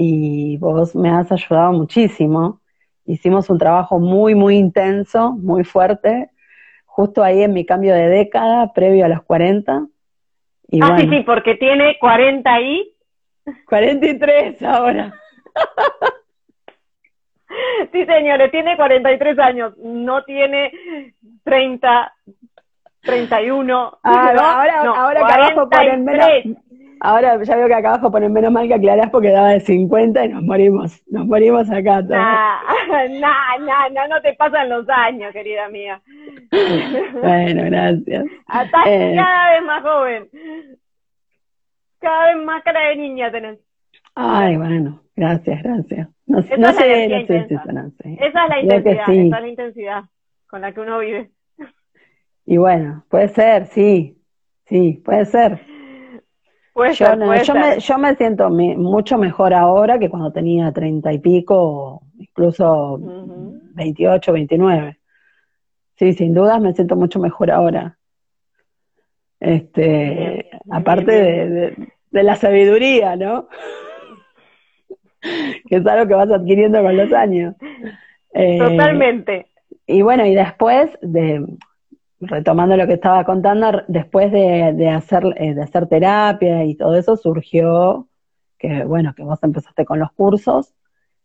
y 0.01 0.57
vos 0.59 0.94
me 0.94 1.11
has 1.11 1.32
ayudado 1.32 1.72
muchísimo. 1.72 2.61
Hicimos 3.05 3.51
un 3.51 3.59
trabajo 3.59 3.99
muy, 3.99 4.36
muy 4.36 4.57
intenso, 4.57 5.32
muy 5.32 5.64
fuerte, 5.64 6.30
justo 6.86 7.24
ahí 7.24 7.42
en 7.42 7.53
mi 7.53 7.66
cambio 7.66 7.92
de 7.94 8.07
década, 8.07 8.72
previo 8.72 9.05
a 9.05 9.09
los 9.09 9.24
40. 9.24 9.88
Y 10.68 10.78
ah, 10.84 10.99
sí, 11.01 11.09
sí, 11.09 11.24
porque 11.26 11.57
tiene 11.57 11.99
40 11.99 12.61
y... 12.61 12.94
43 13.66 14.62
ahora. 14.62 15.14
sí, 17.92 18.07
señores, 18.07 18.53
tiene 18.53 18.76
43 18.76 19.38
años, 19.40 19.76
no 19.78 20.22
tiene 20.22 20.70
30, 21.42 22.14
31. 23.01 23.99
Ah, 24.05 24.28
ahora, 24.28 24.82
ahora 24.94 25.26
que 25.26 25.32
abajo 25.32 25.68
ponen 25.68 26.05
menos, 26.05 26.28
ahora 27.01 27.42
ya 27.42 27.57
veo 27.57 27.68
que 27.68 27.74
acá 27.74 27.90
abajo 27.90 28.11
ponen 28.11 28.32
menos 28.32 28.53
mal 28.53 28.66
que 28.68 28.74
aclarás 28.74 29.11
porque 29.11 29.30
daba 29.30 29.51
de 29.51 29.61
50 29.61 30.24
y 30.24 30.28
nos 30.28 30.42
morimos, 30.42 31.03
nos 31.09 31.26
morimos 31.26 31.70
acá 31.70 32.03
todos. 32.03 32.11
Nah, 32.11 32.61
nah, 33.20 33.88
nah, 33.90 34.07
no 34.09 34.20
te 34.20 34.34
pasan 34.34 34.68
los 34.68 34.88
años, 34.88 35.32
querida 35.32 35.68
mía. 35.68 36.01
bueno, 37.20 37.62
gracias. 37.64 38.24
Hasta 38.46 38.78
eh, 38.86 39.14
cada 39.16 39.53
vez 39.53 39.62
más 39.64 39.82
joven. 39.82 40.28
Cada 42.01 42.26
vez 42.26 42.44
más 42.44 42.62
cara 42.62 42.88
de 42.88 42.96
niña 42.96 43.30
tenés. 43.30 43.59
Ay, 44.14 44.57
bueno, 44.57 45.03
gracias, 45.16 45.62
gracias. 45.62 46.09
No, 46.26 46.42
sé, 46.42 46.59
no 46.59 46.72
sé, 46.72 47.09
no 47.09 47.26
sé, 47.26 47.72
no 47.72 47.90
sé. 47.90 48.18
Esa 48.20 48.44
es 48.44 48.49
la 48.49 48.61
intensidad, 48.61 49.03
esa 49.03 49.12
es 49.12 49.30
la 49.30 49.49
intensidad 49.49 50.05
con 50.49 50.61
la 50.61 50.72
que 50.72 50.80
uno 50.80 50.99
vive. 50.99 51.30
Y 52.46 52.57
bueno, 52.57 53.05
puede 53.11 53.28
ser, 53.28 53.66
sí, 53.66 54.18
sí, 54.64 55.03
puede 55.05 55.26
ser. 55.26 55.61
Yo, 56.95 57.55
Me, 57.55 57.81
yo 57.81 57.99
me 57.99 58.14
siento 58.14 58.51
mucho 58.51 59.18
mejor 59.18 59.53
ahora 59.53 59.99
que 59.99 60.09
cuando 60.09 60.31
tenía 60.33 60.72
treinta 60.72 61.12
y 61.12 61.18
pico, 61.18 62.03
incluso 62.18 62.99
veintiocho, 63.74 64.33
veintinueve. 64.33 64.99
Sí, 65.97 66.12
sin 66.12 66.35
dudas 66.35 66.61
me 66.61 66.72
siento 66.74 66.95
mucho 66.95 67.18
mejor 67.18 67.51
ahora. 67.51 67.99
Este, 69.41 70.49
aparte 70.70 71.12
de, 71.12 71.89
de, 72.11 72.22
la 72.22 72.37
sabiduría, 72.37 73.16
¿no? 73.16 73.49
que 75.20 75.76
es 75.76 75.87
algo 75.87 76.07
que 76.07 76.14
vas 76.14 76.31
adquiriendo 76.31 76.83
con 76.83 76.97
los 76.97 77.12
años. 77.12 77.55
Eh, 78.35 78.59
Totalmente. 78.59 79.47
Y 79.87 80.03
bueno, 80.03 80.24
y 80.26 80.35
después 80.35 80.91
de, 81.03 81.45
retomando 82.21 82.77
lo 82.77 82.87
que 82.87 82.95
estaba 82.95 83.25
contando, 83.25 83.83
después 83.87 84.33
de, 84.33 84.89
hacer, 84.89 85.25
eh, 85.37 85.55
de 85.55 85.62
hacer 85.62 85.87
terapia 85.87 86.64
y 86.64 86.75
todo 86.75 86.95
eso, 86.97 87.16
surgió 87.16 88.09
que, 88.59 88.85
bueno, 88.85 89.14
que 89.14 89.23
vos 89.23 89.39
empezaste 89.43 89.85
con 89.85 90.01
los 90.01 90.11
cursos 90.12 90.75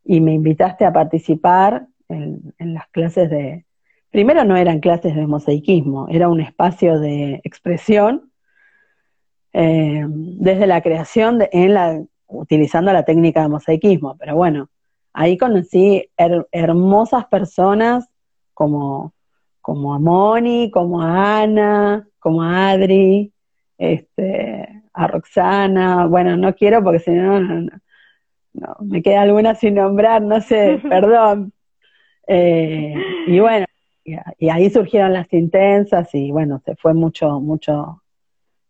y 0.04 0.22
me 0.22 0.34
invitaste 0.34 0.86
a 0.86 0.94
participar 0.94 1.88
en, 2.10 2.54
las 2.60 2.88
clases 2.90 3.30
de, 3.30 3.66
primero 4.12 4.44
no 4.44 4.56
eran 4.56 4.80
clases 4.80 5.16
de 5.16 5.26
mosaicismo, 5.26 6.08
era 6.10 6.30
un 6.30 6.42
espacio 6.42 7.00
de 7.00 7.42
expresión 7.44 8.32
eh, 9.54 10.06
desde 10.08 10.68
la 10.68 10.82
creación 10.82 11.40
en 11.52 11.74
la, 11.74 12.04
utilizando 12.28 12.94
la 12.94 13.04
técnica 13.04 13.42
de 13.42 13.50
mosaicismo, 13.50 14.16
pero 14.18 14.36
bueno, 14.36 14.70
ahí 15.14 15.38
conocí 15.38 16.10
hermosas 16.52 17.26
personas 17.26 18.08
como 18.54 19.14
como 19.64 19.94
a 19.94 20.00
Moni, 20.00 20.70
como 20.70 21.02
a 21.02 21.42
Ana, 21.42 22.06
como 22.20 22.44
a 22.44 22.72
Adri, 22.72 23.32
este, 23.78 24.84
a 24.94 25.08
Roxana, 25.08 26.06
bueno, 26.06 26.36
no 26.36 26.54
quiero 26.54 26.84
porque 26.84 27.00
si 27.00 27.12
no, 27.12 27.40
no, 27.40 27.72
me 28.82 29.02
queda 29.02 29.22
alguna 29.22 29.56
sin 29.56 29.76
nombrar, 29.76 30.22
no 30.22 30.42
sé, 30.42 30.82
perdón. 30.90 31.54
Eh, 32.28 32.94
y 33.26 33.40
bueno, 33.40 33.66
y, 34.04 34.50
ahí 34.50 34.70
surgieron 34.70 35.14
las 35.14 35.32
intensas 35.32 36.14
y 36.14 36.30
bueno, 36.30 36.62
se 36.66 36.76
fue 36.76 36.94
mucho, 36.94 37.40
mucho, 37.40 38.04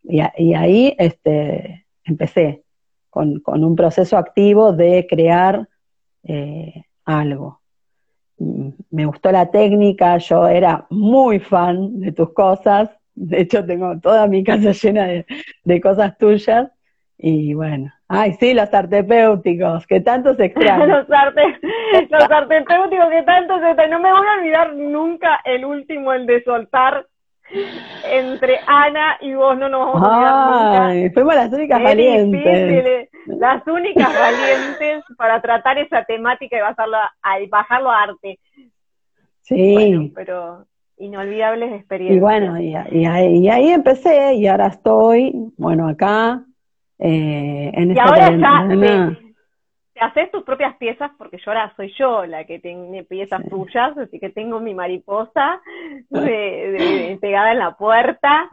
y, 0.04 0.20
ahí 0.54 0.96
este, 1.00 1.88
empecé 2.04 2.66
con, 3.10 3.40
con, 3.40 3.64
un 3.64 3.76
proceso 3.76 4.16
activo 4.16 4.74
de 4.74 5.08
crear 5.10 5.68
eh, 6.24 6.84
algo 7.04 7.63
me 8.38 9.06
gustó 9.06 9.32
la 9.32 9.52
técnica, 9.52 10.18
yo 10.18 10.48
era 10.48 10.86
muy 10.90 11.40
fan 11.40 12.00
de 12.00 12.12
tus 12.12 12.34
cosas, 12.34 12.90
de 13.16 13.42
hecho 13.42 13.66
tengo 13.66 14.00
toda 14.00 14.28
mi 14.28 14.44
casa 14.46 14.72
llena 14.72 15.06
de, 15.64 15.82
cosas 15.82 16.18
tuyas, 16.18 16.72
y 17.18 17.54
bueno, 17.54 17.92
ay 18.08 18.34
sí, 18.34 18.54
los 18.54 18.70
terapéuticos, 18.70 19.88
que 19.88 20.02
tanto 20.02 20.36
se 20.36 20.46
extrañan. 20.46 20.90
los, 20.90 21.12
arte, 21.12 21.42
los 22.10 22.28
terapéuticos 22.28 23.10
que 23.10 23.24
tanto 23.24 23.60
se 23.60 23.68
extrañan, 23.68 23.92
no 23.92 24.00
me 24.00 24.12
voy 24.12 24.28
a 24.28 24.40
olvidar 24.40 24.76
nunca 24.76 25.40
el 25.46 25.66
último, 25.66 26.14
el 26.14 26.26
de 26.26 26.44
soltar 26.44 27.06
entre 28.06 28.60
Ana 28.68 29.18
y 29.22 29.34
vos 29.34 29.58
no 29.58 29.70
nos 29.70 29.94
vamos 29.94 30.04
a 30.04 30.16
olvidar 30.16 30.96
nunca. 30.96 31.14
Fuimos 31.14 31.36
las 31.36 31.54
únicas 31.54 31.84
valientes. 31.84 33.10
las 33.28 33.68
únicas 33.68 34.14
valientes 34.14 35.04
para 35.18 35.42
tratar 35.42 35.78
esa 35.78 36.04
temática 36.04 36.58
y 36.58 36.62
bajarlo 36.62 36.98
a, 36.98 37.12
bajarlo 37.50 37.92
a 37.92 38.04
arte. 38.04 38.40
Sí. 39.42 40.12
pero 40.16 40.66
inolvidables 40.98 41.74
experiencias. 41.74 42.18
Y 42.18 42.22
bueno, 42.22 42.60
y, 42.60 42.76
ahí, 42.76 43.70
empecé 43.70 44.36
y 44.36 44.48
ahora 44.48 44.68
estoy, 44.68 45.34
bueno, 45.58 45.88
acá. 45.88 46.44
Eh, 47.00 47.72
en 47.74 47.96
y 47.96 48.00
ahora 48.00 48.32
ya 48.32 49.18
te 49.94 50.00
haces 50.02 50.32
tus 50.32 50.44
propias 50.44 50.76
piezas 50.78 51.12
porque 51.18 51.38
yo 51.38 51.52
ahora 51.52 51.72
soy 51.76 51.94
yo 51.98 52.26
la 52.26 52.46
que 52.46 52.60
tiene 52.60 53.04
piezas 53.04 53.48
tuyas, 53.48 53.96
así 53.98 54.20
que 54.20 54.30
tengo 54.30 54.60
mi 54.60 54.74
mariposa 54.74 55.62
pegada 56.10 57.52
en 57.52 57.60
la 57.60 57.76
puerta, 57.78 58.50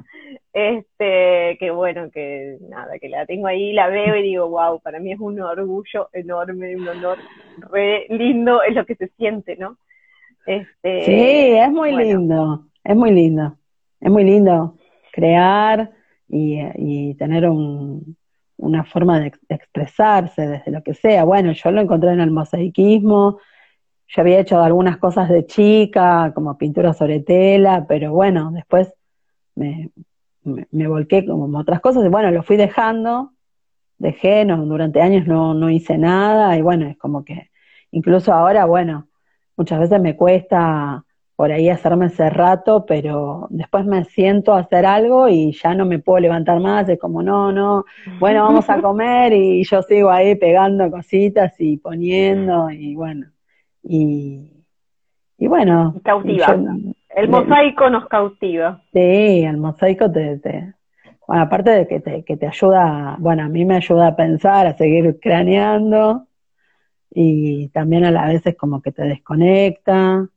este, 0.52 1.56
que 1.58 1.70
bueno, 1.72 2.10
que 2.10 2.58
nada, 2.68 2.98
que 2.98 3.08
la 3.08 3.24
tengo 3.24 3.46
ahí, 3.46 3.72
la 3.72 3.88
veo 3.88 4.16
y 4.16 4.22
digo, 4.22 4.48
wow, 4.48 4.80
para 4.80 5.00
mí 5.00 5.12
es 5.12 5.20
un 5.20 5.40
orgullo 5.40 6.08
enorme, 6.12 6.76
un 6.76 6.88
honor 6.88 7.18
re 7.70 8.06
lindo, 8.10 8.62
es 8.62 8.74
lo 8.74 8.84
que 8.84 8.96
se 8.96 9.08
siente, 9.08 9.56
¿no? 9.56 9.78
Este, 10.46 11.04
sí, 11.04 11.56
es 11.56 11.70
muy 11.70 11.96
lindo, 11.96 12.66
es 12.84 12.96
muy 12.96 13.12
lindo, 13.12 13.56
es 14.00 14.10
muy 14.10 14.24
lindo 14.24 14.74
crear 15.12 15.90
y 16.28 17.14
tener 17.14 17.48
un, 17.48 18.16
una 18.60 18.84
forma 18.84 19.20
de, 19.20 19.32
expresarse 19.48 20.46
desde 20.46 20.70
lo 20.70 20.82
que 20.82 20.94
sea. 20.94 21.24
Bueno, 21.24 21.52
yo 21.52 21.70
lo 21.70 21.80
encontré 21.80 22.12
en 22.12 22.20
el 22.20 22.30
mosaicismo, 22.30 23.38
yo 24.08 24.22
había 24.22 24.40
hecho 24.40 24.60
algunas 24.60 24.98
cosas 24.98 25.28
de 25.28 25.46
chica, 25.46 26.32
como 26.34 26.58
pintura 26.58 26.92
sobre 26.92 27.20
tela, 27.20 27.86
pero 27.88 28.12
bueno, 28.12 28.50
después 28.52 28.92
me, 29.54 29.90
me, 30.44 30.88
volqué 30.88 31.24
como 31.26 31.58
otras 31.58 31.80
cosas 31.80 32.04
y 32.04 32.08
bueno, 32.08 32.30
lo 32.30 32.42
fui 32.42 32.56
dejando, 32.56 33.32
dejé, 33.98 34.44
no, 34.44 34.64
durante 34.66 35.00
años 35.00 35.26
no, 35.26 35.54
no 35.54 35.70
hice 35.70 35.96
nada 35.98 36.56
y 36.56 36.62
bueno, 36.62 36.86
es 36.86 36.98
como 36.98 37.24
que 37.24 37.50
incluso 37.92 38.32
ahora, 38.32 38.64
bueno, 38.64 39.08
muchas 39.56 39.80
veces 39.80 40.00
me 40.00 40.16
cuesta 40.16 41.04
por 41.40 41.52
ahí 41.52 41.70
hacerme 41.70 42.04
ese 42.04 42.28
rato, 42.28 42.84
pero 42.84 43.46
después 43.48 43.86
me 43.86 44.04
siento 44.04 44.52
a 44.52 44.58
hacer 44.58 44.84
algo 44.84 45.26
y 45.26 45.52
ya 45.52 45.74
no 45.74 45.86
me 45.86 45.98
puedo 45.98 46.20
levantar 46.20 46.60
más, 46.60 46.86
es 46.86 46.98
como, 46.98 47.22
no, 47.22 47.50
no, 47.50 47.86
bueno, 48.18 48.42
vamos 48.42 48.68
a 48.68 48.78
comer 48.82 49.32
y 49.32 49.64
yo 49.64 49.80
sigo 49.80 50.10
ahí 50.10 50.34
pegando 50.34 50.90
cositas 50.90 51.58
y 51.58 51.78
poniendo 51.78 52.70
y 52.70 52.94
bueno, 52.94 53.28
y, 53.82 54.52
y 55.38 55.46
bueno. 55.46 55.94
Cautiva. 56.04 56.58
el 57.08 57.28
mosaico 57.30 57.88
nos 57.88 58.06
cautiva. 58.06 58.82
Sí, 58.92 59.42
el 59.42 59.56
mosaico 59.56 60.12
te, 60.12 60.36
te 60.40 60.74
bueno, 61.26 61.42
aparte 61.44 61.70
de 61.70 61.88
que 61.88 62.00
te, 62.00 62.22
que 62.22 62.36
te 62.36 62.48
ayuda, 62.48 63.16
bueno, 63.18 63.44
a 63.44 63.48
mí 63.48 63.64
me 63.64 63.76
ayuda 63.76 64.08
a 64.08 64.14
pensar, 64.14 64.66
a 64.66 64.76
seguir 64.76 65.18
craneando 65.18 66.26
y 67.10 67.68
también 67.68 68.04
a 68.04 68.10
la 68.10 68.26
vez 68.26 68.46
es 68.46 68.58
como 68.58 68.82
que 68.82 68.92
te 68.92 69.04
desconecta 69.04 70.28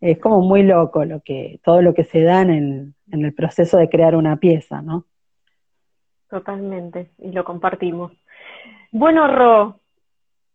es 0.00 0.18
como 0.18 0.40
muy 0.40 0.62
loco 0.62 1.04
lo 1.04 1.20
que, 1.20 1.60
todo 1.64 1.82
lo 1.82 1.94
que 1.94 2.04
se 2.04 2.22
da 2.22 2.42
en 2.42 2.94
el, 3.10 3.34
proceso 3.34 3.78
de 3.78 3.88
crear 3.88 4.14
una 4.14 4.36
pieza, 4.36 4.82
¿no? 4.82 5.04
Totalmente, 6.30 7.10
y 7.18 7.32
lo 7.32 7.44
compartimos. 7.44 8.12
Bueno, 8.92 9.26
Ro, 9.28 9.80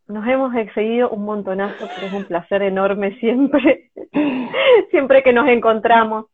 nos 0.08 0.28
hemos 0.28 0.56
excedido 0.56 1.10
un 1.10 1.26
montonazo, 1.26 1.88
pero 1.96 2.08
es 2.08 2.14
un 2.14 2.26
placer 2.26 2.62
enorme 2.62 3.18
siempre, 3.20 3.92
siempre 4.92 5.24
que 5.24 5.34
nos 5.34 5.48
encontramos. 5.48 6.28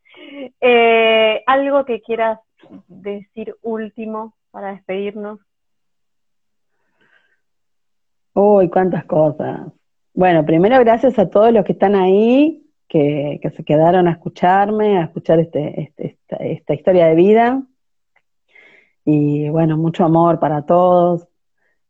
Eh, 0.59 1.41
¿Algo 1.47 1.85
que 1.85 2.01
quieras 2.01 2.39
decir 2.87 3.55
último 3.61 4.35
para 4.51 4.73
despedirnos? 4.73 5.39
Uy, 8.33 8.69
cuántas 8.69 9.05
cosas. 9.05 9.71
Bueno, 10.13 10.45
primero 10.45 10.79
gracias 10.79 11.17
a 11.17 11.29
todos 11.29 11.51
los 11.53 11.63
que 11.65 11.73
están 11.73 11.95
ahí, 11.95 12.68
que, 12.89 13.39
se 13.55 13.63
quedaron 13.63 14.07
a 14.07 14.11
escucharme, 14.11 14.97
a 14.97 15.03
escuchar 15.03 15.39
este, 15.39 15.81
este 15.81 16.17
esta, 16.39 16.73
historia 16.73 17.07
de 17.07 17.15
vida. 17.15 17.63
Y 19.05 19.49
bueno, 19.49 19.77
mucho 19.77 20.03
amor 20.03 20.39
para 20.39 20.65
todos, 20.65 21.27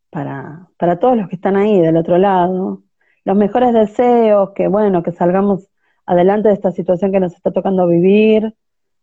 para, 0.09 0.67
para 0.77 0.99
todos 0.99 1.17
los 1.17 1.27
que 1.29 1.35
están 1.35 1.55
ahí 1.55 1.79
del 1.79 1.97
otro 1.97 2.17
lado. 2.17 2.83
Los 3.25 3.37
mejores 3.37 3.73
deseos, 3.73 4.51
que 4.55 4.67
bueno, 4.67 5.01
que 5.01 5.11
salgamos 5.11 5.67
adelante 6.05 6.49
de 6.49 6.55
esta 6.55 6.71
situación 6.71 7.11
que 7.11 7.19
nos 7.19 7.33
está 7.33 7.51
tocando 7.51 7.87
vivir, 7.87 8.53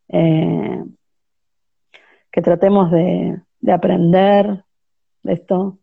eh, 0.09 0.85
que 2.31 2.43
tratemos 2.43 2.91
de, 2.91 3.41
de 3.61 3.73
aprender 3.73 4.65
de 5.23 5.33
esto, 5.33 5.79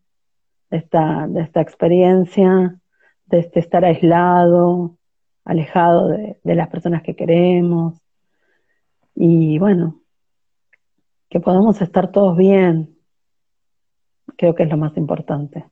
de 0.70 0.78
esta, 0.78 1.26
de 1.28 1.42
esta 1.42 1.60
experiencia, 1.60 2.78
de 3.26 3.38
este 3.38 3.60
estar 3.60 3.84
aislado, 3.84 4.96
alejado 5.44 6.08
de, 6.08 6.38
las 6.44 6.68
personas 6.68 7.02
que 7.02 7.14
queremos. 7.14 8.00
Y 9.14 9.58
bueno, 9.58 10.00
que 11.28 11.40
podamos 11.40 11.80
estar 11.80 12.10
todos 12.10 12.36
bien, 12.36 12.96
creo 14.36 14.54
que 14.54 14.64
es 14.64 14.70
lo 14.70 14.76
más 14.76 14.96
importante. 14.96 15.64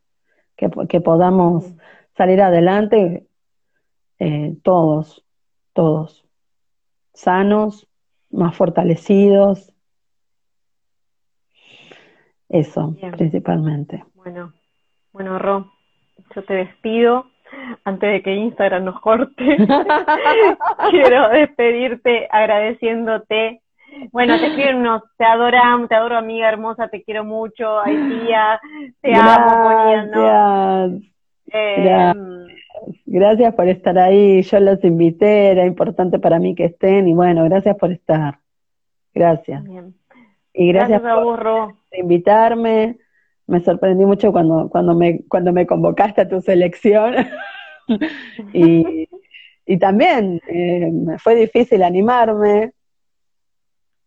Que, 0.57 0.71
que 0.89 1.01
podamos 1.01 1.73
salir 2.17 2.41
adelante 2.41 3.27
eh, 4.19 4.57
todos, 4.63 5.25
todos, 5.73 6.25
sanos, 7.15 7.89
más 8.31 8.57
fortalecidos. 8.57 9.73
Eso, 12.49 12.95
principalmente. 13.17 14.05
Bueno, 14.15 14.53
bueno, 15.13 15.39
Ro, 15.39 15.73
yo 16.35 16.45
te 16.45 16.55
despido 16.55 17.32
antes 17.85 18.13
de 18.13 18.23
que 18.23 18.35
Instagram 18.35 18.85
nos 18.85 19.01
corte, 19.01 19.57
quiero 20.91 21.29
despedirte 21.31 22.29
agradeciéndote. 22.31 23.61
Bueno, 24.11 24.39
te 24.39 24.47
escriben 24.47 24.77
unos, 24.77 25.03
te 25.19 25.25
adoramos, 25.25 25.89
te 25.89 25.95
adoro 25.95 26.17
amiga 26.17 26.49
hermosa, 26.49 26.89
te 26.89 27.03
quiero 27.03 27.25
mucho, 27.25 27.81
ay 27.81 27.97
tía, 28.09 28.61
te 29.03 29.15
amo, 29.15 30.07
¿no? 30.15 31.01
Eh, 31.55 32.15
gracias. 33.05 33.55
por 33.55 33.69
estar 33.69 33.99
ahí, 33.99 34.43
yo 34.43 34.61
los 34.61 34.83
invité, 34.83 35.51
era 35.51 35.67
importante 35.67 36.19
para 36.19 36.39
mí 36.39 36.55
que 36.55 36.65
estén 36.65 37.07
y 37.07 37.15
bueno, 37.15 37.45
gracias 37.45 37.77
por 37.77 37.93
estar. 37.93 38.39
Gracias. 39.15 39.63
Y 40.55 40.73
gracias, 40.73 41.03
por 41.03 41.75
invitarme 41.93 42.97
me 43.53 43.61
sorprendí 43.61 44.07
mucho 44.07 44.33
cuando, 44.33 44.71
cuando, 44.71 44.95
me, 44.95 45.25
cuando 45.29 45.53
me 45.53 45.67
convocaste 45.67 46.23
a 46.23 46.29
tu 46.29 46.41
selección. 46.41 47.15
y, 48.55 49.07
y, 49.67 49.77
también 49.77 50.41
eh, 50.49 50.91
me 50.91 51.19
fue 51.19 51.35
difícil 51.35 51.83
animarme 51.83 52.73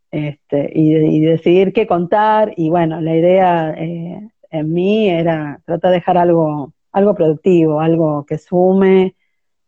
este, 0.10 0.72
y, 0.74 1.20
decidir 1.20 1.74
qué 1.74 1.86
contar. 1.86 2.54
Y 2.58 2.72
bueno, 2.72 3.00
la 3.02 3.16
idea 3.16 3.76
eh, 3.78 4.28
en 4.50 4.74
mí 4.74 5.10
era 5.10 5.62
tratar 5.64 5.92
de 5.92 5.98
dejar 5.98 6.18
algo, 6.18 6.74
algo 6.92 7.14
productivo, 7.14 7.82
algo 7.82 8.26
que 8.26 8.40
sume 8.40 9.16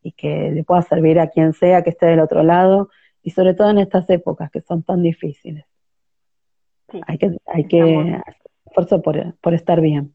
y 0.01 0.11
que 0.13 0.49
le 0.49 0.63
pueda 0.63 0.81
servir 0.81 1.19
a 1.19 1.27
quien 1.27 1.53
sea 1.53 1.83
que 1.83 1.91
esté 1.91 2.07
del 2.07 2.21
otro 2.21 2.41
lado, 2.41 2.89
y 3.21 3.29
sobre 3.29 3.53
todo 3.53 3.69
en 3.69 3.77
estas 3.77 4.09
épocas 4.09 4.49
que 4.49 4.61
son 4.61 4.81
tan 4.81 5.03
difíciles. 5.03 5.65
hay 7.05 7.17
que, 7.19 7.37
hay 7.45 7.67
que 7.67 8.21
esfuerzo 8.77 9.01
por, 9.01 9.35
por 9.39 9.53
estar 9.53 9.81
bien. 9.81 10.13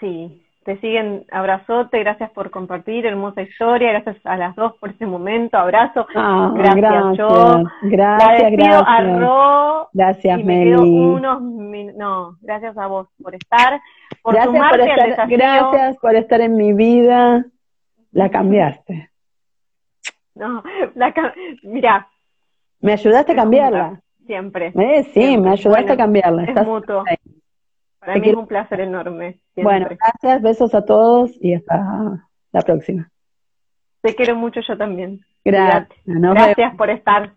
Sí, 0.00 0.44
te 0.64 0.80
siguen, 0.80 1.24
abrazote, 1.30 1.98
gracias 1.98 2.30
por 2.30 2.50
compartir, 2.50 3.06
hermosa 3.06 3.42
historia, 3.42 3.90
gracias 3.92 4.16
a 4.24 4.36
las 4.36 4.54
dos 4.56 4.74
por 4.78 4.90
este 4.90 5.06
momento, 5.06 5.56
abrazo, 5.56 6.06
ah, 6.14 6.52
gracias, 6.54 6.76
gracias 6.76 7.18
yo, 7.18 7.64
gracias, 7.82 8.52
gracias. 8.52 8.84
a 8.86 9.18
Ro, 9.18 9.88
gracias 9.92 10.38
y 10.38 10.44
me 10.44 10.64
quedo 10.64 10.82
unos 10.82 11.42
no, 11.96 12.36
gracias 12.40 12.76
a 12.78 12.86
vos 12.86 13.08
por 13.20 13.34
estar, 13.34 13.80
por 14.22 14.34
gracias 14.34 14.70
por 14.70 14.80
estar, 14.80 15.28
Gracias 15.28 15.96
por 15.98 16.14
estar 16.14 16.40
en 16.40 16.56
mi 16.56 16.72
vida, 16.72 17.44
la 18.12 18.30
cambiaste. 18.30 19.10
No, 20.34 20.62
la, 20.94 21.12
mira. 21.62 22.08
Me 22.80 22.92
ayudaste 22.92 23.32
a 23.32 23.36
cambiarla. 23.36 24.00
Siempre. 24.32 24.72
Eh, 24.74 25.04
sí, 25.12 25.36
me 25.36 25.50
ayudaste 25.50 25.92
a 25.92 25.96
cambiarla. 25.98 26.44
Es 26.44 26.64
mutuo. 26.64 27.04
Para 27.98 28.14
mí 28.14 28.30
es 28.30 28.34
un 28.34 28.46
placer 28.46 28.80
enorme. 28.80 29.40
Bueno, 29.54 29.88
gracias, 29.90 30.40
besos 30.40 30.74
a 30.74 30.86
todos 30.86 31.32
y 31.38 31.52
hasta 31.52 32.26
la 32.50 32.62
próxima. 32.62 33.10
Te 34.00 34.14
quiero 34.14 34.34
mucho 34.34 34.62
yo 34.66 34.78
también. 34.78 35.20
Gracias. 35.44 35.98
Gracias 36.06 36.74
por 36.76 36.88
estar. 36.88 37.34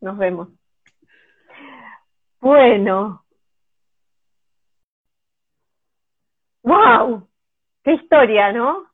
Nos 0.00 0.18
vemos. 0.18 0.48
Bueno. 2.40 3.22
¡Wow! 6.64 7.28
¡Qué 7.84 7.92
historia, 7.92 8.50
¿no? 8.50 8.86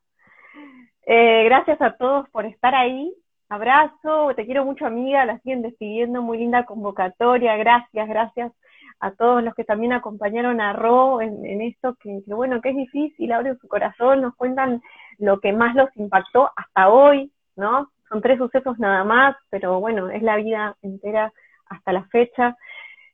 Eh, 1.06 1.44
gracias 1.44 1.80
a 1.80 1.96
todos 1.96 2.28
por 2.28 2.44
estar 2.44 2.74
ahí. 2.74 3.10
Abrazo, 3.50 4.32
te 4.36 4.46
quiero 4.46 4.64
mucho 4.64 4.86
amiga, 4.86 5.26
la 5.26 5.40
siguen 5.40 5.62
despidiendo, 5.62 6.22
muy 6.22 6.38
linda 6.38 6.64
convocatoria, 6.64 7.56
gracias, 7.56 8.08
gracias 8.08 8.52
a 9.00 9.10
todos 9.10 9.42
los 9.42 9.56
que 9.56 9.64
también 9.64 9.92
acompañaron 9.92 10.60
a 10.60 10.72
Ro 10.72 11.20
en, 11.20 11.60
esto, 11.60 11.96
que, 12.00 12.22
bueno, 12.26 12.60
que 12.60 12.68
es 12.68 12.76
difícil, 12.76 13.32
abren 13.32 13.58
su 13.58 13.66
corazón, 13.66 14.20
nos 14.20 14.36
cuentan 14.36 14.80
lo 15.18 15.40
que 15.40 15.52
más 15.52 15.74
los 15.74 15.88
impactó 15.96 16.48
hasta 16.54 16.90
hoy, 16.90 17.32
¿no? 17.56 17.90
Son 18.08 18.22
tres 18.22 18.38
sucesos 18.38 18.78
nada 18.78 19.02
más, 19.02 19.34
pero 19.50 19.80
bueno, 19.80 20.10
es 20.10 20.22
la 20.22 20.36
vida 20.36 20.76
entera 20.82 21.32
hasta 21.66 21.92
la 21.92 22.04
fecha. 22.04 22.56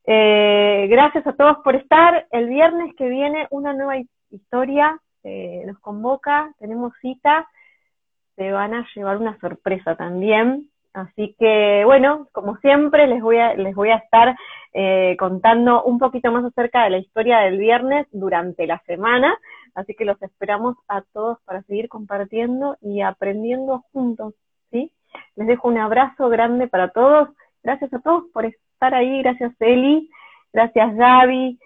Eh, 0.04 0.86
gracias 0.90 1.26
a 1.26 1.32
todos 1.32 1.56
por 1.64 1.76
estar. 1.76 2.26
El 2.30 2.50
viernes 2.50 2.94
que 2.96 3.08
viene 3.08 3.46
una 3.50 3.72
nueva 3.72 3.94
historia 4.28 5.00
eh, 5.24 5.62
nos 5.66 5.78
convoca, 5.78 6.52
tenemos 6.58 6.92
cita 7.00 7.48
se 8.36 8.52
van 8.52 8.74
a 8.74 8.86
llevar 8.94 9.16
una 9.16 9.38
sorpresa 9.40 9.96
también. 9.96 10.70
Así 10.92 11.36
que, 11.38 11.82
bueno, 11.84 12.28
como 12.32 12.56
siempre, 12.58 13.06
les 13.06 13.20
voy 13.20 13.36
a, 13.36 13.54
les 13.54 13.74
voy 13.74 13.90
a 13.90 13.96
estar 13.96 14.34
eh, 14.72 15.14
contando 15.18 15.82
un 15.84 15.98
poquito 15.98 16.32
más 16.32 16.44
acerca 16.44 16.84
de 16.84 16.90
la 16.90 16.98
historia 16.98 17.40
del 17.40 17.58
viernes 17.58 18.06
durante 18.12 18.66
la 18.66 18.80
semana. 18.86 19.36
Así 19.74 19.94
que 19.94 20.06
los 20.06 20.20
esperamos 20.22 20.76
a 20.88 21.02
todos 21.12 21.38
para 21.44 21.62
seguir 21.62 21.90
compartiendo 21.90 22.78
y 22.80 23.02
aprendiendo 23.02 23.84
juntos, 23.92 24.34
¿sí? 24.70 24.90
Les 25.34 25.46
dejo 25.46 25.68
un 25.68 25.78
abrazo 25.78 26.30
grande 26.30 26.66
para 26.66 26.90
todos. 26.90 27.28
Gracias 27.62 27.92
a 27.92 28.00
todos 28.00 28.24
por 28.32 28.46
estar 28.46 28.94
ahí. 28.94 29.22
Gracias, 29.22 29.52
Eli. 29.60 30.08
Gracias, 30.52 30.94
Gaby. 30.94 31.58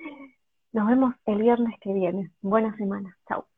Nos 0.72 0.88
vemos 0.88 1.14
el 1.26 1.38
viernes 1.42 1.78
que 1.80 1.92
viene. 1.92 2.30
Buena 2.42 2.74
semana. 2.76 3.16
Chao. 3.28 3.49